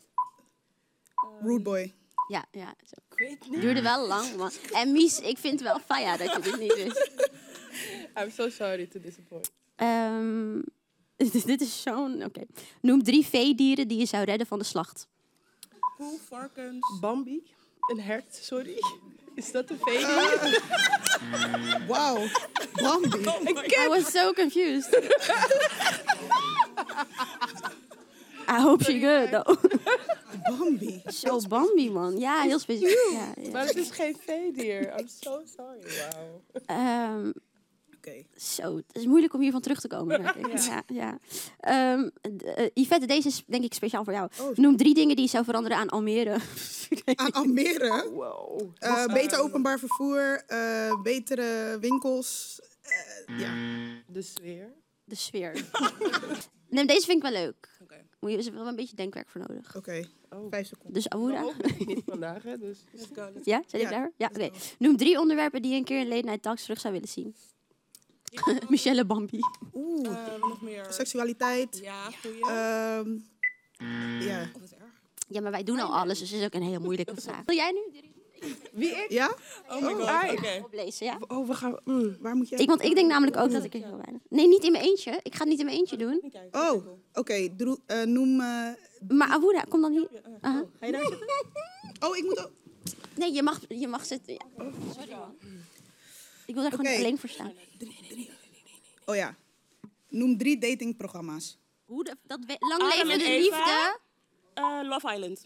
Rude 1.41 1.63
Boy. 1.63 1.93
Ja, 2.28 2.45
ja. 2.52 2.73
Zo. 2.86 2.95
Ik 3.15 3.19
weet 3.19 3.50
niet. 3.50 3.62
Duurde 3.62 3.82
wel 3.82 4.08
lang, 4.08 4.36
man. 4.36 4.52
En 4.71 4.91
Mies, 4.91 5.19
ik 5.19 5.38
vind 5.38 5.62
wel 5.62 5.80
faya 5.80 6.17
dat 6.17 6.34
je 6.34 6.41
dit 6.41 6.60
niet 6.60 6.76
wist. 6.76 7.12
I'm 8.19 8.32
so 8.32 8.50
sorry 8.50 8.88
to 8.88 9.00
disappoint. 9.00 9.52
Ehm, 9.76 10.60
dit 11.46 11.62
is 11.62 11.82
zo'n... 11.82 12.24
Oké. 12.24 12.42
Noem 12.82 13.04
drie 13.04 13.26
veedieren 13.26 13.88
die 13.88 13.98
je 13.98 14.06
zou 14.06 14.24
redden 14.24 14.48
van 14.48 14.60
de 14.60 14.66
slacht. 14.66 15.08
Koe, 15.98 16.18
varkens. 16.30 16.98
Bambi, 17.00 17.44
een 17.80 18.00
hert, 18.00 18.36
sorry. 18.36 18.78
Is 19.36 19.52
dat 19.52 19.70
een 19.70 19.80
veedier? 19.80 20.64
Wauw. 21.88 22.28
Bambi. 22.74 23.20
I 23.84 23.88
was 23.88 24.12
so 24.12 24.34
confused. 24.34 25.00
I 28.50 28.62
hope 28.62 28.84
she 28.84 29.00
good, 29.00 29.32
though. 29.32 29.58
Bambi. 30.50 31.02
Zo 31.08 31.40
Bambi, 31.50 31.90
man. 31.90 32.18
Ja, 32.18 32.42
heel 32.42 32.60
specifiek. 32.60 33.12
Ja, 33.12 33.34
ja. 33.42 33.52
maar 33.52 33.66
het 33.66 33.76
is 33.76 33.92
geen 33.92 34.18
veedier. 34.26 35.00
I'm 35.00 35.08
so 35.08 35.42
sorry. 35.56 35.82
Wow. 35.82 36.42
Ehm, 36.66 37.32
Oké. 38.08 38.24
zo, 38.39 38.76
het 38.76 38.86
is 38.91 39.06
moeilijk 39.06 39.34
om 39.34 39.41
hiervan 39.41 39.62
terug 39.62 39.80
te 39.80 39.88
komen. 39.88 40.22
ik. 40.22 40.58
Ja, 40.67 40.84
ja. 40.88 41.20
Ehm, 41.60 42.10
eh, 42.56 42.65
Yvette, 42.74 43.06
deze 43.06 43.28
is 43.28 43.43
denk 43.48 43.63
ik 43.63 43.74
speciaal 43.74 44.04
voor 44.04 44.13
jou. 44.13 44.30
Oh. 44.41 44.56
Noem 44.58 44.78
drie 44.78 44.93
dingen 44.93 45.15
die 45.15 45.26
je 45.26 45.32
zou 45.32 45.43
veranderen 45.46 45.78
aan 45.78 45.89
Almere. 45.89 46.38
Aan 47.15 47.32
Almere. 47.32 48.10
Wow. 48.13 48.62
Eh, 48.78 49.06
beter 49.06 49.39
openbaar 49.39 49.80
vervoer. 49.80 50.43
eh, 50.48 51.02
betere 51.02 51.78
winkels. 51.80 52.60
eh, 52.82 53.39
ja. 53.39 53.54
De 54.08 54.22
sfeer. 54.22 54.74
De 55.04 55.15
sfeer. 55.15 55.65
nee, 56.70 56.86
deze 56.86 57.06
vind 57.06 57.24
ik 57.24 57.32
wel 57.32 57.41
leuk. 57.41 57.70
Oké. 57.82 57.96
Moet 58.20 58.32
je 58.32 58.38
er 58.52 58.54
wel 58.58 58.67
een 58.67 58.76
beetje 58.76 58.96
denkwerk 58.96 59.30
voor 59.30 59.41
nodig. 59.48 59.76
Oké. 59.76 60.04
Oh. 60.30 60.46
Vijf 60.50 60.67
seconden. 60.67 60.93
Dus 60.93 61.10
Awoura. 61.10 61.46
Oh, 61.46 61.54
niet 61.88 62.02
vandaag, 62.06 62.43
hè? 62.43 62.58
Dus. 62.58 62.84
Let's 62.91 63.08
go. 63.13 63.30
Let's 63.34 63.46
Ja, 63.46 63.63
zijn 63.67 63.82
jullie 63.84 63.88
Ja, 63.88 63.91
daar? 64.00 64.12
Ja, 64.17 64.30
oké. 64.34 64.50
Noem 64.80 64.98
drie 64.98 65.20
onderwerpen 65.20 65.62
die 65.62 65.72
je 65.72 65.78
een 65.78 65.84
keer 65.84 66.00
in 66.00 66.08
Late 66.08 66.26
Night 66.26 66.41
Talks 66.41 66.62
terug 66.63 66.80
zou 66.80 66.93
willen 66.93 67.08
zien. 67.10 67.36
Michelle 68.70 69.06
Bambi. 69.06 69.40
Oeh. 69.74 70.08
Eh, 70.08 70.40
nog 70.40 70.62
meer. 70.62 70.86
Seksualiteit. 70.90 71.80
Ja, 71.84 72.10
goeie. 72.22 72.42
Ehm, 72.42 73.18
ja. 74.28 74.42
Oh, 74.56 74.62
wat 74.62 74.72
erg. 74.72 74.84
Ja, 75.28 75.42
maar 75.42 75.52
wij 75.52 75.63
doen 75.63 75.80
al 75.80 75.96
alles, 75.96 76.20
dus 76.20 76.30
het 76.30 76.40
is 76.40 76.46
ook 76.46 76.54
een 76.54 76.62
hele 76.63 76.80
moeilijke 76.80 77.22
vraag. 77.22 77.42
Wil 77.46 77.56
jij 77.56 77.72
nu 77.72 78.02
Wie 78.74 78.90
ik? 78.90 79.06
Ja? 79.10 79.36
Oh 79.70 79.82
my 79.82 79.94
god. 79.94 80.06
ai. 80.06 80.32
Oké. 80.38 80.62
oplezen? 80.66 81.06
Ja. 81.06 81.20
Oh, 81.28 81.48
we 81.48 81.54
gaan. 81.54 81.80
mm. 81.84 82.18
Waar 82.20 82.36
moet 82.36 82.50
jij? 82.50 82.60
Ik, 82.60 82.68
want 82.70 82.84
ik 82.84 82.96
denk 82.96 83.08
namelijk 83.10 83.38
ook 83.38 83.52
dat 83.52 83.63
ik 83.63 83.74
er 83.74 83.80
heel 83.80 83.98
weinig... 83.98 84.22
Nee, 84.30 84.48
niet 84.48 84.63
in 84.63 84.72
mijn 84.72 84.84
eentje. 84.84 85.20
Ik 85.24 85.34
ga 85.34 85.40
het 85.40 85.48
niet 85.50 85.60
in 85.60 85.66
mijn 85.66 85.78
eentje 85.78 85.98
doen. 85.98 86.20
Niet 86.22 86.32
kijken. 86.32 86.60
Oh, 86.72 86.86
Oké, 87.13 87.34
eh, 87.86 88.02
noem. 88.04 88.42
eh, 88.42 88.70
Maar 89.08 89.28
Awoura, 89.30 89.62
kom 89.70 89.82
dan 89.82 89.92
hier. 89.92 90.08
Ja, 90.12 90.20
Aha. 90.42 90.60
oh, 90.62 90.68
Ga 90.80 90.86
je 90.86 90.92
daar 90.92 91.02
zitten? 91.06 91.28
oh, 92.10 92.18
ik 92.18 92.24
moet 92.24 92.40
ook. 92.40 92.52
Nee, 93.16 93.34
je 93.34 93.44
mag, 93.44 93.60
je 93.70 93.88
mag 93.88 94.06
zitten. 94.06 94.34
Ja. 94.34 94.46
Sorry 94.96 95.12
man. 95.12 95.36
Ik 96.48 96.54
wil 96.54 96.64
daar 96.64 96.74
Oké. 96.74 96.84
gewoon 96.86 96.98
alleen 97.00 97.18
voor 97.20 97.30
staan. 97.30 97.54
Oh 99.06 99.16
ja. 99.16 99.36
Noem 100.10 100.38
drie 100.38 100.58
datingprogramma's. 100.58 101.58
Hoe 101.86 102.04
de, 102.04 102.16
dat 102.24 102.40
we, 102.46 102.56
lang 102.60 102.82
Adam 102.82 103.08
leven 103.08 103.20
de 103.20 103.26
Eva. 103.26 103.40
liefde. 103.58 104.00
Eh, 104.54 104.80
Love 104.84 105.14
Island. 105.14 105.46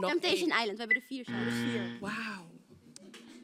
Nog 0.00 0.10
Temptation. 0.10 0.48
Island, 0.48 0.70
we 0.70 0.76
hebben 0.78 0.96
er 0.96 1.02
vier 1.06 1.24
zelfs. 1.24 1.54
Vier. 1.54 1.96
Wauw. 2.00 2.46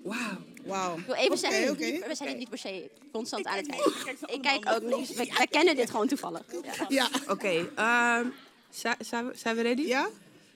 Wauw. 0.03 0.39
Wauw. 0.65 0.99
Ik 0.99 1.05
wil 1.07 1.15
even 1.15 1.39
zeggen, 1.39 1.71
oké. 1.71 1.85
niet- 1.85 2.07
we 2.07 2.15
zijn 2.15 2.39
niet 2.39 2.49
per 2.49 2.59
se 2.59 2.91
constant 3.13 3.47
aan 3.47 3.57
het 3.57 3.67
kijken. 3.67 4.35
Ik 4.35 4.43
kijk 4.43 4.69
ook 4.71 4.83
niks. 4.83 5.13
Wij, 5.13 5.33
wij 5.37 5.47
kennen 5.47 5.77
dit 5.77 5.91
gewoon 5.91 6.07
toevallig. 6.09 6.45
Ja. 6.63 6.87
Ja. 6.89 7.09
Oké, 7.29 7.71
ehm, 7.77 8.27
zi- 8.71 8.89
zijn, 9.05 9.27
we, 9.27 9.37
zijn 9.37 9.57
we 9.57 9.63
ready? 9.63 9.83
Ja? 9.83 10.09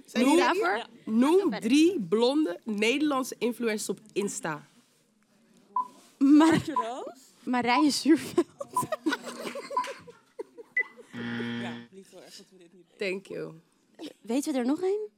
Zijn 0.05 0.25
Noem 0.25 0.37
jullie 0.37 0.53
ready? 0.53 0.61
daarvoor. 0.61 1.15
Noem 1.15 1.61
drie 1.61 2.01
blonde 2.01 2.61
Nederlandse 2.65 3.35
influencers 3.39 3.89
op 3.89 3.99
Insta. 4.13 4.69
Roos? 6.75 7.33
Marije 7.43 7.91
Zuurveld. 7.91 8.47
Ja, 11.63 11.73
niet 11.91 12.07
zo 12.11 12.17
erg 12.17 12.37
dat 12.37 12.47
we 12.51 12.59
dit 12.59 12.73
niet 12.73 12.87
weten. 12.91 13.23
Thank 13.23 13.27
you. 13.27 13.55
Weten 14.21 14.53
we 14.53 14.59
er 14.59 14.67
nog 14.67 14.83
een? 14.83 15.09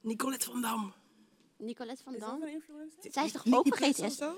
Nicolette 0.00 0.46
van 0.50 0.60
Dam. 0.60 0.92
Nicolette 1.56 2.02
van 2.02 2.14
Dam. 2.18 2.42
een 2.42 2.48
influencer? 2.48 3.12
Zij 3.12 3.24
is 3.24 3.32
toch 3.32 3.44
ook 3.50 3.66
vergeten? 3.66 4.34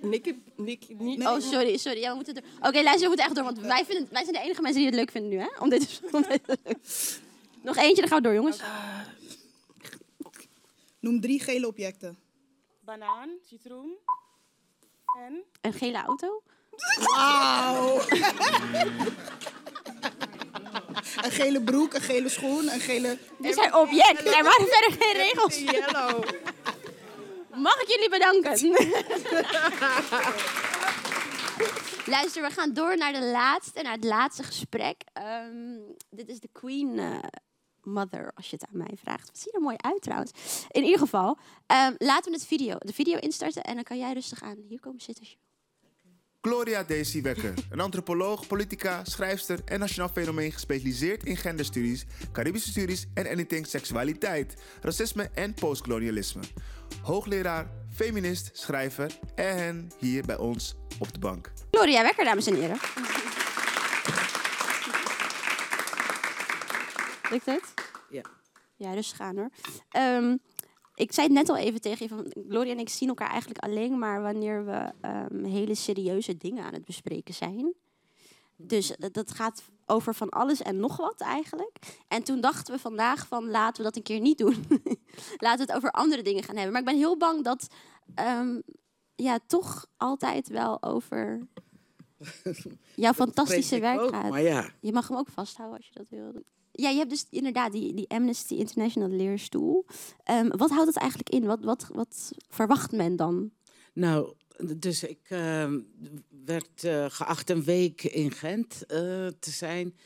Nicky, 0.00 0.36
Nicky. 0.56 1.24
Oh, 1.24 1.40
sorry, 1.40 1.76
sorry. 1.76 2.00
Ja, 2.00 2.08
we 2.08 2.14
moeten 2.14 2.36
er... 2.36 2.42
Oké, 2.60 2.82
luister, 2.82 3.00
we 3.00 3.06
moeten 3.06 3.24
echt 3.24 3.34
door, 3.34 3.44
want 3.44 3.58
wij, 3.58 3.84
vinden, 3.84 4.08
wij 4.12 4.22
zijn 4.22 4.34
de 4.34 4.40
enige 4.42 4.62
mensen 4.62 4.80
die 4.80 4.90
het 4.90 4.98
leuk 4.98 5.10
vinden 5.10 5.30
nu, 5.30 5.38
hè? 5.38 5.48
Om 5.58 5.68
dit, 5.68 6.00
om 6.12 6.22
dit 6.22 6.44
te 6.44 6.58
doen. 6.62 6.74
Nog 7.62 7.76
eentje, 7.76 8.00
dan 8.00 8.08
gaan 8.08 8.18
we 8.18 8.24
door, 8.24 8.34
jongens. 8.34 8.60
Noem 11.00 11.20
drie 11.20 11.40
gele 11.40 11.66
objecten. 11.66 12.18
Banaan, 12.80 13.30
citroen 13.48 13.96
en... 15.24 15.44
Een 15.60 15.72
gele 15.72 16.02
auto? 16.02 16.42
Wauw. 16.98 18.00
een 21.24 21.30
gele 21.30 21.62
broek, 21.62 21.94
een 21.94 22.00
gele 22.00 22.28
schoen, 22.28 22.72
een 22.72 22.80
gele... 22.80 23.18
Dit 23.38 23.54
zijn 23.54 23.74
objecten, 23.74 24.26
er 24.26 24.42
waren 24.42 24.66
verder 24.68 24.92
geen 25.00 25.12
regels. 25.12 25.58
Yellow. 25.70 26.24
Mag 27.54 27.82
ik 27.82 27.88
jullie 27.88 28.10
bedanken? 28.10 28.60
Luister, 32.14 32.42
we 32.42 32.50
gaan 32.50 32.72
door 32.72 32.96
naar 32.96 33.12
de 33.12 33.24
laatste, 33.24 33.82
naar 33.82 33.92
het 33.92 34.04
laatste 34.04 34.42
gesprek. 34.42 35.02
Ehm, 35.12 35.78
dit 36.10 36.28
is 36.28 36.40
de 36.40 36.48
Queen 36.52 36.98
eh, 36.98 37.18
Mother, 37.86 38.30
als 38.34 38.50
je 38.50 38.56
het 38.60 38.68
aan 38.68 38.78
mij 38.78 38.96
vraagt. 39.02 39.26
Wat 39.26 39.38
ziet 39.38 39.54
er 39.54 39.60
mooi 39.60 39.76
uit 39.76 40.02
trouwens. 40.02 40.30
In 40.70 40.82
ieder 40.84 40.98
geval, 40.98 41.38
ehm, 41.66 41.94
laten 41.98 42.30
we 42.30 42.38
het 42.38 42.46
video, 42.46 42.76
de 42.78 42.92
video 42.92 43.18
instarten 43.18 43.62
en 43.62 43.74
dan 43.74 43.84
kan 43.84 43.98
jij 43.98 44.12
rustig 44.12 44.42
aan 44.42 44.56
hier 44.68 44.80
komen 44.80 45.00
zitten. 45.00 45.26
Gloria 46.46 46.82
Daisy 46.82 47.22
Wekker, 47.22 47.54
een 47.70 47.80
antropoloog, 47.80 48.46
politica, 48.46 49.04
schrijfster 49.04 49.58
en 49.64 49.78
nationaal 49.78 50.08
fenomeen 50.08 50.52
gespecialiseerd 50.52 51.24
in 51.24 51.36
genderstudies, 51.36 52.04
Caribische 52.32 52.70
studies 52.70 53.06
en 53.14 53.26
anything 53.26 53.66
seksualiteit, 53.66 54.54
racisme 54.80 55.30
en 55.34 55.54
postkolonialisme. 55.54 56.42
Hoogleraar, 57.02 57.70
feminist, 57.94 58.50
schrijver 58.52 59.18
en 59.34 59.90
hier 59.98 60.24
bij 60.26 60.36
ons 60.36 60.74
op 60.98 61.12
de 61.12 61.18
bank. 61.18 61.52
Gloria 61.70 62.02
Wekker, 62.02 62.24
dames 62.24 62.46
en 62.46 62.54
heren. 62.54 63.25
Lukt 67.30 67.46
het? 67.46 67.74
Ja. 68.10 68.22
Ja, 68.76 68.92
rustig 68.92 69.20
aan 69.20 69.36
hoor. 69.36 69.50
Ehm, 69.88 70.36
ik 70.94 71.12
zei 71.12 71.26
het 71.26 71.36
net 71.36 71.48
al 71.48 71.56
even 71.56 71.80
tegen 71.80 72.08
je, 72.08 72.14
van 72.14 72.44
Gloria 72.48 72.72
en 72.72 72.78
ik 72.78 72.88
zien 72.88 73.08
elkaar 73.08 73.30
eigenlijk 73.30 73.64
alleen 73.64 73.98
maar 73.98 74.22
wanneer 74.22 74.64
we 74.64 74.92
ehm, 75.00 75.44
hele 75.44 75.74
serieuze 75.74 76.36
dingen 76.36 76.64
aan 76.64 76.72
het 76.72 76.84
bespreken 76.84 77.34
zijn. 77.34 77.74
Dus 78.56 78.92
dat, 78.98 79.14
dat 79.14 79.30
gaat 79.30 79.62
over 79.86 80.14
van 80.14 80.28
alles 80.28 80.62
en 80.62 80.76
nog 80.76 80.96
wat 80.96 81.20
eigenlijk. 81.20 81.78
En 82.08 82.22
toen 82.22 82.40
dachten 82.40 82.74
we 82.74 82.80
vandaag 82.80 83.26
van 83.26 83.50
laten 83.50 83.76
we 83.76 83.82
dat 83.82 83.96
een 83.96 84.02
keer 84.02 84.20
niet 84.20 84.38
doen. 84.38 84.66
laten 85.36 85.66
we 85.66 85.72
het 85.72 85.72
over 85.72 85.90
andere 85.90 86.22
dingen 86.22 86.42
gaan 86.42 86.54
hebben. 86.54 86.72
Maar 86.72 86.80
ik 86.80 86.88
ben 86.88 86.96
heel 86.96 87.16
bang 87.16 87.44
dat 87.44 87.66
ehm, 88.14 88.60
ja, 89.14 89.38
toch 89.46 89.86
altijd 89.96 90.48
wel 90.48 90.82
over 90.82 91.46
jouw 92.94 93.12
fantastische 93.12 93.80
werk 93.80 94.00
ook, 94.00 94.10
gaat. 94.10 94.30
Maar 94.30 94.42
ja, 94.42 94.70
Je 94.80 94.92
mag 94.92 95.08
hem 95.08 95.16
ook 95.16 95.28
vasthouden 95.28 95.76
als 95.76 95.86
je 95.86 95.94
dat 95.94 96.08
wil. 96.08 96.42
Ja, 96.78 96.88
je 96.88 96.98
hebt 96.98 97.10
dus 97.10 97.26
inderdaad 97.30 97.72
die, 97.72 97.94
die 97.94 98.08
Amnesty 98.08 98.54
International 98.54 99.08
leerstoel. 99.08 99.86
Ehm, 100.22 100.48
wat 100.48 100.70
houdt 100.70 100.86
het 100.86 100.96
eigenlijk 100.96 101.30
in? 101.30 101.44
Wat, 101.44 101.64
wat, 101.64 101.88
wat 101.92 102.32
verwacht 102.48 102.92
men 102.92 103.16
dan? 103.16 103.50
nou, 103.96 104.32
dus 104.76 105.02
ik 105.02 105.20
ehm, 105.28 105.80
werd 106.44 106.84
eh, 106.84 107.06
geacht 107.08 107.50
een 107.50 107.64
week 107.64 108.02
in 108.02 108.30
Gent 108.30 108.86
eh, 108.86 108.98
te 109.26 109.50
zijn. 109.50 109.96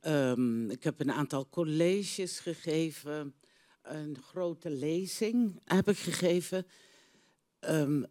Ehm, 0.00 0.70
ik 0.70 0.84
heb 0.84 1.00
een 1.00 1.12
aantal 1.12 1.48
colleges 1.48 2.38
gegeven. 2.38 3.34
Een 3.82 4.16
grote 4.22 4.70
lezing 4.70 5.60
heb 5.64 5.88
ik 5.88 5.98
gegeven. 5.98 6.66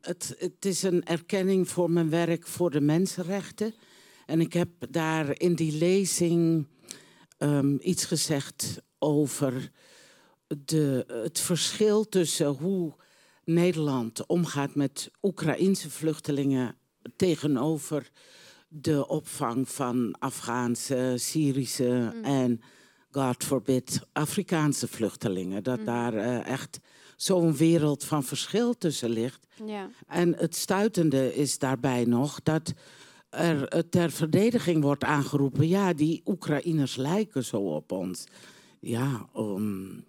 Het, 0.01 0.35
het 0.37 0.65
is 0.65 0.83
een 0.83 1.05
erkenning 1.05 1.69
voor 1.69 1.91
mijn 1.91 2.09
werk 2.09 2.47
voor 2.47 2.71
de 2.71 2.81
mensenrechten. 2.81 3.73
En 4.25 4.41
ik 4.41 4.53
heb 4.53 4.69
daar 4.89 5.39
in 5.39 5.55
die 5.55 5.77
lezing 5.77 6.67
ehm, 7.39 7.75
iets 7.79 8.05
gezegd 8.05 8.81
over 8.99 9.71
de, 10.47 11.05
het 11.23 11.39
verschil 11.39 12.09
tussen 12.09 12.47
hoe 12.47 12.93
Nederland 13.43 14.25
omgaat 14.25 14.75
met 14.75 15.11
Oekraïnse 15.21 15.89
vluchtelingen 15.89 16.75
tegenover 17.15 18.09
de 18.67 19.07
opvang 19.07 19.69
van 19.69 20.15
Afghaanse, 20.19 21.13
Syrische 21.17 22.19
en, 22.23 22.61
God 23.11 23.43
forbid, 23.43 24.01
Afrikaanse 24.11 24.87
vluchtelingen. 24.87 25.63
Dat 25.63 25.85
daar 25.85 26.13
eh, 26.13 26.45
echt 26.45 26.79
zo'n 27.15 27.55
wereld 27.55 28.03
van 28.03 28.23
verschil 28.23 28.77
tussen 28.77 29.09
ligt. 29.09 29.47
Ja. 29.65 29.89
En 30.07 30.35
het 30.35 30.55
stuitende 30.55 31.35
is 31.35 31.57
daarbij 31.57 32.05
nog 32.05 32.43
dat 32.43 32.73
er 33.29 33.67
eh, 33.67 33.79
ter 33.89 34.11
verdediging 34.11 34.83
wordt 34.83 35.03
aangeroepen... 35.03 35.67
ja, 35.67 35.93
die 35.93 36.21
Oekraïners 36.25 36.95
lijken 36.95 37.45
zo 37.45 37.57
op 37.57 37.91
ons. 37.91 38.23
Ja, 38.79 39.29
um, 39.37 40.03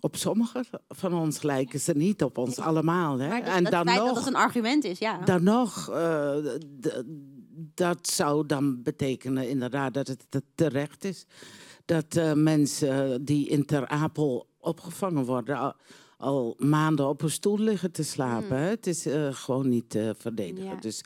op 0.00 0.16
sommigen 0.16 0.64
van 0.88 1.14
ons 1.14 1.42
lijken 1.42 1.80
ze 1.80 1.92
niet 1.92 2.22
op 2.22 2.38
ons 2.38 2.58
allemaal. 2.58 3.18
Hè? 3.18 3.28
Maar 3.28 3.42
en 3.42 3.64
dan 3.64 3.84
nog, 3.84 3.96
dat 3.96 4.16
het 4.16 4.26
een 4.26 4.34
argument 4.34 4.84
is, 4.84 4.98
ja. 4.98 5.18
dan 5.18 5.42
nog 5.42 5.90
eh, 5.90 6.36
dat 7.74 8.08
zou 8.08 8.46
dan 8.46 8.82
betekenen 8.82 9.48
inderdaad 9.48 9.94
dat 9.94 10.08
het 10.08 10.26
te- 10.28 10.42
terecht 10.54 11.04
is... 11.04 11.26
dat 11.84 12.16
eh, 12.16 12.32
mensen 12.32 13.24
die 13.24 13.48
in 13.48 13.64
Ter 13.64 13.88
Apel 13.88 14.46
opgevangen 14.58 15.24
worden... 15.24 15.56
Al, 15.56 15.74
al 16.16 16.54
maanden 16.58 17.08
op 17.08 17.22
een 17.22 17.30
stoel 17.30 17.58
liggen 17.58 17.92
te 17.92 18.02
slapen. 18.02 18.56
hè. 18.56 18.68
Het 18.68 18.86
is 18.86 19.06
gewoon 19.30 19.68
niet 19.68 19.90
te 19.90 20.14
verdedigen. 20.18 20.64
Hmm. 20.64 20.74
Ja. 20.74 20.80
Dus 20.80 21.02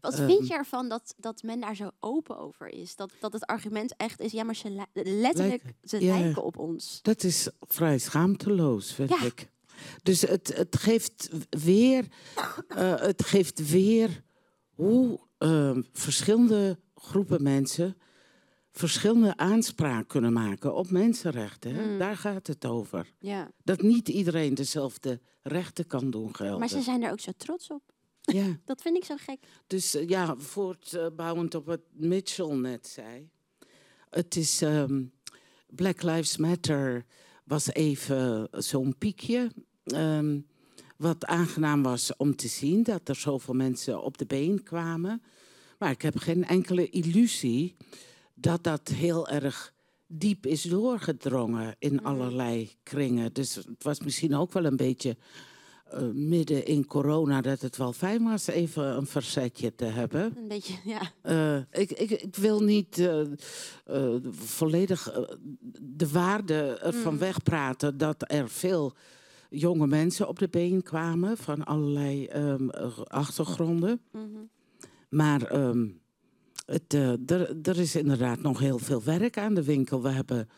Wat 0.00 0.14
ehm, 0.14 0.26
vind 0.26 0.46
je 0.46 0.54
ervan 0.54 0.88
dat, 0.88 1.14
dat 1.16 1.42
men 1.42 1.60
daar 1.60 1.76
zo 1.76 1.90
open 2.00 2.38
over 2.38 2.68
is? 2.68 2.96
Dat, 2.96 3.10
dat 3.20 3.32
het 3.32 3.44
argument 3.46 3.94
echt 3.96 4.20
is, 4.20 4.32
ja, 4.32 4.42
maar 4.44 4.56
ze 4.56 4.70
li- 4.70 5.02
letterlijk, 5.20 5.62
ze 5.82 6.00
ja. 6.04 6.18
lijken 6.18 6.42
op 6.44 6.58
ons. 6.58 6.98
Dat 7.02 7.22
is 7.24 7.48
vrij 7.60 7.98
schaamteloos, 7.98 8.92
vind 8.94 9.08
Ja. 9.10 9.22
ik. 9.22 9.50
Dus 10.02 10.20
het, 10.20 10.56
het 10.56 10.76
geeft 10.76 11.28
weer, 11.50 12.06
eh, 12.68 12.94
het 13.00 13.24
geeft 13.24 13.70
weer 13.70 14.22
hoe 14.74 15.20
eh, 15.38 15.76
verschillende 15.92 16.78
groepen 16.94 17.42
mensen 17.42 17.96
verschillende 18.72 19.36
aanspraak 19.36 20.08
kunnen 20.08 20.32
maken 20.32 20.74
op 20.74 20.90
mensenrechten. 20.90 21.74
hè. 21.74 21.86
Mm. 21.92 21.98
Daar 21.98 22.16
gaat 22.16 22.46
het 22.46 22.66
over. 22.66 23.12
Ja. 23.18 23.50
Dat 23.64 23.82
niet 23.82 24.08
iedereen 24.08 24.54
dezelfde 24.54 25.20
rechten 25.42 25.86
kan 25.86 26.10
doen 26.10 26.34
gelden. 26.36 26.58
Maar 26.58 26.68
ze 26.68 26.80
zijn 26.82 27.02
er 27.02 27.10
ook 27.12 27.20
zo 27.20 27.30
trots 27.36 27.70
op. 27.70 27.82
ja. 28.40 28.58
Dat 28.64 28.82
vind 28.82 28.96
ik 28.96 29.04
zo 29.04 29.14
gek. 29.16 29.38
Dus 29.66 29.94
eh, 29.94 30.08
ja, 30.08 30.36
voortbouwend 30.36 31.54
op 31.54 31.66
wat 31.66 31.80
Mitchell 31.92 32.54
net 32.54 32.86
zei. 32.86 33.28
Het 34.10 34.36
is 34.36 34.62
ehm, 34.62 35.02
Black 35.68 36.02
Lives 36.02 36.36
Matter 36.36 37.04
was 37.44 37.72
even 37.72 38.48
zo'n 38.50 38.94
piekje. 38.98 39.50
ehm, 39.84 40.38
wat 40.96 41.24
aangenaam 41.24 41.82
was 41.82 42.16
om 42.16 42.36
te 42.36 42.48
zien 42.48 42.82
dat 42.82 43.08
er 43.08 43.14
zoveel 43.14 43.54
mensen 43.54 44.02
op 44.02 44.18
de 44.18 44.26
been 44.26 44.62
kwamen. 44.62 45.22
Maar 45.78 45.90
ik 45.90 46.02
heb 46.02 46.18
geen 46.18 46.44
enkele 46.44 46.88
illusie 46.88 47.76
dat 48.34 48.64
dat 48.64 48.88
heel 48.88 49.28
erg 49.28 49.72
diep 50.06 50.46
is 50.46 50.62
doorgedrongen 50.62 51.76
in 51.78 52.02
allerlei 52.02 52.70
kringen. 52.82 53.32
Dus 53.32 53.54
het 53.54 53.82
was 53.82 54.00
misschien 54.00 54.34
ook 54.34 54.52
wel 54.52 54.64
een 54.64 54.76
beetje 54.76 55.16
eh, 55.90 56.02
midden 56.12 56.66
in 56.66 56.86
corona 56.86 57.40
dat 57.40 57.60
het 57.60 57.76
wel 57.76 57.92
fijn 57.92 58.24
was 58.24 58.46
even 58.46 58.96
een 58.96 59.06
verzetje 59.06 59.74
te 59.74 59.84
hebben. 59.84 60.36
Een 60.36 60.48
beetje, 60.48 60.74
ja. 60.84 61.00
Eh, 61.22 61.80
ik, 61.80 61.90
ik, 61.90 62.10
ik 62.10 62.36
wil 62.36 62.60
niet 62.60 62.98
eh, 62.98 64.14
volledig 64.30 65.26
de 65.80 66.08
waarde 66.08 66.78
ervan 66.78 67.18
wegpraten 67.18 67.98
dat 67.98 68.24
er 68.32 68.48
veel 68.48 68.94
jonge 69.50 69.86
mensen 69.86 70.28
op 70.28 70.38
de 70.38 70.48
been 70.48 70.82
kwamen 70.82 71.36
van 71.36 71.64
allerlei 71.64 72.26
ehm, 72.26 72.68
eh, 72.68 72.98
achtergronden. 72.98 74.00
Mhm. 74.12 74.24
Maar 75.08 75.42
ehm, 75.42 75.88
het, 76.66 76.92
er 77.62 77.78
is 77.78 77.96
inderdaad 77.96 78.42
nog 78.42 78.58
heel 78.58 78.78
veel 78.78 79.02
werk 79.02 79.38
aan 79.38 79.54
de 79.54 79.64
winkel. 79.64 80.02
We 80.02 80.08
hebben 80.08 80.48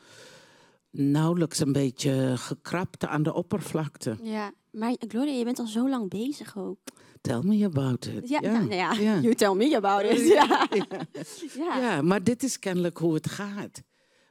nauwelijks 0.90 1.60
een 1.60 1.72
beetje 1.72 2.32
gekrapt 2.36 3.06
aan 3.06 3.22
de 3.22 3.34
oppervlakte. 3.34 4.16
Ja, 4.22 4.52
Maar 4.72 4.94
Gloria, 5.08 5.32
je 5.32 5.44
bent 5.44 5.58
al 5.58 5.66
zo 5.66 5.88
lang 5.88 6.08
bezig 6.10 6.58
ook. 6.58 6.78
Tell 7.20 7.40
me 7.42 7.64
about 7.64 8.06
it. 8.06 8.28
Ja, 8.28 8.40
nou, 8.40 8.52
nou 8.58 8.74
ja, 8.74 8.92
ja. 8.92 9.18
you 9.26 9.34
tell 9.34 9.54
me 9.54 9.76
about 9.76 10.02
it. 10.04 10.26
Ja. 10.28 10.68
Ja. 11.56 11.78
Ja, 11.78 12.02
maar 12.02 12.22
dit 12.24 12.42
is 12.42 12.58
kennelijk 12.58 12.98
hoe 12.98 13.14
het 13.14 13.30
gaat. 13.30 13.82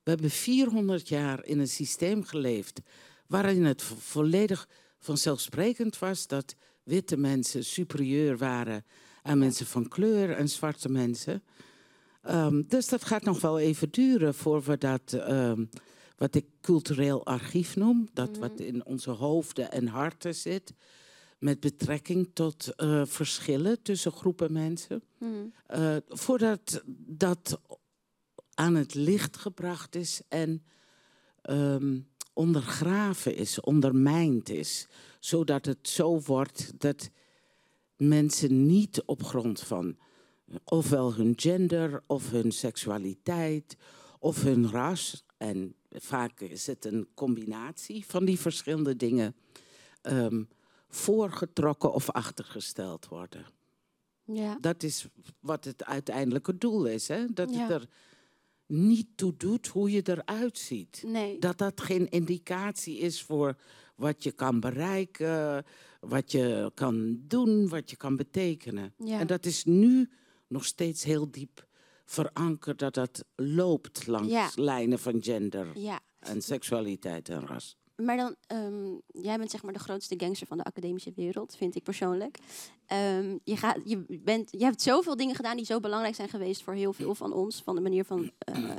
We 0.03 0.09
hebben 0.09 0.29
400 0.29 1.07
jaar 1.07 1.45
in 1.45 1.59
een 1.59 1.67
systeem 1.67 2.23
geleefd 2.23 2.81
waarin 3.27 3.65
het 3.65 3.81
vo- 3.81 3.95
volledig 3.99 4.67
vanzelfsprekend 4.99 5.99
was 5.99 6.27
dat 6.27 6.55
witte 6.83 7.17
mensen 7.17 7.65
superieur 7.65 8.37
waren 8.37 8.85
aan 9.21 9.37
mensen 9.37 9.65
van 9.65 9.87
kleur 9.87 10.31
en 10.31 10.49
zwarte 10.49 10.89
mensen. 10.89 11.43
Ehm, 12.21 12.61
dus 12.67 12.87
dat 12.87 13.03
gaat 13.05 13.23
nog 13.23 13.41
wel 13.41 13.59
even 13.59 13.89
duren 13.91 14.33
voor 14.33 14.61
we 14.63 14.77
dat, 14.77 15.13
ehm, 15.13 15.65
wat 16.21 16.35
ik 16.35 16.45
cultureel 16.61 17.25
archief 17.25 17.75
noem, 17.75 18.09
dat 18.13 18.37
wat 18.37 18.59
in 18.59 18.85
onze 18.85 19.09
hoofden 19.09 19.71
en 19.71 19.87
harten 19.87 20.35
zit, 20.35 20.73
met 21.39 21.59
betrekking 21.59 22.29
tot 22.33 22.75
eh, 22.75 23.01
verschillen 23.05 23.81
tussen 23.81 24.11
groepen 24.11 24.53
mensen. 24.53 25.03
Hmm. 25.17 25.53
Eh, 25.65 25.95
voordat 26.07 26.83
dat 26.95 27.59
aan 28.53 28.75
het 28.75 28.93
licht 28.93 29.37
gebracht 29.37 29.95
is 29.95 30.21
en 30.27 30.63
ehm, 31.41 31.99
ondergraven 32.33 33.35
is, 33.35 33.59
ondermijnd 33.59 34.49
is. 34.49 34.87
Zodat 35.19 35.65
het 35.65 35.89
zo 35.89 36.19
wordt 36.19 36.73
dat 36.77 37.09
mensen 37.95 38.65
niet 38.65 39.03
op 39.05 39.23
grond 39.23 39.59
van 39.59 39.97
ofwel 40.63 41.13
hun 41.13 41.33
gender 41.35 42.03
of 42.07 42.31
hun 42.31 42.51
seksualiteit 42.51 43.77
of 44.19 44.43
hun 44.43 44.69
ras, 44.69 45.23
en 45.37 45.75
vaak 45.91 46.39
is 46.39 46.67
het 46.67 46.85
een 46.85 47.07
combinatie 47.13 48.05
van 48.05 48.25
die 48.25 48.39
verschillende 48.39 48.95
dingen, 48.95 49.35
ehm, 50.01 50.43
voorgetrokken 50.89 51.93
of 51.93 52.09
achtergesteld 52.09 53.07
worden. 53.07 53.45
Ja. 54.23 54.57
Dat 54.61 54.83
is 54.83 55.07
wat 55.39 55.63
het 55.65 55.85
uiteindelijke 55.85 56.57
doel 56.57 56.85
is. 56.85 57.07
Hè? 57.07 57.25
Dat 57.33 57.53
Ja. 57.53 57.59
het 57.61 57.69
er 57.71 57.87
niet 58.65 59.07
toe 59.15 59.33
doet 59.37 59.67
hoe 59.67 59.91
je 59.91 60.01
eruit 60.03 60.57
ziet. 60.57 61.03
Nee. 61.05 61.39
Dat 61.39 61.57
dat 61.57 61.81
geen 61.81 62.09
indicatie 62.09 62.97
is 62.97 63.21
voor 63.23 63.55
wat 63.95 64.23
je 64.23 64.31
kan 64.31 64.59
bereiken, 64.59 65.65
wat 65.99 66.31
je 66.31 66.71
kan 66.73 67.21
doen, 67.27 67.69
wat 67.69 67.89
je 67.89 67.95
kan 67.95 68.15
betekenen. 68.15 68.93
Ja. 68.97 69.19
En 69.19 69.27
dat 69.27 69.45
is 69.45 69.63
nu 69.63 70.09
nog 70.47 70.65
steeds 70.65 71.03
heel 71.03 71.31
diep 71.31 71.65
verankerd 72.05 72.79
dat 72.79 72.93
dat 72.93 73.23
loopt 73.35 74.07
langs 74.07 74.31
Ja. 74.31 74.49
lijnen 74.55 74.99
van 74.99 75.23
gender 75.23 75.67
Ja. 75.79 75.99
en 76.19 76.41
seksualiteit 76.41 77.29
en 77.29 77.47
ras. 77.47 77.75
Maar 77.95 78.17
dan, 78.17 78.35
ehm, 78.47 78.89
jij 79.07 79.37
bent 79.37 79.51
zeg 79.51 79.63
maar 79.63 79.73
de 79.73 79.79
grootste 79.79 80.15
gangster 80.17 80.47
van 80.47 80.57
de 80.57 80.63
academische 80.63 81.11
wereld, 81.15 81.55
vind 81.55 81.75
ik 81.75 81.83
persoonlijk. 81.83 82.37
Ehm, 82.85 83.37
je, 83.43 83.57
gaat, 83.57 83.77
je, 83.85 84.19
bent, 84.23 84.51
je 84.51 84.63
hebt 84.63 84.81
zoveel 84.81 85.15
dingen 85.15 85.35
gedaan 85.35 85.55
die 85.55 85.65
zo 85.65 85.79
belangrijk 85.79 86.15
zijn 86.15 86.29
geweest 86.29 86.63
voor 86.63 86.73
heel 86.73 86.93
veel 86.93 87.15
van 87.15 87.33
ons. 87.33 87.61
Van 87.61 87.75
de 87.75 87.81
manier 87.81 88.05
van 88.05 88.31
eh, 88.37 88.75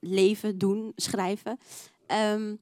leven, 0.00 0.58
doen, 0.58 0.92
schrijven. 0.96 1.58
Ehm, 2.06 2.56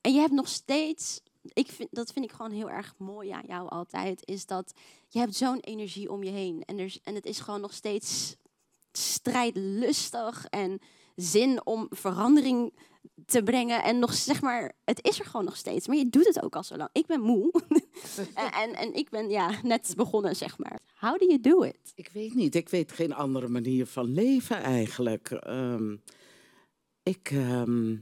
en 0.00 0.12
je 0.12 0.20
hebt 0.20 0.32
nog 0.32 0.48
steeds, 0.48 1.20
ik 1.42 1.66
vind, 1.70 1.88
dat 1.92 2.12
vind 2.12 2.24
ik 2.24 2.32
gewoon 2.32 2.52
heel 2.52 2.70
erg 2.70 2.94
mooi 2.98 3.30
aan 3.30 3.46
jou 3.46 3.68
altijd, 3.68 4.26
is 4.26 4.46
dat 4.46 4.72
je 5.08 5.18
hebt 5.18 5.34
zo'n 5.34 5.60
energie 5.60 6.10
om 6.10 6.22
je 6.22 6.30
heen. 6.30 6.62
En, 6.64 6.78
er, 6.78 6.96
en 7.02 7.14
het 7.14 7.26
is 7.26 7.40
gewoon 7.40 7.60
nog 7.60 7.72
steeds 7.74 8.36
strijdlustig 8.92 10.46
en 10.50 10.80
zin 11.16 11.66
om 11.66 11.86
verandering 11.90 12.72
te 13.26 13.42
brengen. 13.42 13.82
En 13.82 13.98
nog 13.98 14.14
zeg 14.14 14.40
maar, 14.40 14.72
het 14.84 15.04
is 15.04 15.18
er 15.18 15.24
gewoon 15.24 15.44
nog 15.44 15.56
steeds. 15.56 15.86
Maar 15.86 15.96
je 15.96 16.08
doet 16.08 16.26
het 16.26 16.42
ook 16.42 16.56
al 16.56 16.64
zo 16.64 16.76
lang. 16.76 16.90
Ik 16.92 17.06
ben 17.06 17.20
moe. 17.20 17.52
en, 18.34 18.52
en, 18.52 18.74
en 18.74 18.94
ik 18.94 19.10
ben 19.10 19.28
ja, 19.28 19.50
net 19.62 19.92
begonnen, 19.96 20.36
zeg 20.36 20.58
maar. 20.58 20.80
How 20.94 21.18
do 21.18 21.26
you 21.26 21.40
do 21.40 21.62
it? 21.62 21.92
Ik 21.94 22.10
weet 22.12 22.34
niet. 22.34 22.54
Ik 22.54 22.68
weet 22.68 22.92
geen 22.92 23.14
andere 23.14 23.48
manier 23.48 23.86
van 23.86 24.12
leven 24.12 24.56
eigenlijk. 24.56 25.30
Ehm, 25.30 25.96
ik, 27.02 27.30
ehm, 27.30 27.96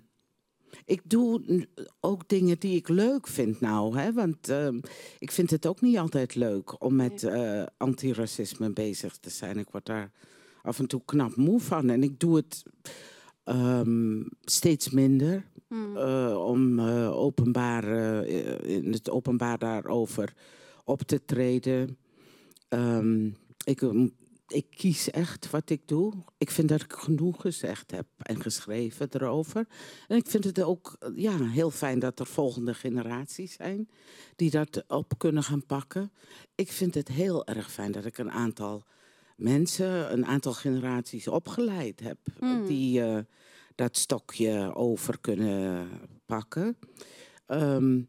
ik 0.84 1.00
doe 1.04 1.66
ook 2.00 2.28
dingen 2.28 2.58
die 2.58 2.76
ik 2.76 2.88
leuk 2.88 3.26
vind 3.26 3.60
nou. 3.60 3.98
Hè? 3.98 4.12
Want 4.12 4.48
ehm, 4.48 4.80
ik 5.18 5.30
vind 5.30 5.50
het 5.50 5.66
ook 5.66 5.80
niet 5.80 5.98
altijd 5.98 6.34
leuk 6.34 6.82
om 6.82 6.96
met 6.96 7.22
eh, 7.22 7.62
antiracisme 7.76 8.70
bezig 8.70 9.16
te 9.16 9.30
zijn. 9.30 9.58
Ik 9.58 9.70
word 9.70 9.86
daar 9.86 10.12
af 10.66 10.78
en 10.78 10.86
toe 10.86 11.02
knap 11.04 11.36
moe 11.36 11.60
van. 11.60 11.90
En 11.90 12.02
ik 12.02 12.20
doe 12.20 12.36
het 12.36 12.62
ehm, 13.44 14.22
steeds 14.44 14.90
minder. 14.90 15.44
eh, 15.96 16.44
om 16.46 16.78
eh, 16.78 17.16
openbaar, 17.16 17.84
eh, 17.84 18.76
in 18.76 18.92
het 18.92 19.10
openbaar 19.10 19.58
daarover 19.58 20.34
op 20.84 21.02
te 21.02 21.24
treden. 21.24 21.98
Ehm, 22.68 23.26
ik, 23.64 23.80
ik 24.46 24.66
kies 24.70 25.10
echt 25.10 25.50
wat 25.50 25.70
ik 25.70 25.88
doe. 25.88 26.12
Ik 26.38 26.50
vind 26.50 26.68
dat 26.68 26.82
ik 26.82 26.92
genoeg 26.92 27.40
gezegd 27.40 27.90
heb 27.90 28.06
en 28.18 28.40
geschreven 28.40 29.08
erover. 29.10 29.66
En 30.08 30.16
ik 30.16 30.26
vind 30.26 30.44
het 30.44 30.62
ook 30.62 30.96
ja, 31.14 31.44
heel 31.44 31.70
fijn 31.70 31.98
dat 31.98 32.20
er 32.20 32.26
volgende 32.26 32.74
generaties 32.74 33.52
zijn 33.52 33.88
die 34.36 34.50
dat 34.50 34.84
op 34.88 35.18
kunnen 35.18 35.42
gaan 35.42 35.66
pakken. 35.66 36.12
Ik 36.54 36.72
vind 36.72 36.94
het 36.94 37.08
heel 37.08 37.46
erg 37.46 37.72
fijn 37.72 37.92
dat 37.92 38.04
ik 38.04 38.18
een 38.18 38.30
aantal 38.30 38.84
mensen, 39.36 40.12
een 40.12 40.26
aantal 40.26 40.52
generaties 40.52 41.28
opgeleid 41.28 42.00
heb 42.00 42.18
die 42.66 43.02
eh, 43.02 43.18
dat 43.74 43.96
stokje 43.96 44.74
over 44.74 45.18
kunnen 45.20 45.88
pakken. 46.26 46.76
Ehm, 47.46 48.00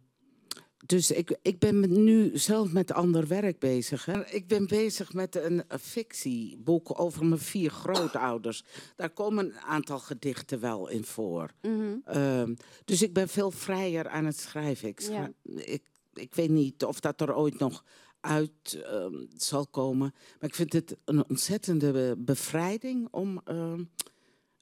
dus 0.85 1.11
ik, 1.11 1.37
ik 1.41 1.59
ben 1.59 2.03
nu 2.03 2.37
zelf 2.37 2.71
met 2.71 2.91
ander 2.91 3.27
werk 3.27 3.59
bezig. 3.59 4.05
Hè. 4.05 4.27
Ik 4.27 4.47
ben 4.47 4.67
bezig 4.67 5.13
met 5.13 5.35
een, 5.35 5.63
fictieboek 5.79 6.99
over 6.99 7.25
mijn 7.25 7.39
vier 7.39 7.69
grootouders. 7.69 8.63
Daar 8.95 9.09
komen 9.09 9.45
een 9.45 9.59
aantal 9.59 9.99
gedichten 9.99 10.59
wel 10.59 10.87
in 10.89 11.03
voor. 11.03 11.51
Ehm, 12.05 12.55
dus 12.85 13.01
ik 13.01 13.13
ben 13.13 13.27
veel 13.27 13.51
vrijer 13.51 14.09
aan 14.09 14.25
het 14.25 14.39
schrijven. 14.39 14.87
Ik, 14.87 15.09
ik, 15.55 15.83
ik 16.13 16.35
weet 16.35 16.49
niet 16.49 16.83
of 16.83 16.99
dat 16.99 17.21
er 17.21 17.35
ooit 17.35 17.59
nog 17.59 17.83
uit 18.27 18.73
ehm, 18.83 19.25
zal 19.37 19.67
komen. 19.67 20.13
Maar 20.39 20.49
ik 20.49 20.55
vind 20.55 20.73
het 20.73 20.95
een 21.05 21.29
ontzettende 21.29 21.91
be- 21.91 22.15
bevrijding 22.17 23.07
om 23.11 23.41
ehm, 23.45 23.83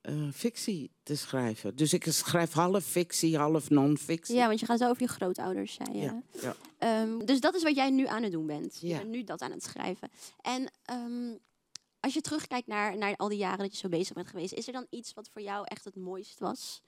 eh, 0.02 0.30
fictie 0.34 0.92
te 1.04 1.16
schrijven. 1.16 1.76
Dus 1.76 1.94
ik 1.94 2.06
schrijf 2.10 2.52
half 2.52 2.84
fictie, 2.86 3.38
half 3.38 3.70
non-fictie. 3.70 4.36
Ja, 4.36 4.48
want 4.48 4.60
je 4.60 4.66
gaat 4.66 4.80
zo 4.80 4.90
over 4.90 5.02
je 5.02 5.08
grootouders, 5.08 5.74
zei 5.74 5.98
je. 5.98 6.04
Ja, 6.04 6.22
ja. 6.42 6.56
Ehm, 6.78 7.26
dus 7.26 7.40
dat 7.40 7.56
is 7.56 7.64
wat 7.64 7.76
jij 7.76 7.90
nu 7.90 8.06
aan 8.08 8.24
het 8.24 8.32
doen 8.32 8.46
bent. 8.46 8.78
Je 8.82 8.88
Ja. 8.88 8.98
bent 8.98 9.10
nu 9.10 9.24
dat 9.24 9.42
aan 9.42 9.52
het 9.52 9.64
schrijven. 9.64 10.10
En 10.42 10.72
als 12.00 12.14
je 12.14 12.22
terugkijkt 12.22 12.68
naar, 12.68 12.98
naar 12.98 13.16
al 13.16 13.28
die 13.30 13.38
jaren 13.38 13.58
dat 13.60 13.72
je 13.72 13.78
zo 13.78 13.90
bezig 13.90 14.14
bent 14.16 14.28
geweest, 14.28 14.54
is 14.54 14.68
er 14.68 14.74
dan 14.74 14.88
iets 14.90 15.14
wat 15.14 15.30
voor 15.34 15.42
jou 15.42 15.66
echt 15.68 15.86
het 15.86 15.96
mooist 15.96 16.40
was? 16.40 16.82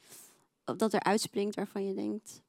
Of 0.66 0.76
dat 0.76 0.94
er 0.94 1.04
uitspringt 1.04 1.56
waarvan 1.56 1.86
je 1.86 1.94
denkt. 1.94 2.42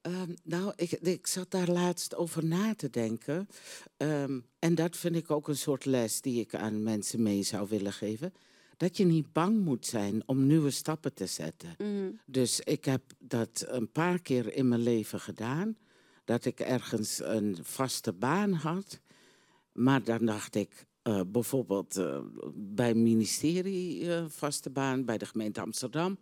Ehm, 0.00 0.34
nou, 0.42 0.72
ik, 0.76 0.90
ik 0.90 1.26
zat 1.26 1.50
daar 1.50 1.68
laatst 1.68 2.14
over 2.14 2.44
na 2.44 2.74
te 2.74 2.90
denken. 2.90 3.48
Ehm, 3.96 4.40
en 4.58 4.74
dat 4.74 4.96
vind 4.96 5.16
ik 5.16 5.30
ook 5.30 5.48
een 5.48 5.56
soort 5.56 5.84
les 5.84 6.20
die 6.20 6.40
ik 6.40 6.54
aan 6.54 6.82
mensen 6.82 7.22
mee 7.22 7.42
zou 7.42 7.68
willen 7.68 7.92
geven. 7.92 8.32
Dat 8.76 8.96
je 8.96 9.04
niet 9.04 9.32
bang 9.32 9.64
moet 9.64 9.86
zijn 9.86 10.22
om 10.26 10.46
nieuwe 10.46 10.70
stappen 10.70 11.14
te 11.14 11.26
zetten. 11.26 11.76
Dus 12.26 12.60
ik 12.60 12.84
heb 12.84 13.02
dat 13.18 13.64
een 13.68 13.92
paar 13.92 14.20
keer 14.20 14.54
in 14.54 14.68
mijn 14.68 14.80
leven 14.82 15.20
gedaan. 15.20 15.76
Dat 16.24 16.44
ik 16.44 16.60
ergens 16.60 17.20
een 17.22 17.58
vaste 17.62 18.12
baan 18.12 18.52
had. 18.52 19.00
Maar 19.72 20.04
dan 20.04 20.24
dacht 20.24 20.54
ik 20.54 20.86
eh, 21.02 21.20
bijvoorbeeld 21.26 21.96
eh, 21.96 22.18
bij 22.54 22.88
het 22.88 22.96
ministerie 22.96 24.14
eh, 24.14 24.24
vaste 24.28 24.70
baan, 24.70 25.04
bij 25.04 25.18
de 25.18 25.26
gemeente 25.26 25.60
Amsterdam. 25.60 26.18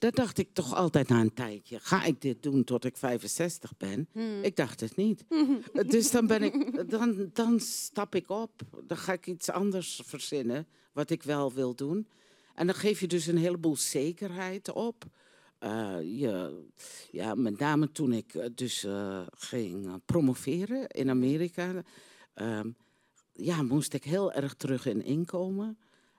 Dat 0.00 0.14
dacht 0.14 0.38
ik 0.38 0.48
toch 0.52 0.74
altijd 0.74 1.08
na 1.08 1.20
een 1.20 1.34
tijdje. 1.34 1.78
Ga 1.80 2.04
ik 2.04 2.20
dit 2.20 2.42
doen 2.42 2.64
tot 2.64 2.84
ik 2.84 2.96
65 2.96 3.76
ben? 3.76 4.08
Ik 4.42 4.56
dacht 4.56 4.80
het 4.80 4.96
niet. 4.96 5.24
dus 5.86 6.10
dan, 6.10 6.26
ben 6.26 6.42
ik, 6.42 6.84
dan, 6.90 7.30
dan 7.32 7.60
stap 7.60 8.14
ik 8.14 8.30
op. 8.30 8.50
Dan 8.86 8.96
ga 8.96 9.12
ik 9.12 9.26
iets 9.26 9.50
anders 9.50 10.00
verzinnen 10.04 10.66
wat 10.92 11.10
ik 11.10 11.22
wel 11.22 11.52
wil 11.52 11.74
doen. 11.74 12.06
En 12.54 12.66
dan 12.66 12.74
geef 12.74 13.00
je 13.00 13.06
dus 13.06 13.26
een 13.26 13.36
heleboel 13.36 13.76
zekerheid 13.76 14.72
op. 14.72 15.04
Eh, 15.58 15.96
je, 16.00 16.62
ja, 17.10 17.34
met 17.34 17.58
name 17.58 17.92
toen 17.92 18.12
ik 18.12 18.34
eh, 18.34 18.46
dus 18.54 18.84
eh, 18.84 19.26
ging 19.30 20.00
promoveren 20.04 20.86
in 20.88 21.10
Amerika, 21.10 21.82
ehm, 22.34 22.70
ja, 23.32 23.62
moest 23.62 23.94
ik 23.94 24.04
heel 24.04 24.32
erg 24.32 24.54
terug 24.54 24.86
in 24.86 25.02
inkomen. 25.02 25.78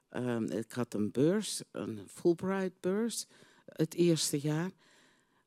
Ehm, 0.10 0.44
ik 0.44 0.72
had 0.72 0.94
een 0.94 1.12
beurs, 1.12 1.62
een 1.72 2.00
Fulbright-beurs, 2.08 3.28
het 3.66 3.94
eerste 3.94 4.40
jaar. 4.40 4.72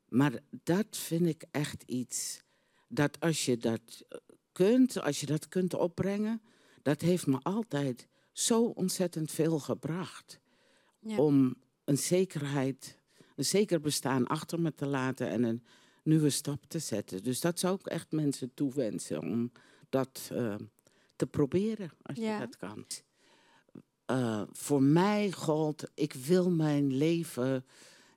Maar 0.09 0.39
dat 0.63 0.85
vind 0.97 1.25
ik 1.25 1.43
echt 1.51 1.83
iets 1.83 2.43
dat 2.87 3.19
als 3.19 3.45
je 3.45 3.57
dat 3.57 4.05
eh, 4.09 4.17
kunt, 4.51 5.01
als 5.01 5.19
je 5.19 5.25
dat 5.25 5.47
kunt 5.47 5.73
opbrengen, 5.73 6.41
dat 6.81 7.01
heeft 7.01 7.27
me 7.27 7.39
altijd 7.41 8.07
zo 8.31 8.63
ontzettend 8.63 9.31
veel 9.31 9.59
gebracht. 9.59 10.39
Ja. 10.99 11.17
Om 11.17 11.55
een 11.83 11.97
zekerheid, 11.97 12.99
een 13.35 13.45
zeker 13.45 13.79
bestaan 13.81 14.27
achter 14.27 14.59
me 14.59 14.73
te 14.73 14.85
laten 14.85 15.29
en 15.29 15.43
een 15.43 15.63
nieuwe 16.03 16.29
stap 16.29 16.65
te 16.67 16.79
zetten. 16.79 17.23
Dus 17.23 17.39
dat 17.41 17.59
zou 17.59 17.75
ik 17.79 17.85
echt 17.85 18.11
mensen 18.11 18.53
toewensen 18.53 19.21
om 19.21 19.51
dat 19.89 20.29
eh, 20.33 20.55
te 21.15 21.27
proberen, 21.27 21.91
als 22.01 22.17
Ja. 22.17 22.33
je 22.33 22.39
dat 22.39 22.57
kan. 22.57 22.85
Eh, 24.05 24.41
voor 24.51 24.83
mij 24.83 25.31
gold, 25.31 25.83
ik 25.93 26.13
wil 26.13 26.49
mijn 26.51 26.93
leven 26.93 27.65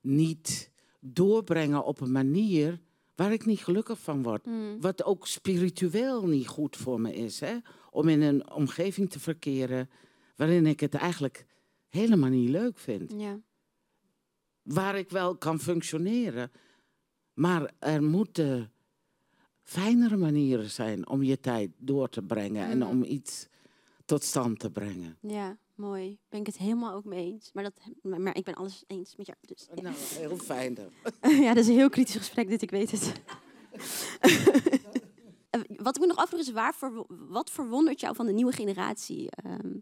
niet 0.08 0.70
doorbrengen 1.00 1.84
op 1.84 2.00
een 2.00 2.12
manier 2.12 2.80
waar 3.14 3.32
ik 3.32 3.46
niet 3.46 3.60
gelukkig 3.60 4.00
van 4.00 4.22
word. 4.22 4.46
Mm. 4.46 4.80
Wat 4.80 5.04
ook 5.04 5.26
spiritueel 5.26 6.26
niet 6.26 6.46
goed 6.48 6.76
voor 6.76 7.00
me 7.00 7.14
is. 7.14 7.40
Hè? 7.40 7.56
Om 7.90 8.08
in 8.08 8.20
een 8.22 8.50
omgeving 8.52 9.10
te 9.10 9.20
verkeren 9.20 9.90
waarin 10.36 10.66
ik 10.66 10.80
het 10.80 10.94
eigenlijk 10.94 11.46
helemaal 11.88 12.30
niet 12.30 12.48
leuk 12.48 12.78
vind. 12.78 13.12
Ja. 13.16 13.40
Waar 14.62 14.98
ik 14.98 15.10
wel 15.10 15.36
kan 15.36 15.60
functioneren. 15.60 16.50
Maar 17.34 17.72
er 17.78 18.02
moeten 18.02 18.72
fijnere 19.62 20.16
manieren 20.16 20.70
zijn 20.70 21.08
om 21.08 21.22
je 21.22 21.40
tijd 21.40 21.70
door 21.78 22.08
te 22.08 22.22
brengen 22.22 22.66
en 22.66 22.78
Mhm. 22.78 22.88
om 22.88 23.02
iets 23.04 23.46
tot 24.04 24.22
stand 24.24 24.58
te 24.58 24.70
brengen. 24.70 25.16
ja, 25.20 25.58
mooi. 25.78 26.18
Ben 26.28 26.40
ik 26.40 26.46
het 26.46 26.56
helemaal 26.58 26.94
ook 26.94 27.04
mee 27.04 27.32
eens. 27.32 27.50
Maar, 27.52 27.62
dat, 27.64 27.72
maar, 28.02 28.20
maar 28.20 28.36
ik 28.36 28.44
ben 28.44 28.54
alles 28.54 28.84
eens 28.86 29.16
met 29.16 29.26
jou. 29.26 29.38
Dus, 29.40 29.68
ja. 29.74 29.82
Nou, 29.82 29.94
heel 29.98 30.36
fijn 30.36 30.74
dan. 30.74 30.90
ja, 31.44 31.54
dat 31.54 31.62
is 31.64 31.68
een 31.68 31.76
heel 31.76 31.88
kritisch 31.90 32.16
gesprek 32.16 32.48
dit, 32.48 32.62
ik 32.62 32.70
weet 32.70 32.90
het. 32.90 33.12
Eh, 35.50 35.60
Wat 35.76 35.94
ik 35.96 36.00
me 36.02 36.06
nog 36.06 36.16
afvraag 36.16 36.40
is, 36.40 36.50
waar 36.52 36.74
verwo- 36.74 37.06
wat 37.08 37.50
verwondert 37.50 38.00
jou 38.00 38.14
van 38.14 38.26
de 38.26 38.32
nieuwe 38.32 38.52
generatie 38.52 39.30
ehm, 39.30 39.74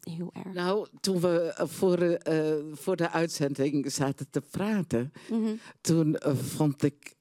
heel 0.00 0.30
erg? 0.32 0.54
Nou, 0.54 0.86
toen 1.00 1.20
we 1.20 1.38
eh, 1.56 1.66
voor, 1.66 1.98
eh, 1.98 2.54
voor 2.72 2.96
de 2.96 3.10
uitzending 3.10 3.92
zaten 3.92 4.30
te 4.30 4.40
praten, 4.40 5.12
Mhm. 5.30 5.54
toen 5.80 6.16
vond 6.34 6.82
ik 6.82 7.14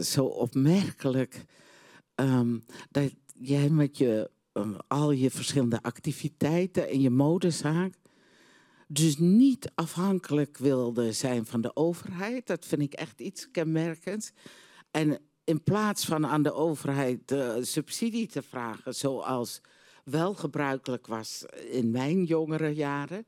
zo 0.00 0.24
opmerkelijk 0.24 1.44
ehm, 2.14 2.58
dat 2.90 3.12
jij 3.34 3.68
met 3.70 3.98
je, 3.98 4.30
al 4.86 5.10
je 5.10 5.30
verschillende 5.30 5.82
activiteiten 5.82 6.88
en 6.88 7.00
je 7.00 7.10
modezaak 7.10 7.94
dus 8.92 9.18
niet 9.18 9.70
afhankelijk 9.74 10.58
wilde 10.58 11.12
zijn 11.12 11.46
van 11.46 11.60
de 11.60 11.76
overheid. 11.76 12.46
Dat 12.46 12.66
vind 12.66 12.82
ik 12.82 12.92
echt 12.92 13.20
iets 13.20 13.50
kenmerkends. 13.50 14.32
En 14.90 15.18
in 15.44 15.62
plaats 15.62 16.04
van 16.04 16.26
aan 16.26 16.42
de 16.42 16.52
overheid 16.52 17.32
eh, 17.32 17.54
subsidie 17.60 18.26
te 18.26 18.42
vragen, 18.42 18.94
zoals 18.94 19.60
wel 20.04 20.34
gebruikelijk 20.34 21.06
was 21.06 21.44
in 21.70 21.90
mijn 21.90 22.24
jongere 22.24 22.74
jaren, 22.74 23.26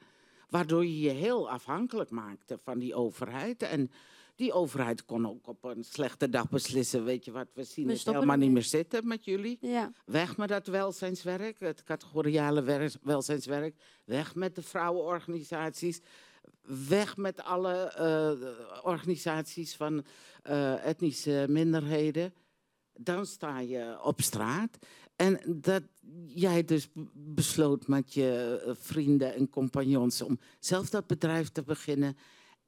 waardoor 0.48 0.84
je 0.84 1.00
je 1.00 1.10
heel 1.10 1.50
afhankelijk 1.50 2.10
maakte 2.10 2.58
van 2.62 2.78
die 2.78 2.94
overheid. 2.94 3.62
En 3.62 3.90
die 4.34 4.52
overheid 4.52 5.04
kon 5.04 5.28
ook 5.28 5.46
op 5.46 5.64
een 5.64 5.84
slechte 5.84 6.28
dag 6.28 6.48
beslissen, 6.48 7.04
weet 7.04 7.24
je 7.24 7.32
wat, 7.32 7.48
we 7.54 7.64
zien 7.64 7.86
We 7.86 7.92
het 7.92 8.04
helemaal 8.04 8.36
niet 8.36 8.50
meer 8.50 8.62
zitten 8.62 9.06
met 9.06 9.24
jullie. 9.24 9.58
Ja, 9.60 9.92
Weg 10.04 10.36
met 10.36 10.48
dat 10.48 10.66
welzijnswerk, 10.66 11.60
het 11.60 11.82
categoriale 11.84 12.62
wer- 12.62 12.96
welzijnswerk. 13.02 13.76
Weg 14.04 14.34
met 14.34 14.54
de 14.54 14.62
vrouwenorganisaties. 14.62 16.00
Weg 16.88 17.16
met 17.16 17.42
alle 17.42 17.74
eh, 17.74 18.32
organisaties 18.84 19.76
van 19.76 20.04
eh, 20.42 20.86
etnische 20.86 21.46
minderheden. 21.48 22.34
Dan 22.92 23.26
sta 23.26 23.58
je 23.58 23.98
op 24.02 24.20
straat. 24.20 24.78
En 25.16 25.40
dat 25.60 25.82
jij 26.26 26.64
dus 26.64 26.88
besloot 27.14 27.86
met 27.86 28.14
je 28.14 28.62
eh, 28.66 28.72
vrienden 28.78 29.34
en 29.34 29.50
compagnons 29.50 30.22
om 30.22 30.38
zelf 30.58 30.90
dat 30.90 31.06
bedrijf 31.06 31.48
te 31.48 31.62
beginnen. 31.62 32.16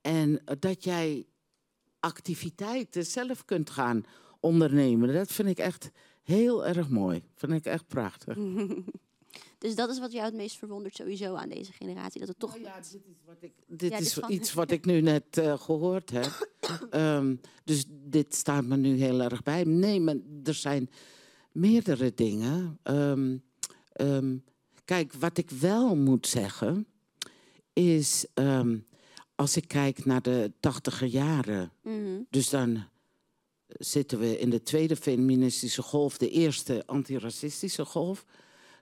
En 0.00 0.42
dat 0.58 0.84
jij 0.84 1.26
activiteiten 2.06 3.06
zelf 3.06 3.44
kunt 3.44 3.70
gaan 3.70 4.04
ondernemen. 4.40 5.12
Dat 5.12 5.32
vind 5.32 5.48
ik 5.48 5.58
echt 5.58 5.90
heel 6.22 6.66
erg 6.66 6.88
mooi. 6.88 7.22
Vind 7.34 7.52
ik 7.52 7.64
echt 7.64 7.86
prachtig. 7.86 8.36
dus 9.58 9.74
dat 9.74 9.90
is 9.90 9.98
wat 9.98 10.12
jou 10.12 10.24
het 10.24 10.34
meest 10.34 10.56
verwondert 10.56 10.94
sowieso 10.94 11.34
aan 11.34 11.48
deze 11.48 11.72
generatie. 11.72 12.20
Dat 12.20 12.28
het 12.28 12.38
toch... 12.38 12.58
ja, 12.58 12.76
dit 12.76 12.84
is 12.94 13.16
wat 13.24 13.36
ik, 13.40 13.52
dit 13.66 13.90
Ja, 13.90 13.98
is 13.98 14.14
dit 14.14 14.28
iets 14.28 14.52
wat 14.52 14.70
ik 14.70 14.84
nu 14.84 15.00
net 15.00 15.38
eh, 15.38 15.58
gehoord 15.58 16.10
heb. 16.10 16.48
Ehm, 16.90 17.36
dus 17.64 17.84
dit 17.88 18.34
staat 18.34 18.64
me 18.64 18.76
nu 18.76 18.96
heel 18.96 19.20
erg 19.20 19.42
bij. 19.42 19.64
Nee, 19.64 20.00
maar 20.00 20.16
er 20.44 20.54
zijn 20.54 20.90
meerdere 21.52 22.12
dingen. 22.14 22.78
Ehm, 22.82 23.36
ehm, 23.92 24.36
kijk, 24.84 25.12
wat 25.12 25.38
ik 25.38 25.50
wel 25.50 25.96
moet 25.96 26.26
zeggen 26.26 26.86
is, 27.72 28.26
als 29.36 29.56
ik 29.56 29.68
kijk 29.68 30.04
naar 30.04 30.22
de 30.22 30.52
tachtiger 30.60 31.06
jaren, 31.06 31.72
Mhm. 31.82 32.20
dus 32.30 32.48
dan 32.50 32.84
zitten 33.66 34.18
we 34.18 34.38
in 34.38 34.50
de 34.50 34.62
tweede 34.62 34.96
feministische 34.96 35.82
golf, 35.82 36.18
de 36.18 36.30
eerste 36.30 36.82
antiracistische 36.86 37.84
golf, 37.84 38.24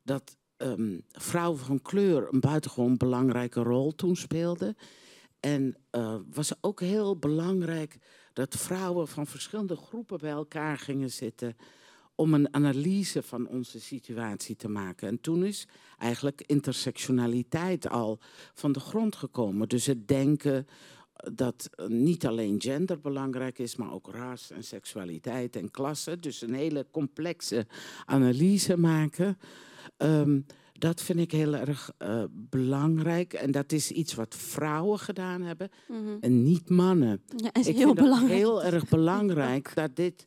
dat 0.03 0.37
ehm, 0.57 0.99
vrouwen 1.11 1.59
van 1.59 1.83
kleur 1.83 2.29
een 2.33 2.41
buitengewoon 2.41 2.97
belangrijke 2.97 3.63
rol 3.63 3.95
toen 3.95 4.17
speelden. 4.17 4.77
En 5.41 5.77
eh 5.91 6.17
was 6.31 6.53
ook 6.61 6.81
heel 6.81 7.17
belangrijk 7.17 7.99
dat 8.33 8.57
vrouwen 8.57 9.09
van 9.09 9.27
verschillende 9.27 9.77
groepen 9.77 10.19
bij 10.19 10.31
elkaar 10.31 10.79
gingen 10.79 11.11
zitten 11.11 11.57
om 12.15 12.35
een 12.35 12.55
analyse 12.55 13.23
van 13.23 13.47
onze 13.49 13.81
situatie 13.81 14.57
te 14.57 14.69
maken. 14.69 15.09
En 15.09 15.21
toen 15.21 15.45
is 15.45 15.67
eigenlijk 15.99 16.43
intersectionaliteit 16.47 17.89
al 17.89 18.19
van 18.55 18.73
de 18.73 18.81
grond 18.81 19.17
gekomen. 19.17 19.69
Dus 19.69 19.87
het 19.87 20.09
denken 20.09 20.67
dat 21.33 21.69
eh, 21.73 21.87
niet 21.87 22.27
alleen 22.27 22.61
gender 22.61 23.01
belangrijk 23.01 23.59
is, 23.59 23.77
maar 23.77 23.93
ook 23.93 24.09
ras 24.11 24.51
en 24.51 24.65
seksualiteit 24.65 25.57
en 25.57 25.71
klasse. 25.71 26.19
Dus 26.19 26.43
een 26.43 26.55
hele 26.55 26.87
complexe 26.91 27.67
analyse 28.05 28.77
maken. 28.77 29.39
Ehm, 29.97 30.41
dat 30.73 31.03
vind 31.03 31.19
ik 31.19 31.33
heel 31.33 31.55
erg 31.57 31.91
eh, 31.99 32.25
belangrijk. 32.31 33.33
En 33.33 33.51
dat 33.51 33.73
is 33.73 33.91
iets 33.91 34.15
wat 34.15 34.35
vrouwen 34.35 34.99
gedaan 34.99 35.43
hebben 35.43 35.71
Mhm. 35.89 36.17
en 36.21 36.43
niet 36.43 36.69
mannen. 36.71 37.23
Ja, 37.37 37.53
is 37.53 37.67
ik 37.67 37.77
heel 37.77 37.85
vind 37.85 37.95
belangrijk. 37.99 38.31
het 38.33 38.41
heel 38.41 38.63
erg 38.65 38.89
belangrijk 38.89 39.75
dat 39.75 39.97
dit 39.97 40.27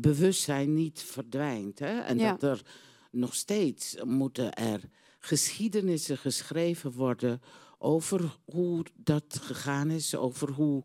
bewustzijn 0.00 0.74
niet 0.74 1.00
verdwijnt. 1.02 1.78
Hè? 1.78 2.00
En 2.00 2.18
Ja. 2.18 2.30
dat 2.36 2.42
er 2.42 2.62
nog 3.10 3.34
steeds 3.34 3.96
moeten 4.04 4.52
er 4.54 4.80
geschiedenissen 5.18 6.18
geschreven 6.18 6.92
worden 6.92 7.40
over 7.78 8.38
hoe 8.44 8.84
dat 8.96 9.38
gegaan 9.42 9.90
is, 9.90 10.14
over 10.14 10.50
hoe 10.50 10.82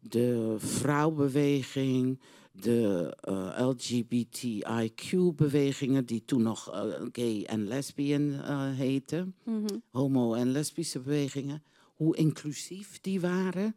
de 0.00 0.54
vrouwbeweging, 0.58 2.20
de 2.52 3.16
eh, 3.20 3.66
LGBTIQ-bewegingen, 3.68 6.04
die 6.06 6.24
toen 6.24 6.42
nog 6.42 6.70
eh, 6.72 6.82
gay 7.12 7.42
en 7.42 7.66
lesbian 7.66 8.32
eh 8.32 8.70
heten, 8.76 9.34
Mhm. 9.44 9.66
homo- 9.90 10.34
en 10.34 10.50
lesbische 10.50 10.98
bewegingen, 11.00 11.62
hoe 11.94 12.16
inclusief 12.16 13.00
die 13.00 13.20
waren. 13.20 13.76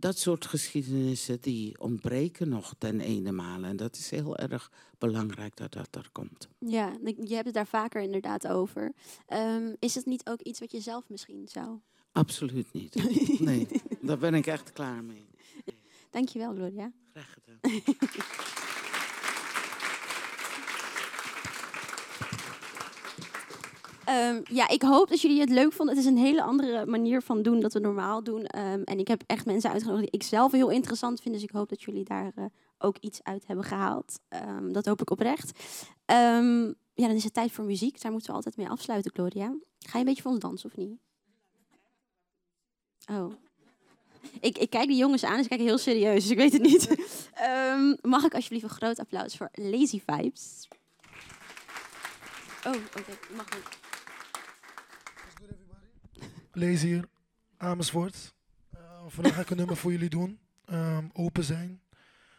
Dat 0.00 0.18
soort 0.18 0.46
geschiedenissen 0.46 1.40
die 1.40 1.80
ontbreken 1.80 2.48
nog 2.48 2.74
ten 2.78 3.00
ene. 3.00 3.42
En 3.62 3.76
dat 3.76 3.96
is 3.96 4.10
heel 4.10 4.36
erg 4.36 4.70
belangrijk 4.98 5.56
dat 5.56 5.72
dat 5.72 5.94
er 5.94 6.08
komt. 6.12 6.48
Ja, 6.58 6.96
je 7.02 7.34
hebt 7.34 7.44
het 7.44 7.54
daar 7.54 7.66
vaker 7.66 8.02
inderdaad 8.02 8.46
over. 8.46 8.92
Ehm, 9.26 9.74
is 9.78 9.94
het 9.94 10.06
niet 10.06 10.28
ook 10.28 10.40
iets 10.40 10.60
wat 10.60 10.72
je 10.72 10.80
zelf 10.80 11.08
misschien 11.08 11.48
zou... 11.48 11.78
Absoluut 12.12 12.72
niet. 12.72 12.94
Nee, 13.48 13.68
daar 14.00 14.18
ben 14.18 14.34
ik 14.34 14.46
echt 14.46 14.72
klaar 14.72 15.04
mee. 15.04 15.26
Dankjewel, 16.10 16.54
Gloria. 16.54 16.92
Graag 17.12 17.32
gedaan. 17.32 17.82
Ehm, 24.08 24.40
ja, 24.44 24.68
ik 24.68 24.82
hoop 24.82 25.08
dat 25.08 25.20
jullie 25.20 25.40
het 25.40 25.50
leuk 25.50 25.72
vonden. 25.72 25.96
Het 25.96 26.04
is 26.04 26.10
een 26.10 26.18
hele 26.18 26.42
andere 26.42 26.86
manier 26.86 27.22
van 27.22 27.42
doen 27.42 27.60
dat 27.60 27.72
we 27.72 27.78
normaal 27.78 28.22
doen. 28.22 28.46
Ehm, 28.46 28.82
en 28.82 28.98
ik 28.98 29.08
heb 29.08 29.22
echt 29.26 29.46
mensen 29.46 29.70
uitgenodigd 29.70 30.10
die 30.10 30.20
ik 30.20 30.26
zelf 30.26 30.52
heel 30.52 30.70
interessant 30.70 31.20
vind. 31.20 31.34
Dus 31.34 31.42
ik 31.44 31.50
hoop 31.50 31.68
dat 31.68 31.82
jullie 31.82 32.04
daar 32.04 32.32
eh, 32.34 32.44
ook 32.78 32.96
iets 32.98 33.22
uit 33.22 33.46
hebben 33.46 33.64
gehaald. 33.64 34.20
Ehm, 34.28 34.72
dat 34.72 34.86
hoop 34.86 35.00
ik 35.00 35.10
oprecht. 35.10 35.58
Ja, 36.94 37.06
dan 37.06 37.16
is 37.16 37.24
het 37.24 37.34
tijd 37.34 37.52
voor 37.52 37.64
muziek. 37.64 38.00
Daar 38.00 38.12
moeten 38.12 38.30
we 38.30 38.36
altijd 38.36 38.56
mee 38.56 38.68
afsluiten, 38.68 39.12
Gloria. 39.12 39.46
Ga 39.78 39.92
je 39.92 39.98
een 39.98 40.04
beetje 40.04 40.22
voor 40.22 40.30
ons 40.30 40.40
dansen 40.40 40.70
of 40.70 40.76
niet? 40.76 40.98
Oh. 43.10 43.32
Ik, 44.40 44.58
ik 44.58 44.70
kijk 44.70 44.88
die 44.88 44.96
jongens 44.96 45.24
aan, 45.24 45.42
ze 45.42 45.48
kijken 45.48 45.66
heel 45.66 45.78
serieus, 45.78 46.22
dus 46.22 46.30
ik 46.30 46.36
weet 46.36 46.52
het 46.52 46.62
niet. 46.62 46.88
Mag 48.14 48.24
ik 48.24 48.34
alsjeblieft 48.34 48.64
een 48.64 48.70
groot 48.70 48.98
applaus 48.98 49.36
voor 49.36 49.48
Lazy 49.52 50.02
Vibes? 50.06 50.68
Oh, 52.66 52.74
oké. 52.74 53.18
Mag 53.36 53.54
niet. 53.54 53.87
Lees 56.58 56.82
hier, 56.82 57.08
Amersfoort. 57.56 58.34
Eh, 58.70 58.80
vandaag 59.06 59.34
ga 59.34 59.40
ik 59.40 59.50
een 59.50 59.56
nummer 59.56 59.76
voor 59.76 59.90
jullie 59.90 60.08
doen. 60.08 60.38
Ehm, 60.64 61.08
open 61.12 61.44
zijn. 61.44 61.80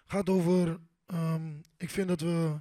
Gaat 0.05 0.29
over, 0.29 0.79
ehm, 1.05 1.57
ik 1.77 1.89
vind 1.89 2.07
dat 2.07 2.21
we 2.21 2.59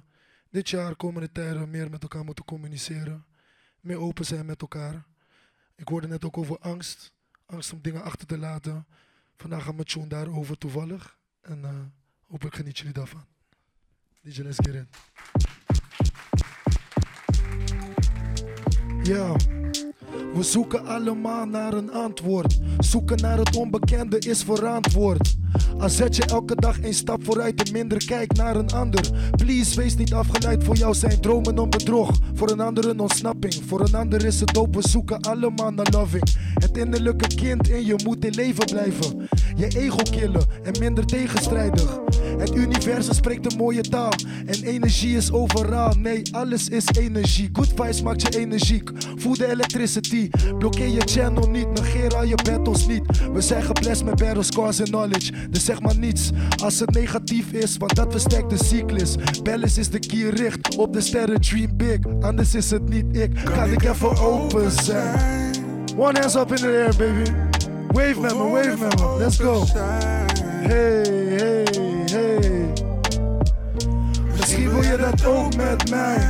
dit 0.49 0.69
jaar, 0.69 0.95
komende 0.95 1.31
tijden, 1.31 1.69
meer 1.69 1.89
met 1.89 2.01
elkaar 2.01 2.23
moeten 2.23 2.45
communiceren. 2.45 3.25
Meer 3.79 3.97
open 3.97 4.25
zijn 4.25 4.45
met 4.45 4.61
elkaar. 4.61 5.05
Ik 5.75 5.87
hoorde 5.87 6.07
net 6.07 6.25
ook 6.25 6.37
over 6.37 6.59
angst. 6.59 7.13
Angst 7.45 7.73
om 7.73 7.81
dingen 7.81 8.03
achter 8.03 8.27
te 8.27 8.37
laten. 8.37 8.87
Vandaag 9.37 9.63
gaat 9.63 9.75
mijn 9.75 9.87
tune 9.87 10.07
daarover 10.07 10.57
toevallig. 10.57 11.17
En 11.41 11.65
eh, 11.65 11.79
hopelijk 12.27 12.55
genieten 12.55 12.85
jullie 12.85 12.97
daarvan. 12.97 13.25
DJ, 14.21 14.41
let's 14.41 14.57
get. 14.61 14.87
Ja. 19.03 19.57
We 20.39 20.45
zoeken 20.45 20.85
allemaal 20.85 21.45
naar 21.45 21.73
een 21.73 21.91
antwoord. 21.91 22.59
Zoeken 22.77 23.21
naar 23.21 23.37
het 23.37 23.55
onbekende 23.55 24.19
is 24.19 24.43
verantwoord. 24.43 25.38
Al 25.79 25.89
zet 25.89 26.15
je 26.15 26.25
elke 26.25 26.55
dag 26.55 26.79
één 26.79 26.93
stap 26.93 27.23
vooruit 27.23 27.63
en 27.63 27.71
minder 27.71 28.05
kijk 28.05 28.33
naar 28.33 28.55
een 28.55 28.71
ander. 28.71 29.09
Please, 29.35 29.81
wees 29.81 29.95
niet 29.95 30.13
afgeleid 30.13 30.63
voor 30.63 30.75
jou 30.75 30.93
zijn 30.93 31.21
dromen 31.21 31.59
om 31.59 31.69
bedrog. 31.69 32.11
Voor 32.33 32.49
een 32.49 32.59
ander 32.59 32.89
een 32.89 32.99
ontsnapping, 32.99 33.53
voor 33.67 33.79
een 33.81 33.95
ander 33.95 34.25
is 34.25 34.39
het 34.39 34.53
dope. 34.53 34.77
We 34.81 34.87
zoeken 34.87 35.19
allemaal 35.19 35.71
naar 35.71 35.87
loving. 35.91 36.23
Het 36.53 36.77
innerlijke 36.77 37.35
kind 37.35 37.69
in 37.69 37.85
je 37.85 37.95
moet 38.03 38.25
in 38.25 38.33
leven 38.33 38.65
blijven. 38.65 39.27
Je 39.55 39.67
ego 39.67 39.97
killen 40.11 40.45
en 40.63 40.79
minder 40.79 41.05
tegenstrijdig. 41.05 41.99
Het 42.37 42.55
universum 42.55 43.13
spreekt 43.13 43.51
een 43.51 43.57
mooie 43.57 43.81
taal. 43.81 44.13
En 44.45 44.63
energie 44.63 45.15
is 45.15 45.31
overal. 45.31 45.93
Nee, 45.93 46.21
alles 46.31 46.69
is 46.69 46.85
energie. 46.97 47.49
Good 47.53 47.67
vibes 47.67 48.01
maakt 48.01 48.21
je 48.21 48.39
energiek. 48.39 48.91
Voel 49.15 49.37
de 49.37 49.47
electricity. 49.47 50.29
Blokkeer 50.57 50.87
je 50.87 51.01
channel 51.05 51.49
niet. 51.49 51.67
Negeer 51.69 52.15
al 52.15 52.23
je 52.23 52.35
battles 52.43 52.87
niet. 52.87 53.31
We 53.33 53.41
zijn 53.41 53.63
geblest 53.63 54.03
met 54.03 54.15
battles, 54.15 54.47
scars 54.47 54.79
en 54.79 54.85
knowledge. 54.85 55.33
Dus 55.49 55.65
zeg 55.65 55.81
maar 55.81 55.97
niets 55.97 56.31
als 56.63 56.79
het 56.79 56.91
negatief 56.91 57.51
is. 57.51 57.77
Want 57.77 57.95
dat 57.95 58.11
versterkt 58.11 58.49
de 58.49 58.63
cyclus. 58.63 59.15
Balance 59.43 59.79
is 59.79 59.89
de 59.89 59.99
key 59.99 60.29
richt 60.29 60.75
op 60.75 60.93
de 60.93 61.01
sterren. 61.01 61.41
Dream 61.41 61.77
big. 61.77 61.99
Anders 62.21 62.55
is 62.55 62.71
het 62.71 62.89
niet 62.89 63.17
ik. 63.17 63.41
Kan 63.43 63.71
ik 63.71 63.83
even 63.83 64.17
open 64.17 64.71
zijn? 64.71 65.55
One 65.97 66.19
hands 66.19 66.35
up 66.35 66.49
in 66.49 66.55
the 66.55 66.67
air, 66.67 66.95
baby. 66.97 67.31
Wave 67.87 68.19
met 68.19 68.37
me, 68.37 68.49
wave 68.49 68.77
met 68.79 68.99
me. 68.99 69.17
Let's 69.17 69.37
go. 69.37 69.63
Hey, 69.73 71.01
hey, 71.37 71.65
hey. 72.11 72.73
Misschien 74.37 74.69
wil 74.69 74.83
je 74.83 74.97
dat 74.97 75.25
ook 75.25 75.55
met 75.55 75.89
mij. 75.89 76.29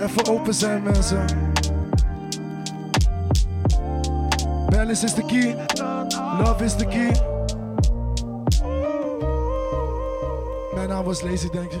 Even 0.00 0.26
open 0.28 0.54
zijn, 0.54 0.82
mensen. 0.82 1.24
Balance 4.68 5.04
is 5.04 5.14
the 5.14 5.22
key. 5.22 5.54
Love 6.44 6.64
is 6.64 6.74
the 6.76 6.84
key. 6.84 7.29
Naam 11.00 11.08
was 11.08 11.22
Lazy, 11.22 11.48
denk 11.48 11.72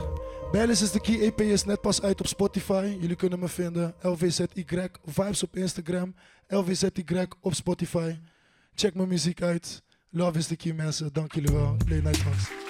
is 0.80 0.90
the 0.90 1.00
key. 1.00 1.20
EP 1.20 1.40
is 1.40 1.64
net 1.64 1.80
pas 1.80 2.02
uit 2.02 2.20
op 2.20 2.26
Spotify. 2.26 2.96
Jullie 3.00 3.16
kunnen 3.16 3.38
me 3.38 3.48
vinden. 3.48 3.94
LVZY. 4.00 4.46
Vibes 5.04 5.42
op 5.42 5.56
Instagram. 5.56 6.14
LVZY 6.48 7.04
op 7.40 7.54
Spotify. 7.54 8.16
Check 8.74 8.94
mijn 8.94 9.08
muziek 9.08 9.42
uit. 9.42 9.82
Love 10.10 10.38
is 10.38 10.46
the 10.46 10.56
key, 10.56 10.72
mensen. 10.72 11.12
Dank 11.12 11.32
jullie 11.32 11.52
wel. 11.52 11.76
Play 11.84 12.00
Night. 12.00 12.69